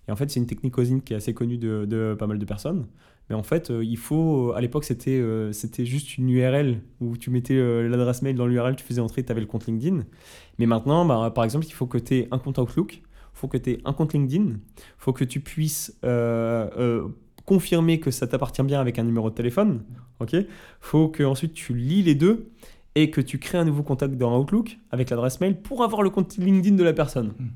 Et 0.07 0.11
en 0.11 0.17
fait, 0.17 0.29
c'est 0.29 0.39
une 0.39 0.47
technique 0.47 0.77
OSINT 0.77 0.99
qui 0.99 1.13
est 1.13 1.15
assez 1.15 1.33
connue 1.33 1.57
de, 1.57 2.15
pas 2.19 2.27
mal 2.27 2.37
de 2.37 2.45
personnes. 2.45 2.87
Mais 3.29 3.35
en 3.35 3.43
fait, 3.43 3.71
il 3.81 3.97
faut. 3.97 4.51
À 4.51 4.59
l'époque, 4.59 4.83
c'était 4.83 5.55
juste 5.85 6.17
une 6.17 6.29
URL 6.29 6.81
où 6.99 7.15
tu 7.15 7.29
mettais 7.29 7.55
l'adresse 7.87 8.21
mail 8.21 8.35
dans 8.35 8.45
l'URL, 8.45 8.75
tu 8.75 8.83
faisais 8.83 8.99
entrer, 8.99 9.23
tu 9.23 9.31
avais 9.31 9.39
le 9.39 9.47
compte 9.47 9.65
LinkedIn. 9.65 10.03
Mais 10.59 10.65
maintenant, 10.65 11.05
bah, 11.05 11.31
par 11.33 11.45
exemple, 11.45 11.65
il 11.65 11.71
faut 11.71 11.87
que 11.87 11.97
tu 11.97 12.15
aies 12.15 12.27
un 12.31 12.37
compte 12.37 12.57
Outlook, 12.57 13.01
faut 13.33 13.47
que 13.47 13.57
tu 13.57 13.71
aies 13.71 13.81
un 13.85 13.93
compte 13.93 14.13
LinkedIn, 14.13 14.45
il 14.45 14.59
faut 14.97 15.13
que 15.13 15.23
tu 15.23 15.39
puisses 15.39 15.99
confirmer 17.45 17.99
que 17.99 18.11
ça 18.11 18.27
t'appartient 18.27 18.63
bien 18.63 18.79
avec 18.79 18.99
un 18.99 19.03
numéro 19.03 19.29
de 19.29 19.35
téléphone. 19.35 19.83
Ok? 20.19 20.35
Faut 20.79 21.09
que 21.09 21.23
ensuite 21.23 21.53
tu 21.53 21.73
lis 21.73 22.03
les 22.03 22.15
deux 22.15 22.51
et 22.95 23.09
que 23.09 23.21
tu 23.21 23.39
crées 23.39 23.57
un 23.57 23.65
nouveau 23.65 23.83
contact 23.83 24.15
dans 24.15 24.39
Outlook 24.39 24.77
avec 24.91 25.09
l'adresse 25.09 25.39
mail 25.41 25.59
pour 25.59 25.83
avoir 25.83 26.03
le 26.03 26.09
compte 26.09 26.37
LinkedIn 26.37 26.75
de 26.75 26.83
la 26.83 26.93
personne. 26.93 27.33
Hmm. 27.39 27.49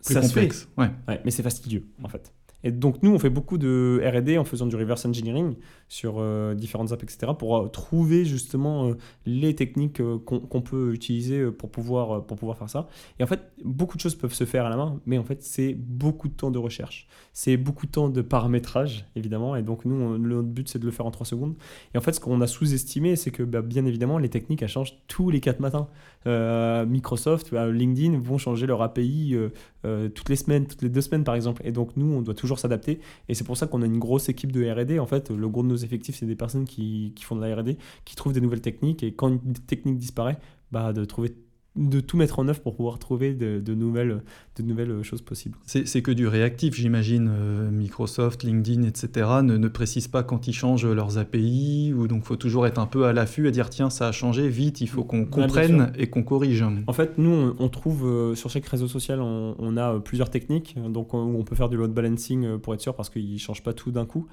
ça 0.00 0.20
complexe. 0.20 0.60
se 0.60 0.64
fait. 0.64 0.90
Ouais. 1.08 1.20
mais 1.24 1.30
c'est 1.30 1.42
fastidieux 1.42 1.86
en 2.02 2.08
fait. 2.08 2.32
Et 2.64 2.72
donc 2.72 3.02
nous, 3.02 3.12
on 3.14 3.18
fait 3.18 3.30
beaucoup 3.30 3.58
de 3.58 4.02
R&D 4.02 4.38
en 4.38 4.44
faisant 4.44 4.66
du 4.66 4.74
reverse 4.74 5.04
engineering 5.04 5.54
sur 5.88 6.16
euh, 6.18 6.54
différentes 6.54 6.92
apps, 6.92 7.02
etc., 7.02 7.32
pour 7.38 7.56
euh, 7.56 7.68
trouver 7.68 8.24
justement 8.24 8.88
euh, 8.88 8.94
les 9.26 9.54
techniques 9.54 10.00
qu'on 10.24 10.62
peut 10.62 10.92
utiliser 10.94 11.50
pour 11.52 11.70
pouvoir, 11.70 12.24
pour 12.24 12.38
pouvoir 12.38 12.56
faire 12.56 12.70
ça. 12.70 12.88
Et 13.18 13.22
en 13.22 13.26
fait, 13.26 13.52
beaucoup 13.62 13.96
de 13.96 14.00
choses 14.00 14.14
peuvent 14.14 14.32
se 14.32 14.44
faire 14.44 14.64
à 14.64 14.70
la 14.70 14.76
main, 14.76 14.98
mais 15.04 15.18
en 15.18 15.24
fait, 15.24 15.42
c'est 15.42 15.74
beaucoup 15.74 16.28
de 16.28 16.34
temps 16.34 16.50
de 16.50 16.58
recherche. 16.58 17.06
C'est 17.34 17.58
beaucoup 17.58 17.84
de 17.86 17.90
temps 17.92 18.08
de 18.08 18.22
paramétrage, 18.22 19.04
évidemment. 19.14 19.56
Et 19.56 19.62
donc 19.62 19.84
nous, 19.84 20.16
notre 20.16 20.48
but, 20.48 20.68
c'est 20.68 20.78
de 20.78 20.86
le 20.86 20.90
faire 20.90 21.04
en 21.04 21.10
3 21.10 21.26
secondes. 21.26 21.54
Et 21.94 21.98
en 21.98 22.00
fait, 22.00 22.12
ce 22.12 22.20
qu'on 22.20 22.40
a 22.40 22.46
sous-estimé, 22.46 23.16
c'est 23.16 23.30
que 23.30 23.42
bah, 23.42 23.60
bien 23.60 23.84
évidemment, 23.84 24.16
les 24.16 24.30
techniques, 24.30 24.62
elles 24.62 24.68
changent 24.68 24.96
tous 25.06 25.28
les 25.28 25.40
4 25.40 25.60
matins. 25.60 25.88
Microsoft, 26.26 27.52
LinkedIn 27.52 28.18
vont 28.18 28.38
changer 28.38 28.66
leur 28.66 28.82
API 28.82 29.36
toutes 29.82 30.28
les 30.28 30.36
semaines, 30.36 30.66
toutes 30.66 30.82
les 30.82 30.88
deux 30.88 31.00
semaines, 31.00 31.24
par 31.24 31.34
exemple. 31.34 31.62
Et 31.64 31.72
donc 31.72 31.96
nous, 31.96 32.12
on 32.12 32.22
doit 32.22 32.34
toujours 32.34 32.58
s'adapter. 32.58 33.00
Et 33.28 33.34
c'est 33.34 33.44
pour 33.44 33.56
ça 33.56 33.66
qu'on 33.66 33.82
a 33.82 33.86
une 33.86 33.98
grosse 33.98 34.28
équipe 34.28 34.52
de 34.52 34.68
RD. 34.68 34.98
En 34.98 35.06
fait, 35.06 35.30
le 35.30 35.48
gros 35.48 35.62
de 35.62 35.68
nos 35.68 35.76
effectifs, 35.76 36.16
c'est 36.16 36.26
des 36.26 36.36
personnes 36.36 36.64
qui, 36.64 37.12
qui, 37.14 37.24
font 37.24 37.36
de 37.36 37.44
la 37.44 37.54
RD, 37.54 37.76
qui 38.04 38.16
trouvent 38.16 38.32
des 38.32 38.40
nouvelles 38.40 38.60
techniques. 38.60 39.02
Et 39.02 39.12
quand 39.12 39.28
une 39.28 39.54
technique 39.54 39.98
disparaît, 39.98 40.38
bah, 40.72 40.92
de 40.92 41.04
trouver 41.04 41.34
de 41.76 41.98
tout 42.00 42.16
mettre 42.16 42.38
en 42.38 42.46
œuvre 42.46 42.60
pour 42.60 42.76
pouvoir 42.76 42.98
trouver 42.98 43.34
de, 43.34 43.74
nouvelles, 43.74 44.22
de 44.56 44.62
nouvelles 44.62 45.02
choses 45.02 45.22
possibles. 45.22 45.58
C'est 45.66 46.02
que 46.02 46.12
du 46.12 46.28
réactif, 46.28 46.74
j'imagine. 46.74 47.28
Euh, 47.30 47.70
Microsoft, 47.70 48.44
LinkedIn, 48.44 48.84
etc. 48.84 49.28
Ne, 49.42 49.56
ne 49.56 49.68
précisent 49.68 50.08
pas 50.08 50.22
quand 50.22 50.46
ils 50.46 50.52
changent 50.52 50.86
leurs 50.86 51.18
API, 51.18 51.92
ou 51.96 52.06
donc 52.06 52.22
il 52.22 52.26
faut 52.26 52.36
toujours 52.36 52.66
être 52.66 52.78
un 52.78 52.86
peu 52.86 53.06
à 53.06 53.12
l'affût, 53.12 53.48
à 53.48 53.50
dire 53.50 53.70
tiens, 53.70 53.90
ça 53.90 54.08
a 54.08 54.12
changé, 54.12 54.48
vite, 54.48 54.80
il 54.80 54.88
faut 54.88 55.04
qu'on 55.04 55.24
comprenne 55.24 55.92
et 55.98 56.08
qu'on 56.08 56.22
corrige. 56.22 56.64
En 56.86 56.92
fait, 56.92 57.18
nous, 57.18 57.54
on, 57.58 57.68
trouve 57.68 58.06
euh, 58.06 58.34
sur 58.34 58.50
chaque 58.50 58.66
réseau 58.66 58.86
social, 58.86 59.20
on, 59.20 59.76
a 59.76 59.94
euh, 59.94 59.98
plusieurs 59.98 60.30
techniques, 60.30 60.76
donc 60.88 61.14
on, 61.14 61.18
on 61.18 61.42
peut 61.42 61.56
faire 61.56 61.68
du 61.68 61.76
load 61.76 61.92
balancing 61.92 62.58
pour 62.58 62.74
être 62.74 62.80
sûr, 62.80 62.94
parce 62.94 63.10
qu'ils 63.10 63.32
ne 63.32 63.38
changent 63.38 63.62
pas 63.62 63.72
tout 63.72 63.90
d'un 63.90 64.06
coup. 64.06 64.28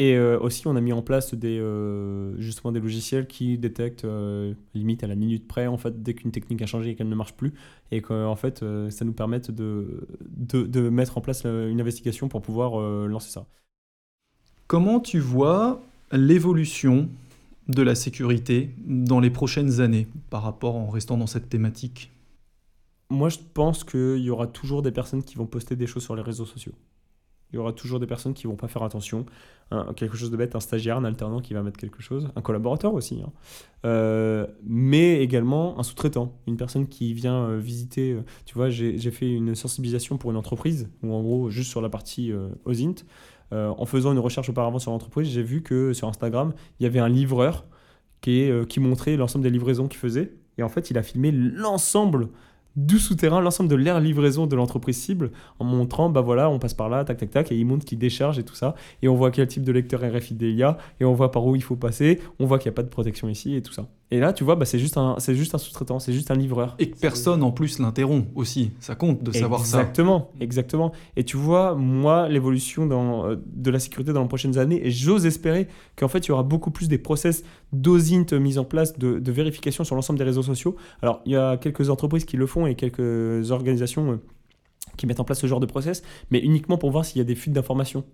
Et 0.00 0.14
euh, 0.14 0.38
aussi, 0.38 0.66
on 0.68 0.76
a 0.76 0.80
mis 0.80 0.92
en 0.92 1.02
place 1.02 1.34
des, 1.34 1.58
euh, 1.58 2.32
justement 2.38 2.70
des 2.70 2.78
logiciels 2.78 3.26
qui 3.26 3.58
détectent 3.58 4.04
euh, 4.04 4.54
limite 4.72 5.02
à 5.02 5.08
la 5.08 5.16
minute 5.16 5.48
près, 5.48 5.66
en 5.66 5.76
fait, 5.76 6.04
dès 6.04 6.14
qu'une 6.14 6.30
technique 6.30 6.62
a 6.62 6.66
changé 6.66 6.90
et 6.90 6.94
qu'elle 6.94 7.08
ne 7.08 7.16
marche 7.16 7.34
plus. 7.34 7.52
Et 7.90 8.00
qu'en 8.00 8.36
fait, 8.36 8.64
ça 8.90 9.04
nous 9.04 9.12
permette 9.12 9.50
de, 9.50 10.06
de, 10.20 10.62
de, 10.62 10.88
mettre 10.88 11.18
en 11.18 11.20
place 11.20 11.44
une 11.44 11.80
investigation 11.80 12.28
pour 12.28 12.42
pouvoir 12.42 12.78
lancer 13.08 13.30
ça. 13.30 13.46
Comment 14.66 15.00
tu 15.00 15.18
vois 15.18 15.80
l'évolution 16.12 17.08
de 17.68 17.82
la 17.82 17.94
sécurité 17.94 18.70
dans 18.86 19.20
les 19.20 19.30
prochaines 19.30 19.80
années 19.80 20.06
par 20.28 20.42
rapport 20.42 20.76
en 20.76 20.90
restant 20.90 21.16
dans 21.16 21.26
cette 21.26 21.48
thématique? 21.48 22.12
Moi, 23.08 23.30
je 23.30 23.38
pense 23.54 23.84
qu'il 23.84 24.18
y 24.18 24.28
aura 24.28 24.46
toujours 24.46 24.82
des 24.82 24.92
personnes 24.92 25.22
qui 25.22 25.36
vont 25.36 25.46
poster 25.46 25.74
des 25.74 25.86
choses 25.86 26.04
sur 26.04 26.14
les 26.14 26.22
réseaux 26.22 26.44
sociaux. 26.44 26.74
Il 27.52 27.56
y 27.56 27.58
aura 27.58 27.72
toujours 27.72 27.98
des 27.98 28.06
personnes 28.06 28.34
qui 28.34 28.46
vont 28.46 28.56
pas 28.56 28.68
faire 28.68 28.82
attention. 28.82 29.24
Quelque 29.96 30.16
chose 30.16 30.30
de 30.30 30.36
bête, 30.36 30.56
un 30.56 30.60
stagiaire, 30.60 30.96
un 30.96 31.04
alternant 31.04 31.40
qui 31.40 31.52
va 31.54 31.62
mettre 31.62 31.78
quelque 31.78 32.02
chose, 32.02 32.30
un 32.36 32.40
collaborateur 32.40 32.94
aussi. 32.94 33.20
hein. 33.22 33.32
Euh, 33.84 34.46
mais 34.64 35.22
également 35.22 35.78
un 35.78 35.82
sous-traitant, 35.82 36.38
une 36.46 36.56
personne 36.56 36.88
qui 36.88 37.12
vient 37.12 37.44
euh, 37.44 37.58
visiter. 37.58 38.12
euh, 38.12 38.22
tu 38.46 38.54
vois, 38.54 38.70
j'ai 38.70 39.10
fait 39.10 39.30
une 39.30 39.54
sensibilisation 39.54 40.16
pour 40.16 40.30
une 40.30 40.36
entreprise, 40.36 40.88
ou 41.02 41.12
en 41.12 41.22
gros, 41.22 41.50
juste 41.50 41.70
sur 41.70 41.80
la 41.82 41.90
partie 41.90 42.32
euh, 42.32 42.48
OSINT. 42.64 43.04
En 43.50 43.86
faisant 43.86 44.12
une 44.12 44.18
recherche 44.18 44.50
auparavant 44.50 44.78
sur 44.78 44.90
l'entreprise, 44.90 45.28
j'ai 45.28 45.42
vu 45.42 45.62
que 45.62 45.94
sur 45.94 46.06
Instagram, 46.06 46.52
il 46.80 46.82
y 46.82 46.86
avait 46.86 46.98
un 46.98 47.08
livreur 47.08 47.64
qui 48.20 48.50
montrait 48.78 49.16
l'ensemble 49.16 49.42
des 49.42 49.50
livraisons 49.50 49.88
qu'il 49.88 49.98
faisait. 49.98 50.34
Et 50.58 50.62
en 50.62 50.68
fait, 50.68 50.90
il 50.90 50.98
a 50.98 51.02
filmé 51.02 51.30
l'ensemble 51.30 52.28
du 52.78 52.98
souterrain, 52.98 53.40
l'ensemble 53.40 53.68
de 53.68 53.74
l'air 53.74 54.00
livraison 54.00 54.46
de 54.46 54.54
l'entreprise 54.54 54.96
cible, 54.96 55.32
en 55.58 55.64
montrant, 55.64 56.10
bah 56.10 56.20
voilà, 56.20 56.48
on 56.48 56.58
passe 56.60 56.74
par 56.74 56.88
là, 56.88 57.04
tac, 57.04 57.18
tac, 57.18 57.30
tac, 57.30 57.52
et 57.52 57.56
il 57.56 57.66
montre 57.66 57.84
qu'il 57.84 57.98
décharge 57.98 58.38
et 58.38 58.44
tout 58.44 58.54
ça. 58.54 58.74
Et 59.02 59.08
on 59.08 59.14
voit 59.16 59.32
quel 59.32 59.48
type 59.48 59.64
de 59.64 59.72
lecteur 59.72 60.00
RFID 60.00 60.40
il 60.42 60.54
y 60.54 60.62
a, 60.62 60.78
et 61.00 61.04
on 61.04 61.12
voit 61.12 61.32
par 61.32 61.44
où 61.44 61.56
il 61.56 61.62
faut 61.62 61.76
passer, 61.76 62.20
on 62.38 62.46
voit 62.46 62.58
qu'il 62.58 62.70
n'y 62.70 62.74
a 62.74 62.76
pas 62.76 62.84
de 62.84 62.88
protection 62.88 63.28
ici 63.28 63.56
et 63.56 63.62
tout 63.62 63.72
ça. 63.72 63.88
Et 64.10 64.20
là, 64.20 64.32
tu 64.32 64.42
vois, 64.42 64.56
bah, 64.56 64.64
c'est 64.64 64.78
juste 64.78 64.96
un, 64.96 65.16
c'est 65.18 65.34
juste 65.34 65.54
un 65.54 65.58
sous-traitant, 65.58 65.98
c'est 65.98 66.14
juste 66.14 66.30
un 66.30 66.34
livreur. 66.34 66.76
Et 66.78 66.90
que 66.90 66.98
personne 66.98 67.42
en 67.42 67.50
plus 67.50 67.78
l'interrompt 67.78 68.30
aussi. 68.34 68.70
Ça 68.80 68.94
compte 68.94 69.22
de 69.22 69.32
savoir 69.32 69.66
ça. 69.66 69.80
Exactement, 69.80 70.30
exactement. 70.40 70.92
Et 71.16 71.24
tu 71.24 71.36
vois, 71.36 71.74
moi, 71.74 72.26
l'évolution 72.28 72.86
dans, 72.86 73.26
euh, 73.26 73.36
de 73.46 73.70
la 73.70 73.78
sécurité 73.78 74.14
dans 74.14 74.22
les 74.22 74.28
prochaines 74.28 74.56
années, 74.56 74.80
et 74.86 74.90
j'ose 74.90 75.26
espérer 75.26 75.68
qu'en 75.96 76.08
fait, 76.08 76.26
il 76.26 76.28
y 76.28 76.32
aura 76.32 76.42
beaucoup 76.42 76.70
plus 76.70 76.88
des 76.88 76.96
process 76.96 77.44
d'OSINT 77.72 78.32
mis 78.32 78.56
en 78.56 78.64
place, 78.64 78.98
de, 78.98 79.18
de 79.18 79.32
vérification 79.32 79.84
sur 79.84 79.94
l'ensemble 79.94 80.18
des 80.18 80.24
réseaux 80.24 80.42
sociaux. 80.42 80.76
Alors, 81.02 81.20
il 81.26 81.32
y 81.32 81.36
a 81.36 81.58
quelques 81.58 81.90
entreprises 81.90 82.24
qui 82.24 82.38
le 82.38 82.46
font 82.46 82.66
et 82.66 82.76
quelques 82.76 83.50
organisations 83.50 84.12
euh, 84.12 84.16
qui 84.96 85.06
mettent 85.06 85.20
en 85.20 85.24
place 85.24 85.40
ce 85.40 85.46
genre 85.46 85.60
de 85.60 85.66
process, 85.66 86.02
mais 86.30 86.40
uniquement 86.40 86.78
pour 86.78 86.90
voir 86.90 87.04
s'il 87.04 87.18
y 87.18 87.20
a 87.20 87.24
des 87.24 87.34
fuites 87.34 87.52
d'informations 87.52 88.04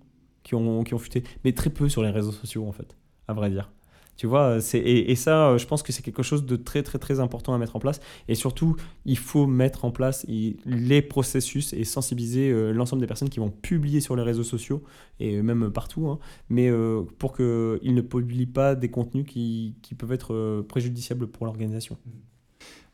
qui 0.43 0.57
ont, 0.57 0.83
qui 0.83 0.93
ont 0.93 0.99
fuité. 0.99 1.23
Mais 1.45 1.53
très 1.53 1.71
peu 1.71 1.89
sur 1.89 2.03
les 2.03 2.11
réseaux 2.11 2.33
sociaux, 2.33 2.67
en 2.67 2.73
fait, 2.73 2.97
à 3.29 3.33
vrai 3.33 3.49
dire. 3.49 3.71
Tu 4.17 4.29
vois, 4.29 4.61
c'est, 4.61 4.79
et, 4.79 5.11
et 5.11 5.17
ça, 5.17 5.49
euh, 5.49 5.59
je 5.59 5.67
pense 5.67 5.83
que 5.83 5.93
c'est 5.93 6.03
quelque 6.03 6.23
chose 6.23 6.47
de 6.47 6.55
très, 6.55 6.83
très, 6.85 6.99
très 6.99 7.19
important 7.19 7.53
à 7.53 7.59
mettre 7.59 7.75
en 7.75 7.81
place. 7.81 8.01
Et 8.29 8.37
surtout, 8.37 8.77
il 9.05 9.19
faut 9.19 9.47
mettre 9.47 9.85
en 9.85 9.91
place 9.91 10.25
les 10.29 11.03
processus 11.03 11.73
et 11.73 11.85
sensibiliser 11.85 12.51
euh, 12.51 12.73
l'ensemble 12.73 13.01
des 13.01 13.09
personnes 13.09 13.29
qui 13.29 13.41
vont 13.41 13.51
publier 13.51 14.01
sur 14.01 14.15
les 14.15 14.23
réseaux 14.23 14.45
sociaux 14.45 14.85
et 15.21 15.43
même 15.43 15.71
partout, 15.71 16.09
hein, 16.09 16.19
mais 16.49 16.69
euh, 16.69 17.03
pour 17.19 17.37
qu'ils 17.37 17.95
ne 17.95 18.01
publient 18.01 18.47
pas 18.47 18.75
des 18.75 18.91
contenus 18.91 19.27
qui, 19.27 19.77
qui 19.83 19.95
peuvent 19.95 20.13
être 20.13 20.35
euh, 20.35 20.63
préjudiciables 20.63 21.27
pour 21.27 21.47
l'organisation. 21.47 21.99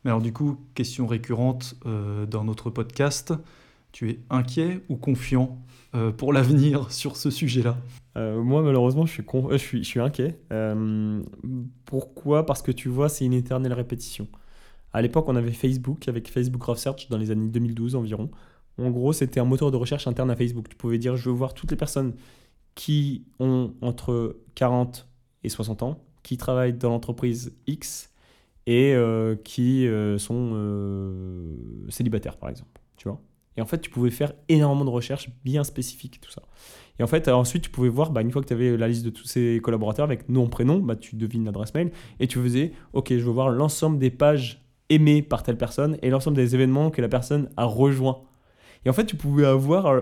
Mais 0.03 0.11
alors 0.11 0.21
du 0.21 0.33
coup, 0.33 0.57
question 0.73 1.07
récurrente 1.07 1.75
euh, 1.85 2.25
dans 2.25 2.43
notre 2.43 2.69
podcast, 2.69 3.33
tu 3.91 4.09
es 4.09 4.19
inquiet 4.29 4.81
ou 4.89 4.95
confiant 4.95 5.61
euh, 5.95 6.11
pour 6.11 6.33
l'avenir 6.33 6.91
sur 6.91 7.17
ce 7.17 7.29
sujet-là? 7.29 7.77
Euh, 8.17 8.41
moi, 8.41 8.61
malheureusement, 8.61 9.05
je 9.05 9.11
suis, 9.13 9.23
con- 9.23 9.49
euh, 9.49 9.53
je 9.53 9.57
suis, 9.57 9.83
je 9.83 9.87
suis 9.87 9.99
inquiet. 9.99 10.39
Pourquoi? 11.85 12.45
Parce 12.45 12.61
que 12.61 12.71
tu 12.71 12.89
vois, 12.89 13.09
c'est 13.09 13.25
une 13.25 13.33
éternelle 13.33 13.73
répétition. 13.73 14.27
À 14.93 15.01
l'époque, 15.01 15.25
on 15.27 15.35
avait 15.35 15.51
Facebook 15.51 16.07
avec 16.07 16.29
Facebook 16.29 16.61
Graph 16.61 16.77
Search 16.77 17.09
dans 17.09 17.17
les 17.17 17.31
années 17.31 17.47
2012 17.47 17.95
environ. 17.95 18.29
En 18.77 18.89
gros, 18.89 19.13
c'était 19.13 19.39
un 19.39 19.45
moteur 19.45 19.71
de 19.71 19.77
recherche 19.77 20.07
interne 20.07 20.31
à 20.31 20.35
Facebook. 20.35 20.67
Tu 20.69 20.75
pouvais 20.75 20.97
dire, 20.97 21.15
je 21.15 21.29
veux 21.29 21.35
voir 21.35 21.53
toutes 21.53 21.71
les 21.71 21.77
personnes 21.77 22.13
qui 22.75 23.25
ont 23.39 23.73
entre 23.81 24.37
40 24.55 25.07
et 25.43 25.49
60 25.49 25.83
ans, 25.83 26.03
qui 26.23 26.37
travaillent 26.37 26.73
dans 26.73 26.89
l'entreprise 26.89 27.53
X 27.67 28.09
et 28.67 28.95
qui 29.43 29.87
sont 30.17 30.55
célibataires, 31.89 32.37
par 32.37 32.49
exemple. 32.49 32.81
Tu 32.97 33.07
vois? 33.07 33.21
Et 33.57 33.61
en 33.61 33.65
fait, 33.65 33.79
tu 33.79 33.89
pouvais 33.89 34.11
faire 34.11 34.33
énormément 34.49 34.85
de 34.85 34.89
recherches 34.89 35.29
bien 35.43 35.63
spécifiques, 35.63 36.19
tout 36.21 36.31
ça. 36.31 36.41
Et 36.99 37.03
en 37.03 37.07
fait, 37.07 37.27
euh, 37.27 37.33
ensuite, 37.33 37.63
tu 37.63 37.69
pouvais 37.69 37.89
voir, 37.89 38.11
bah, 38.11 38.21
une 38.21 38.31
fois 38.31 38.41
que 38.41 38.47
tu 38.47 38.53
avais 38.53 38.77
la 38.77 38.87
liste 38.87 39.03
de 39.03 39.09
tous 39.09 39.25
ces 39.25 39.59
collaborateurs 39.63 40.05
avec 40.05 40.29
nom, 40.29 40.47
prénom, 40.47 40.79
bah, 40.79 40.95
tu 40.95 41.15
devines 41.15 41.45
l'adresse 41.45 41.73
mail 41.73 41.91
et 42.19 42.27
tu 42.27 42.39
faisais, 42.39 42.71
OK, 42.93 43.09
je 43.09 43.23
veux 43.23 43.31
voir 43.31 43.49
l'ensemble 43.49 43.97
des 43.97 44.11
pages 44.11 44.63
aimées 44.89 45.21
par 45.21 45.43
telle 45.43 45.57
personne 45.57 45.97
et 46.01 46.09
l'ensemble 46.09 46.35
des 46.37 46.53
événements 46.53 46.89
que 46.91 47.01
la 47.01 47.09
personne 47.09 47.49
a 47.57 47.65
rejoints. 47.65 48.19
Et 48.83 48.89
en 48.89 48.93
fait, 48.93 49.05
tu 49.05 49.15
pouvais 49.15 49.45
avoir 49.45 49.85
euh, 49.85 50.01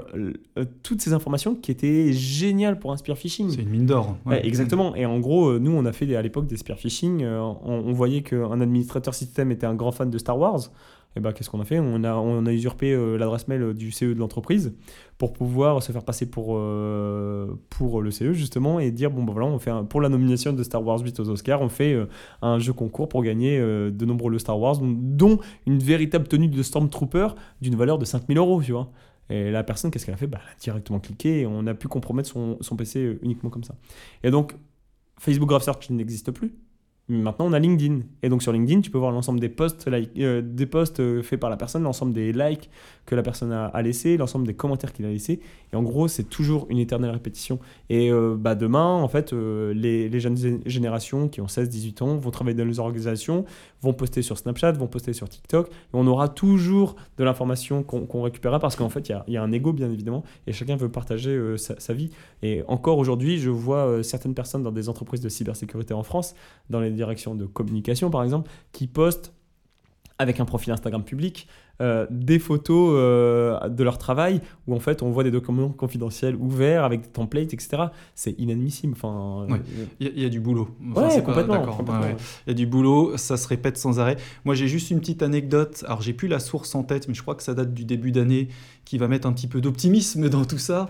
euh, 0.58 0.66
toutes 0.84 1.02
ces 1.02 1.12
informations 1.12 1.54
qui 1.54 1.70
étaient 1.70 2.14
géniales 2.14 2.80
pour 2.80 2.94
un 2.94 2.98
spear 2.98 3.18
phishing. 3.18 3.50
C'est 3.50 3.62
une 3.62 3.70
mine 3.70 3.86
d'or. 3.86 4.16
Ouais, 4.26 4.46
exactement. 4.48 4.96
Et 4.96 5.06
en 5.06 5.20
gros, 5.20 5.50
euh, 5.50 5.60
nous, 5.60 5.72
on 5.72 5.86
a 5.86 5.92
fait 5.92 6.16
à 6.16 6.22
l'époque 6.22 6.48
des 6.48 6.56
spear 6.56 6.78
phishing. 6.78 7.22
euh, 7.24 7.42
on, 7.42 7.84
on 7.86 7.92
voyait 7.92 8.22
qu'un 8.22 8.62
administrateur 8.62 9.14
système 9.14 9.52
était 9.52 9.66
un 9.66 9.76
grand 9.76 9.92
fan 9.92 10.10
de 10.10 10.18
Star 10.18 10.40
Wars. 10.40 10.72
Et 11.16 11.20
ben, 11.20 11.34
qu'est-ce 11.34 11.50
qu'on 11.50 11.60
a 11.60 11.66
fait? 11.66 11.80
On 11.80 12.04
a, 12.04 12.14
on 12.16 12.46
a 12.46 12.54
usurpé 12.54 12.94
euh, 12.94 13.18
l'adresse 13.18 13.48
mail 13.48 13.74
du 13.74 13.92
CE 13.92 14.06
de 14.06 14.20
l'entreprise 14.20 14.76
pour 15.18 15.34
pouvoir 15.34 15.84
se 15.84 15.92
faire 15.92 16.04
passer 16.04 16.30
pour, 16.30 16.56
euh, 16.58 17.60
pour 17.70 18.02
le 18.02 18.10
CE, 18.10 18.32
justement, 18.34 18.80
et 18.80 18.92
dire 18.92 19.12
bon, 19.12 19.24
ben 19.24 19.34
voilà, 19.34 19.48
on 19.48 19.60
fait 19.60 19.72
pour 19.90 20.02
la 20.02 20.10
nomination 20.10 20.54
de 20.54 20.64
Star 20.64 20.86
Wars 20.86 21.00
8 21.00 21.20
aux 21.20 21.30
Oscars, 21.30 21.62
on 21.62 21.70
fait 21.70 21.94
euh, 21.94 22.06
un 22.42 22.60
jeu 22.60 22.74
concours 22.74 23.10
pour 23.10 23.22
gagner 23.24 23.60
euh, 23.60 23.92
de 23.92 24.06
nombreux 24.06 24.38
Star 24.40 24.60
Wars, 24.60 24.78
dont 24.82 25.40
une 25.68 25.80
véritable 25.80 26.28
tenue 26.28 26.48
de 26.48 26.64
Stormtrooper 26.64 27.30
d'une 27.62 27.76
valeur 27.76 27.98
de 27.98 28.06
5000 28.06 28.38
euros, 28.38 28.62
tu 28.62 28.72
vois. 28.72 28.92
Et 29.30 29.52
la 29.52 29.64
personne, 29.64 29.92
qu'est-ce 29.92 30.06
qu'elle 30.06 30.16
a 30.16 30.18
fait? 30.18 30.28
Bah, 30.28 30.40
Elle 30.44 30.52
a 30.52 30.56
directement 30.60 31.00
cliqué 31.00 31.42
et 31.42 31.46
on 31.46 31.68
a 31.68 31.74
pu 31.74 31.88
compromettre 31.88 32.30
son, 32.30 32.58
son 32.62 32.76
PC 32.76 33.00
euh, 33.00 33.20
uniquement 33.22 33.50
comme 33.50 33.64
ça. 33.64 33.76
Et 34.24 34.32
donc, 34.32 34.56
Facebook 35.20 35.50
Graph 35.50 35.64
Search 35.64 35.90
n'existe 35.90 36.32
plus. 36.32 36.54
Maintenant, 37.10 37.48
on 37.48 37.54
a 37.54 37.60
LinkedIn. 37.60 38.02
Et 38.22 38.30
donc, 38.30 38.44
sur 38.44 38.52
LinkedIn, 38.52 38.82
tu 38.82 38.92
peux 38.92 39.00
voir 39.00 39.12
l'ensemble 39.12 39.40
des 39.40 39.50
posts, 39.50 39.88
euh, 39.88 40.42
des 40.44 40.66
posts 40.68 41.00
euh, 41.00 41.24
faits 41.24 41.40
par 41.40 41.50
la 41.50 41.58
personne, 41.58 41.82
l'ensemble 41.82 42.14
des 42.14 42.32
likes 42.32 42.70
que 43.08 43.16
la 43.16 43.24
personne 43.24 43.52
a, 43.52 43.66
a 43.66 43.82
laissés, 43.82 44.16
l'ensemble 44.18 44.46
des 44.46 44.54
commentaires 44.54 44.94
qu'il 44.94 45.06
a 45.06 45.10
laissés. 45.10 45.40
Et 45.74 45.76
en 45.76 45.82
gros, 45.82 46.08
c'est 46.08 46.26
toujours 46.26 46.68
une 46.70 46.78
éternelle 46.78 47.10
répétition. 47.10 47.58
Et 47.90 48.12
euh, 48.12 48.36
bah, 48.38 48.54
demain, 48.54 48.86
en 48.86 49.08
fait, 49.08 49.34
les, 49.34 50.08
les 50.08 50.20
jeunes 50.20 50.36
gé- 50.36 50.62
générations 50.68 51.28
qui 51.28 51.42
ont 51.42 51.48
16-18 51.48 52.04
ans 52.04 52.18
vont 52.18 52.30
travailler 52.30 52.56
dans 52.56 52.66
les 52.66 52.80
organisations, 52.80 53.46
vont 53.82 53.94
poster 53.94 54.22
sur 54.22 54.38
Snapchat, 54.38 54.74
vont 54.74 54.86
poster 54.88 55.14
sur 55.14 55.28
TikTok. 55.28 55.70
Et 55.70 55.72
on 55.94 56.06
aura 56.06 56.30
toujours 56.30 56.96
de 57.18 57.24
l'information 57.24 57.82
qu'on 57.82 58.06
qu'on 58.06 58.22
récupérera 58.22 58.60
parce 58.60 58.76
qu'en 58.76 58.90
fait, 58.90 59.10
il 59.10 59.20
y 59.28 59.34
y 59.34 59.38
a 59.38 59.42
un 59.44 59.52
ego, 59.52 59.74
bien 59.74 59.90
évidemment, 59.92 60.24
et 60.46 60.54
chacun 60.54 60.76
veut 60.76 60.90
partager 60.90 61.58
sa, 61.58 61.80
sa 61.80 61.94
vie. 61.94 62.12
Et 62.44 62.64
encore 62.68 63.00
aujourd'hui, 63.00 63.40
je 63.40 63.50
vois 63.50 64.04
certaines 64.04 64.36
personnes 64.36 64.62
dans 64.62 64.72
des 64.72 64.90
entreprises 64.90 65.22
de 65.22 65.30
cybersécurité 65.30 65.96
en 65.96 66.04
France, 66.04 66.36
dans 66.70 66.80
les 66.80 66.99
directions 67.00 67.34
de 67.36 67.46
communication 67.46 68.10
par 68.10 68.24
exemple, 68.24 68.50
qui 68.72 68.88
postent 68.88 69.34
avec 70.22 70.40
un 70.42 70.46
profil 70.46 70.74
Instagram 70.74 71.04
public 71.04 71.48
euh, 71.82 72.06
des 72.10 72.40
photos 72.40 72.92
euh, 72.94 73.70
de 73.70 73.86
leur 73.86 73.98
travail 73.98 74.42
où 74.68 74.76
en 74.76 74.82
fait 74.82 75.02
on 75.02 75.12
voit 75.12 75.24
des 75.24 75.32
documents 75.32 75.70
confidentiels 75.70 76.36
ouverts 76.36 76.84
avec 76.84 77.04
des 77.04 77.08
templates, 77.08 77.54
etc. 77.54 77.84
C'est 78.16 78.38
inadmissible. 78.38 78.92
Enfin, 78.98 79.46
Ouais. 79.50 79.60
euh, 79.80 79.86
Il 80.02 80.20
y, 80.22 80.26
a- 80.26 80.30
du 80.30 80.42
boulot. 80.42 80.68
ouais, 80.84 81.22
pas- 81.22 81.22
complètement. 81.22 81.56
ouais. 82.02 82.18
Il 82.46 82.50
y 82.50 82.52
a 82.52 82.54
du 82.54 82.68
boulot, 82.68 83.16
ça 83.16 83.38
se 83.38 83.48
répète 83.48 83.78
sans 83.78 83.98
arrêt. 84.02 84.18
Moi, 84.44 84.56
j'ai 84.56 84.68
juste 84.68 84.92
une 84.92 85.00
petite 85.00 85.24
anecdote. 85.24 85.86
Alors, 85.88 86.02
j'ai 86.02 86.12
plus 86.12 86.28
la 86.28 86.40
source 86.40 86.76
en 86.76 86.84
tête, 86.84 87.08
mais 87.08 87.14
je 87.14 87.22
crois 87.22 87.36
que 87.36 87.44
ça 87.44 87.54
date 87.54 87.74
du 87.74 87.86
début 87.86 88.12
d'année, 88.12 88.50
qui 88.84 88.98
va 88.98 89.08
mettre 89.08 89.26
un 89.26 89.32
petit 89.32 89.48
peu 89.48 89.62
d'optimisme 89.62 90.28
dans 90.28 90.44
tout 90.44 90.58
ça. 90.58 90.90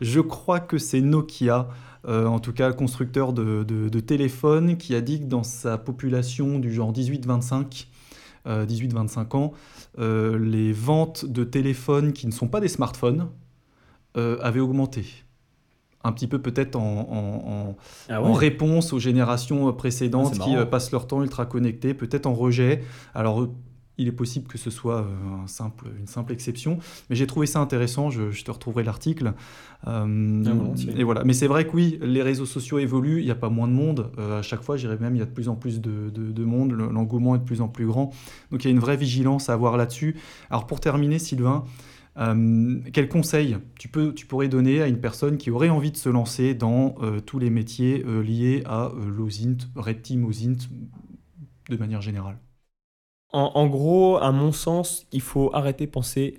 Je 0.00 0.20
crois 0.20 0.60
que 0.60 0.78
c'est 0.78 1.02
Nokia, 1.02 1.68
euh, 2.06 2.26
en 2.26 2.38
tout 2.40 2.52
cas 2.52 2.72
constructeur 2.72 3.32
de, 3.32 3.62
de, 3.64 3.88
de 3.88 4.00
téléphones, 4.00 4.76
qui 4.76 4.94
a 4.94 5.00
dit 5.00 5.20
que 5.20 5.26
dans 5.26 5.42
sa 5.44 5.78
population 5.78 6.58
du 6.58 6.72
genre 6.72 6.92
18-25, 6.92 7.86
euh, 8.46 8.66
18-25 8.66 9.36
ans, 9.36 9.52
euh, 9.98 10.38
les 10.38 10.72
ventes 10.72 11.24
de 11.24 11.44
téléphones 11.44 12.12
qui 12.12 12.26
ne 12.26 12.32
sont 12.32 12.48
pas 12.48 12.60
des 12.60 12.68
smartphones 12.68 13.28
euh, 14.16 14.38
avaient 14.42 14.60
augmenté. 14.60 15.04
Un 16.04 16.10
petit 16.10 16.26
peu 16.26 16.40
peut-être 16.40 16.74
en, 16.74 17.08
en- 17.12 17.76
Ah 18.08 18.20
en 18.20 18.32
réponse 18.32 18.92
aux 18.92 18.98
générations 18.98 19.68
euh, 19.68 19.72
précédentes 19.72 20.32
qui 20.46 20.56
euh, 20.56 20.66
passent 20.66 20.90
leur 20.90 21.06
temps 21.06 21.22
ultra 21.22 21.46
connectés, 21.46 21.94
peut-être 21.94 22.26
en 22.26 22.34
rejet. 22.34 22.82
Alors, 23.14 23.42
euh, 23.42 23.50
il 23.98 24.08
est 24.08 24.12
possible 24.12 24.46
que 24.48 24.56
ce 24.58 24.70
soit 24.70 25.02
euh, 25.02 25.42
un 25.44 25.46
simple, 25.46 25.86
une 25.98 26.06
simple 26.06 26.32
exception, 26.32 26.78
mais 27.10 27.16
j'ai 27.16 27.26
trouvé 27.26 27.46
ça 27.46 27.60
intéressant, 27.60 28.10
je, 28.10 28.30
je 28.30 28.44
te 28.44 28.50
retrouverai 28.50 28.84
l'article. 28.84 29.34
Euh, 29.86 30.42
Ah, 30.46 30.90
et 30.98 31.04
voilà. 31.04 31.24
Mais 31.24 31.32
c'est 31.32 31.46
vrai 31.46 31.66
que 31.66 31.72
oui, 31.76 31.98
les 32.02 32.22
réseaux 32.22 32.46
sociaux 32.46 32.78
évoluent, 32.78 33.20
il 33.20 33.24
n'y 33.24 33.30
a 33.30 33.34
pas 33.36 33.48
moins 33.50 33.68
de 33.68 33.72
monde. 33.74 34.10
Euh, 34.18 34.38
à 34.38 34.42
chaque 34.42 34.62
fois, 34.62 34.76
j'irais 34.76 34.96
même, 34.98 35.14
il 35.16 35.18
y 35.18 35.22
a 35.22 35.26
de 35.26 35.30
plus 35.30 35.48
en 35.48 35.56
plus 35.56 35.80
de, 35.80 36.08
de- 36.10 36.32
de 36.32 36.44
monde, 36.44 36.72
le- 36.72 36.88
l'engouement 36.88 37.34
est 37.34 37.38
de 37.40 37.44
plus 37.44 37.60
en 37.60 37.68
plus 37.68 37.86
grand. 37.86 38.12
Donc 38.50 38.64
il 38.64 38.68
y 38.68 38.70
a 38.70 38.72
une 38.72 38.80
vraie 38.80 38.96
vigilance 38.96 39.48
à 39.50 39.52
avoir 39.54 39.76
là-dessus. 39.76 40.16
Alors 40.50 40.66
pour 40.66 40.80
terminer, 40.80 41.18
Sylvain, 41.18 41.64
euh, 42.18 42.78
quel 42.92 43.08
conseil 43.08 43.56
tu, 43.78 43.88
peux, 43.88 44.14
tu 44.14 44.26
pourrais 44.26 44.48
donner 44.48 44.82
à 44.82 44.86
une 44.88 45.00
personne 45.00 45.36
qui 45.36 45.50
aurait 45.50 45.70
envie 45.70 45.90
de 45.90 45.96
se 45.96 46.08
lancer 46.08 46.54
dans 46.54 46.94
tous 47.26 47.38
les 47.38 47.50
métiers 47.50 48.04
liés 48.22 48.62
à 48.66 48.90
l'OSINT, 49.06 49.68
Red 49.76 50.02
Team, 50.02 50.24
OSINT, 50.24 50.68
de 51.70 51.76
manière 51.76 52.02
générale? 52.02 52.38
En, 53.32 53.66
gros, 53.66 54.18
à 54.18 54.30
mon 54.30 54.52
sens, 54.52 55.06
il 55.10 55.22
faut 55.22 55.50
arrêter 55.54 55.86
de 55.86 55.90
penser 55.90 56.38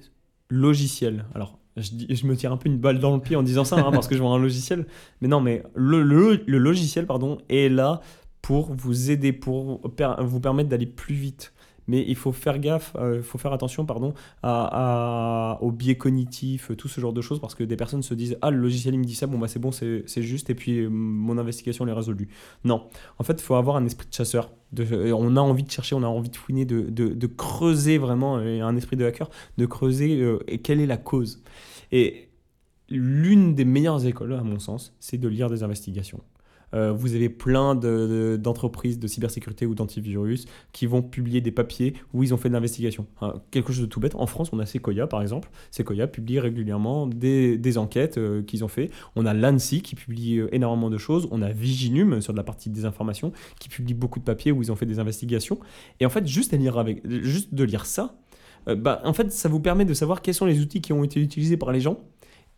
logiciel. 0.50 1.26
Alors, 1.34 1.58
je, 1.76 2.28
me 2.28 2.36
tire 2.36 2.52
un 2.52 2.58
peu 2.58 2.70
une 2.70 2.78
balle 2.78 3.00
dans 3.00 3.16
le 3.16 3.22
pied 3.22 3.36
en 3.36 3.42
disant 3.42 3.66
ça, 3.66 3.78
hein, 3.78 3.92
parce 3.92 4.08
que 4.08 4.16
je 4.16 4.22
vois 4.22 4.32
un 4.32 4.38
logiciel. 4.38 4.86
Mais 5.20 5.28
non, 5.28 5.42
mais 5.42 5.64
le, 5.74 6.04
logiciel 6.46 7.08
pardon, 7.08 7.40
est 7.50 7.70
là 7.70 8.02
pour 8.44 8.74
vous 8.76 9.10
aider, 9.10 9.34
pour 9.34 9.82
vous 10.20 10.40
permettre 10.40 10.70
d'aller 10.70 10.86
plus 10.86 11.16
vite. 11.16 11.54
Mais 11.88 12.04
il 12.08 12.16
faut 12.16 12.32
faire 12.32 12.60
gaffe, 12.60 12.96
euh, 12.98 13.22
faut 13.22 13.38
faire 13.38 13.54
attention 13.54 13.86
pardon, 13.86 14.14
à, 14.42 15.56
à- 15.56 15.62
aux 15.62 15.72
biais 15.72 15.96
cognitifs, 15.98 16.72
tout 16.78 16.88
ce 16.88 17.02
genre 17.02 17.14
de 17.14 17.22
choses, 17.22 17.40
parce 17.40 17.56
que 17.56 17.64
des 17.64 17.76
personnes 17.76 18.04
se 18.04 18.14
disent 18.14 18.38
Ah, 18.42 18.52
le 18.52 18.58
logiciel 18.58 18.94
il 18.94 19.00
me 19.00 19.04
dit 19.06 19.16
ça, 19.16 19.28
bon 19.28 19.38
bah 19.38 19.48
c'est 19.48 19.60
bon, 19.60 19.72
c'est 19.72 20.04
juste, 20.22 20.50
et 20.50 20.56
puis 20.56 20.80
euh, 20.80 20.90
mon 20.90 21.38
investigation 21.38 21.86
elle 21.86 21.92
est 21.92 21.96
résolue. 21.96 22.30
Non, 22.64 22.88
en 23.20 23.24
fait, 23.24 23.34
il 23.34 23.44
faut 23.44 23.56
avoir 23.56 23.76
un 23.76 23.86
esprit 23.86 24.08
de 24.08 24.14
chasseur. 24.14 24.52
Euh, 24.80 25.12
on 25.12 25.36
a 25.36 25.42
envie 25.42 25.64
de 25.64 25.70
chercher, 25.72 25.96
on 25.96 26.04
a 26.04 26.08
envie 26.08 26.30
de 26.30 26.36
fouiner, 26.36 26.66
de, 26.66 26.90
de- 26.90 27.28
creuser 27.28 27.98
vraiment, 27.98 28.42
et 28.42 28.62
un 28.62 28.76
esprit 28.76 28.96
de 28.98 29.06
hacker, 29.06 29.30
de 29.58 29.66
creuser 29.66 30.20
euh, 30.22 30.40
et 30.48 30.60
quelle 30.60 30.80
est 30.80 30.86
la 30.86 30.98
cause. 30.98 31.44
Et 31.92 32.30
l'une 32.90 33.56
des 33.56 33.66
meilleures 33.66 34.06
écoles, 34.06 34.34
à 34.34 34.44
mon 34.44 34.60
sens, 34.60 34.96
c'est 35.00 35.18
de 35.18 35.28
lire 35.28 35.50
des 35.50 35.64
investigations. 35.64 36.22
Euh, 36.74 36.92
vous 36.92 37.16
avez 37.16 37.30
plein 37.30 37.76
de- 37.76 37.82
de- 38.34 38.38
d'entreprises 38.38 39.00
de, 39.00 39.08
cybersécurité 39.08 39.66
ou 39.66 39.76
d'antivirus 39.76 40.46
qui 40.72 40.86
vont 40.86 41.02
publier 41.02 41.42
des 41.42 41.52
papiers 41.52 41.94
où 42.14 42.24
ils 42.24 42.34
ont 42.34 42.38
fait 42.38 42.50
de 42.50 42.54
l'investigation. 42.54 43.06
Quelque 43.52 43.72
chose 43.72 43.82
de 43.82 43.88
tout 43.88 44.00
bête. 44.00 44.16
En 44.16 44.26
France, 44.28 44.50
on 44.54 44.60
a 44.60 44.66
Sequoia, 44.66 45.08
par 45.08 45.22
exemple. 45.22 45.50
Sequoia 45.72 46.08
publie 46.08 46.40
régulièrement 46.40 47.08
des, 47.08 47.78
enquêtes 47.78 48.18
euh, 48.18 48.44
qu'ils 48.44 48.64
ont 48.64 48.68
fait. 48.68 48.92
On 49.16 49.26
a 49.26 49.34
l'ANSI 49.34 49.82
qui 49.82 49.96
publie 49.96 50.38
euh, 50.38 50.54
énormément 50.54 50.90
de 50.90 50.98
choses. 50.98 51.28
On 51.32 51.42
a 51.42 51.52
Viginum 51.52 52.22
sur 52.22 52.34
la 52.34 52.44
partie 52.44 52.70
des 52.70 52.86
informations 52.86 53.32
qui 53.60 53.70
publie 53.70 53.94
beaucoup 53.94 54.20
de 54.20 54.26
papiers 54.26 54.52
où 54.52 54.62
ils 54.62 54.72
ont 54.72 54.76
fait 54.76 54.86
des 54.86 55.00
investigations. 55.00 55.60
Et 56.00 56.06
en 56.06 56.10
fait, 56.10 56.28
juste, 56.28 56.54
à 56.54 56.58
lire 56.58 56.84
de 56.84 57.64
lire 57.64 57.86
ça, 57.86 58.16
bah, 58.68 59.02
en 59.04 59.14
fait, 59.14 59.32
ça 59.32 59.50
vous 59.50 59.60
permet 59.60 59.86
de 59.86 59.94
savoir 59.94 60.22
quels 60.22 60.34
sont 60.34 60.46
les 60.46 60.62
outils 60.62 60.82
qui 60.82 60.94
ont 60.94 61.04
été 61.04 61.20
utilisés 61.20 61.58
par 61.58 61.72
les 61.72 61.82
gens 61.82 62.00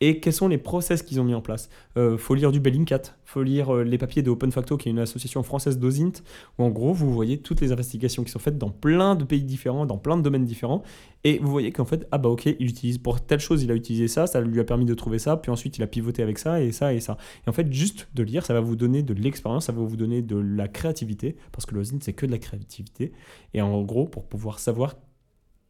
et 0.02 0.20
quels 0.20 0.34
sont 0.34 0.48
les 0.48 0.58
process 0.58 1.02
qu'ils 1.04 1.22
ont 1.22 1.24
mis 1.24 1.34
en 1.34 1.42
place? 1.42 1.70
Euh, 1.98 2.18
faut 2.18 2.36
lire 2.36 2.52
du 2.52 2.60
Bellingcat, 2.60 3.02
faut 3.24 3.44
lire 3.44 3.74
euh, 3.74 3.84
les 3.84 3.98
papiers 3.98 4.22
de 4.22 4.30
Open 4.30 4.52
Facto, 4.52 4.76
qui 4.78 4.90
est 4.90 4.92
une 4.92 5.00
association 5.00 5.42
française 5.44 5.80
d'OSINT, 5.80 6.22
où 6.58 6.64
en 6.64 6.70
gros, 6.70 6.94
vous 6.94 7.14
voyez 7.14 7.38
toutes 7.40 7.62
les 7.62 7.72
investigations 7.72 8.24
qui 8.24 8.32
sont 8.32 8.40
faites 8.40 8.58
dans 8.58 8.70
plein 8.70 9.16
de 9.16 9.24
pays 9.24 9.44
différents, 9.44 9.86
dans 9.86 9.98
plein 9.98 10.18
de 10.18 10.22
domaines 10.22 10.46
différents, 10.46 10.84
et 11.24 11.40
vous 11.40 11.50
voyez 11.50 11.72
qu'en 11.72 11.86
fait, 11.86 12.08
ah 12.12 12.18
bah 12.18 12.30
ok, 12.30 12.46
il 12.46 12.68
utilise 12.68 12.98
pour 12.98 13.22
telle 13.22 13.40
chose, 13.40 13.64
il 13.64 13.72
a 13.72 13.76
utilisé 13.76 14.08
ça, 14.08 14.28
ça 14.28 14.42
lui 14.42 14.60
a 14.60 14.64
permis 14.64 14.86
de 14.86 14.94
trouver 14.94 15.18
ça, 15.18 15.38
puis 15.38 15.52
ensuite 15.52 15.78
il 15.78 15.84
a 15.84 15.88
pivoté 15.88 16.22
avec 16.22 16.38
ça, 16.38 16.62
et 16.62 16.72
ça, 16.72 16.94
et 16.94 17.00
ça. 17.00 17.18
Et 17.46 17.50
en 17.50 17.54
fait, 17.54 17.72
juste 17.72 18.10
de 18.14 18.24
lire, 18.24 18.46
ça 18.46 18.54
va 18.54 18.60
vous 18.60 18.76
donner 18.76 19.02
de 19.02 19.14
l'expérience, 19.14 19.66
ça 19.66 19.72
va 19.72 19.82
vous 19.82 19.98
donner 19.98 20.22
de 20.22 20.36
la 20.36 20.68
créativité, 20.68 21.38
parce 21.52 21.66
que 21.66 21.74
l'OSINT, 21.74 22.00
c'est 22.02 22.14
que 22.14 22.26
de 22.26 22.32
la 22.32 22.40
créativité, 22.40 23.14
et 23.54 23.62
en 23.62 23.82
gros, 23.84 24.06
pour 24.06 24.26
pouvoir 24.26 24.60
savoir 24.60 24.96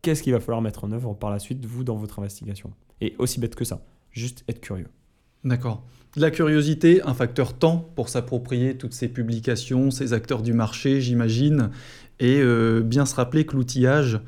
qu'est-ce 0.01 0.21
qu'il 0.21 0.34
va 0.34 0.39
falloir 0.39 0.61
mettre 0.61 0.84
en 0.84 0.91
œuvre 0.91 1.13
par 1.13 1.30
la 1.30 1.39
suite, 1.39 1.65
vous, 1.65 1.84
dans 1.84 1.95
votre 1.95 2.19
investigation. 2.19 2.71
Et 3.01 3.15
aussi 3.17 3.39
bête 3.39 3.55
que 3.55 3.65
ça, 3.65 3.82
juste 4.16 4.43
être 4.47 4.61
curieux. 4.61 4.88
D'accord. 5.43 5.84
La 6.16 6.32
curiosité, 6.32 7.01
un 7.03 7.13
facteur 7.13 7.53
temps 7.53 7.89
pour 7.95 8.09
s'approprier 8.09 8.78
toutes 8.78 8.93
ces 8.93 9.09
publications, 9.09 9.91
ces 9.91 10.13
acteurs 10.13 10.41
du 10.41 10.53
marché, 10.53 11.01
j'imagine, 11.01 11.70
et 12.20 12.39
euh, 12.39 12.82
bien 12.82 13.05
se 13.05 13.16
rappeler 13.16 13.45
que 13.45 13.55
l'outillage, 13.55 14.22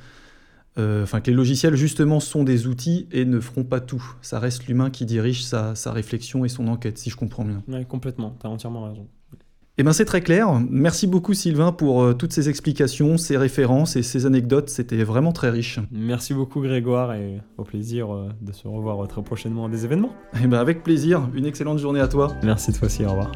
euh, 0.77 1.03
enfin 1.03 1.21
que 1.21 1.31
les 1.31 1.35
logiciels 1.35 1.75
justement 1.75 2.19
sont 2.19 2.43
des 2.43 2.67
outils 2.67 3.07
et 3.11 3.23
ne 3.23 3.39
feront 3.39 3.63
pas 3.63 3.79
tout. 3.79 4.03
Ça 4.21 4.39
reste 4.39 4.67
l'humain 4.67 4.89
qui 4.89 5.05
dirige 5.05 5.45
sa, 5.45 5.75
sa 5.75 5.93
réflexion 5.93 6.43
et 6.43 6.49
son 6.49 6.67
enquête, 6.67 6.97
si 6.97 7.09
je 7.09 7.15
comprends 7.15 7.45
bien. 7.45 7.63
Ouais, 7.69 7.85
complètement, 7.85 8.35
tu 8.39 8.45
as 8.45 8.49
entièrement 8.49 8.83
raison. 8.83 9.07
Eh 9.79 9.83
bien 9.83 9.93
c'est 9.93 10.05
très 10.05 10.21
clair. 10.21 10.59
Merci 10.71 11.05
beaucoup 11.05 11.35
Sylvain 11.35 11.71
pour 11.71 12.01
euh, 12.01 12.13
toutes 12.13 12.33
ces 12.33 12.49
explications, 12.49 13.15
ces 13.17 13.37
références 13.37 13.95
et 13.95 14.01
ces 14.01 14.25
anecdotes. 14.25 14.69
C'était 14.69 15.03
vraiment 15.03 15.33
très 15.33 15.51
riche. 15.51 15.79
Merci 15.91 16.33
beaucoup 16.33 16.61
Grégoire 16.61 17.13
et 17.13 17.41
au 17.57 17.63
plaisir 17.63 18.11
euh, 18.11 18.29
de 18.41 18.51
se 18.53 18.67
revoir 18.67 19.03
euh, 19.03 19.07
très 19.07 19.21
prochainement 19.21 19.67
à 19.67 19.69
des 19.69 19.85
événements. 19.85 20.13
Eh 20.43 20.47
ben 20.47 20.57
avec 20.57 20.81
plaisir. 20.81 21.29
Une 21.35 21.45
excellente 21.45 21.77
journée 21.77 21.99
à 21.99 22.07
toi. 22.07 22.33
Merci 22.41 22.71
de 22.71 22.77
fois-ci, 22.77 23.05
au 23.05 23.09
revoir. 23.09 23.31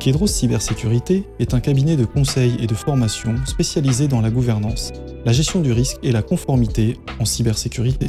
Kedros 0.03 0.27
Cybersécurité 0.27 1.23
est 1.39 1.53
un 1.53 1.61
cabinet 1.61 1.95
de 1.95 2.03
conseil 2.03 2.57
et 2.59 2.67
de 2.67 2.73
formation 2.73 3.35
spécialisé 3.45 4.09
dans 4.09 4.19
la 4.19 4.31
gouvernance, 4.31 4.91
la 5.23 5.31
gestion 5.31 5.61
du 5.61 5.71
risque 5.71 5.95
et 6.03 6.11
la 6.11 6.21
conformité 6.21 6.97
en 7.21 7.25
cybersécurité. 7.25 8.07